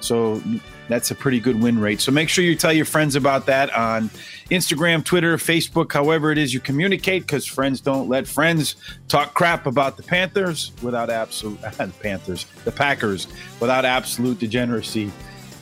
So 0.00 0.42
that's 0.88 1.10
a 1.10 1.14
pretty 1.14 1.40
good 1.40 1.60
win 1.60 1.78
rate. 1.78 2.00
So 2.00 2.12
make 2.12 2.28
sure 2.28 2.44
you 2.44 2.54
tell 2.54 2.72
your 2.72 2.84
friends 2.84 3.16
about 3.16 3.46
that 3.46 3.72
on 3.74 4.10
Instagram, 4.50 5.04
Twitter, 5.04 5.36
Facebook, 5.36 5.92
however 5.92 6.30
it 6.30 6.38
is 6.38 6.54
you 6.54 6.60
communicate, 6.60 7.22
because 7.22 7.46
friends 7.46 7.80
don't 7.80 8.08
let 8.08 8.26
friends 8.26 8.76
talk 9.08 9.34
crap 9.34 9.66
about 9.66 9.96
the 9.96 10.02
Panthers 10.02 10.72
without 10.82 11.10
absolute 11.10 11.60
the 11.78 11.92
Panthers, 12.00 12.46
the 12.64 12.72
Packers 12.72 13.26
without 13.60 13.84
absolute 13.84 14.38
degeneracy. 14.38 15.10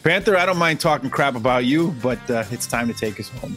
Panther, 0.05 0.37
I 0.37 0.45
don't 0.45 0.59
mind 0.59 0.81
talking 0.81 1.09
crap 1.09 1.35
about 1.35 1.65
you, 1.65 1.93
but 2.03 2.19
uh, 2.31 2.45
it's 2.51 2.67
time 2.67 2.89
to 2.89 2.93
take 2.93 3.19
us 3.19 3.31
home. 3.31 3.57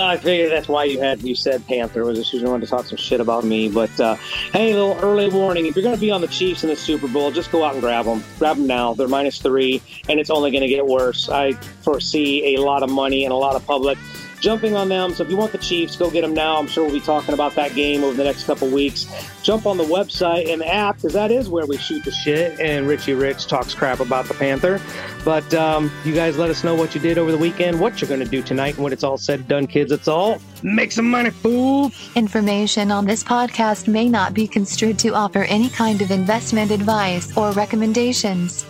I 0.00 0.16
figured 0.16 0.52
that's 0.52 0.68
why 0.68 0.84
you 0.84 1.00
had 1.00 1.20
you 1.22 1.34
said 1.34 1.66
Panther 1.66 2.04
was 2.04 2.18
just 2.18 2.32
you 2.32 2.44
wanted 2.44 2.66
to 2.66 2.70
talk 2.70 2.84
some 2.84 2.96
shit 2.96 3.20
about 3.20 3.42
me. 3.42 3.68
But 3.68 3.98
uh, 3.98 4.14
hey, 4.52 4.70
a 4.70 4.74
little 4.74 4.96
early 5.02 5.28
warning: 5.28 5.66
if 5.66 5.74
you're 5.74 5.82
going 5.82 5.96
to 5.96 6.00
be 6.00 6.12
on 6.12 6.20
the 6.20 6.28
Chiefs 6.28 6.62
in 6.62 6.68
the 6.68 6.76
Super 6.76 7.08
Bowl, 7.08 7.32
just 7.32 7.50
go 7.50 7.64
out 7.64 7.72
and 7.72 7.82
grab 7.82 8.04
them. 8.04 8.22
Grab 8.38 8.58
them 8.58 8.68
now. 8.68 8.94
They're 8.94 9.08
minus 9.08 9.42
three, 9.42 9.82
and 10.08 10.20
it's 10.20 10.30
only 10.30 10.52
going 10.52 10.62
to 10.62 10.68
get 10.68 10.86
worse. 10.86 11.28
I 11.28 11.54
foresee 11.82 12.54
a 12.54 12.60
lot 12.60 12.84
of 12.84 12.90
money 12.90 13.24
and 13.24 13.32
a 13.32 13.36
lot 13.36 13.56
of 13.56 13.66
public 13.66 13.98
jumping 14.40 14.76
on 14.76 14.88
them. 14.88 15.12
So 15.14 15.24
if 15.24 15.30
you 15.30 15.36
want 15.36 15.52
the 15.52 15.58
Chiefs, 15.58 15.96
go 15.96 16.10
get 16.10 16.22
them 16.22 16.34
now. 16.34 16.58
I'm 16.58 16.66
sure 16.66 16.84
we'll 16.84 16.92
be 16.92 17.00
talking 17.00 17.34
about 17.34 17.54
that 17.54 17.74
game 17.74 18.04
over 18.04 18.16
the 18.16 18.24
next 18.24 18.44
couple 18.44 18.68
weeks. 18.68 19.06
Jump 19.42 19.66
on 19.66 19.76
the 19.76 19.84
website 19.84 20.52
and 20.52 20.62
app 20.62 20.96
because 20.96 21.12
that 21.12 21.30
is 21.30 21.48
where 21.48 21.66
we 21.66 21.76
shoot 21.76 22.04
the 22.04 22.10
shit. 22.10 22.58
And 22.60 22.86
Richie 22.86 23.14
Rich 23.14 23.46
talks 23.46 23.74
crap 23.74 24.00
about 24.00 24.26
the 24.26 24.34
Panther. 24.34 24.80
But 25.24 25.52
um, 25.54 25.90
you 26.04 26.14
guys 26.14 26.38
let 26.38 26.50
us 26.50 26.64
know 26.64 26.74
what 26.74 26.94
you 26.94 27.00
did 27.00 27.18
over 27.18 27.32
the 27.32 27.38
weekend, 27.38 27.80
what 27.80 28.00
you're 28.00 28.08
going 28.08 28.20
to 28.20 28.26
do 28.26 28.42
tonight, 28.42 28.74
and 28.74 28.84
when 28.84 28.92
it's 28.92 29.04
all 29.04 29.18
said 29.18 29.40
and 29.40 29.48
done, 29.48 29.66
kids. 29.66 29.92
It's 29.92 30.08
all 30.08 30.40
make 30.62 30.92
some 30.92 31.10
money, 31.10 31.30
fool. 31.30 31.90
Information 32.14 32.90
on 32.90 33.04
this 33.04 33.22
podcast 33.22 33.88
may 33.88 34.08
not 34.08 34.34
be 34.34 34.46
construed 34.46 34.98
to 35.00 35.14
offer 35.14 35.42
any 35.44 35.68
kind 35.68 36.00
of 36.02 36.10
investment 36.10 36.70
advice 36.70 37.36
or 37.36 37.52
recommendations. 37.52 38.64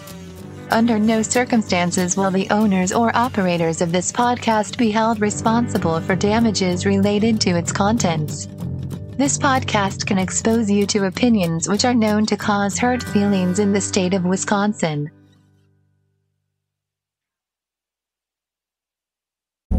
Under 0.71 0.99
no 0.99 1.23
circumstances 1.23 2.15
will 2.17 2.31
the 2.31 2.49
owners 2.51 2.93
or 2.93 3.17
operators 3.17 3.81
of 3.81 3.91
this 3.91 4.13
podcast 4.13 4.77
be 4.77 4.91
held 4.91 5.21
responsible 5.21 5.99
for 6.01 6.15
damages 6.15 6.85
related 6.85 7.41
to 7.41 7.57
its 7.57 7.73
contents. 7.73 8.47
This 9.17 9.39
podcast 9.39 10.05
can 10.05 10.19
expose 10.19 10.71
you 10.71 10.87
to 10.87 11.07
opinions 11.07 11.69
which 11.69 11.87
are 11.87 11.95
known 11.95 12.27
to 12.27 12.37
cause 12.37 12.79
hurt 12.79 13.03
feelings 13.03 13.59
in 13.59 13.73
the 13.73 13.81
state 13.81 14.13
of 14.13 14.25
Wisconsin. 14.25 15.11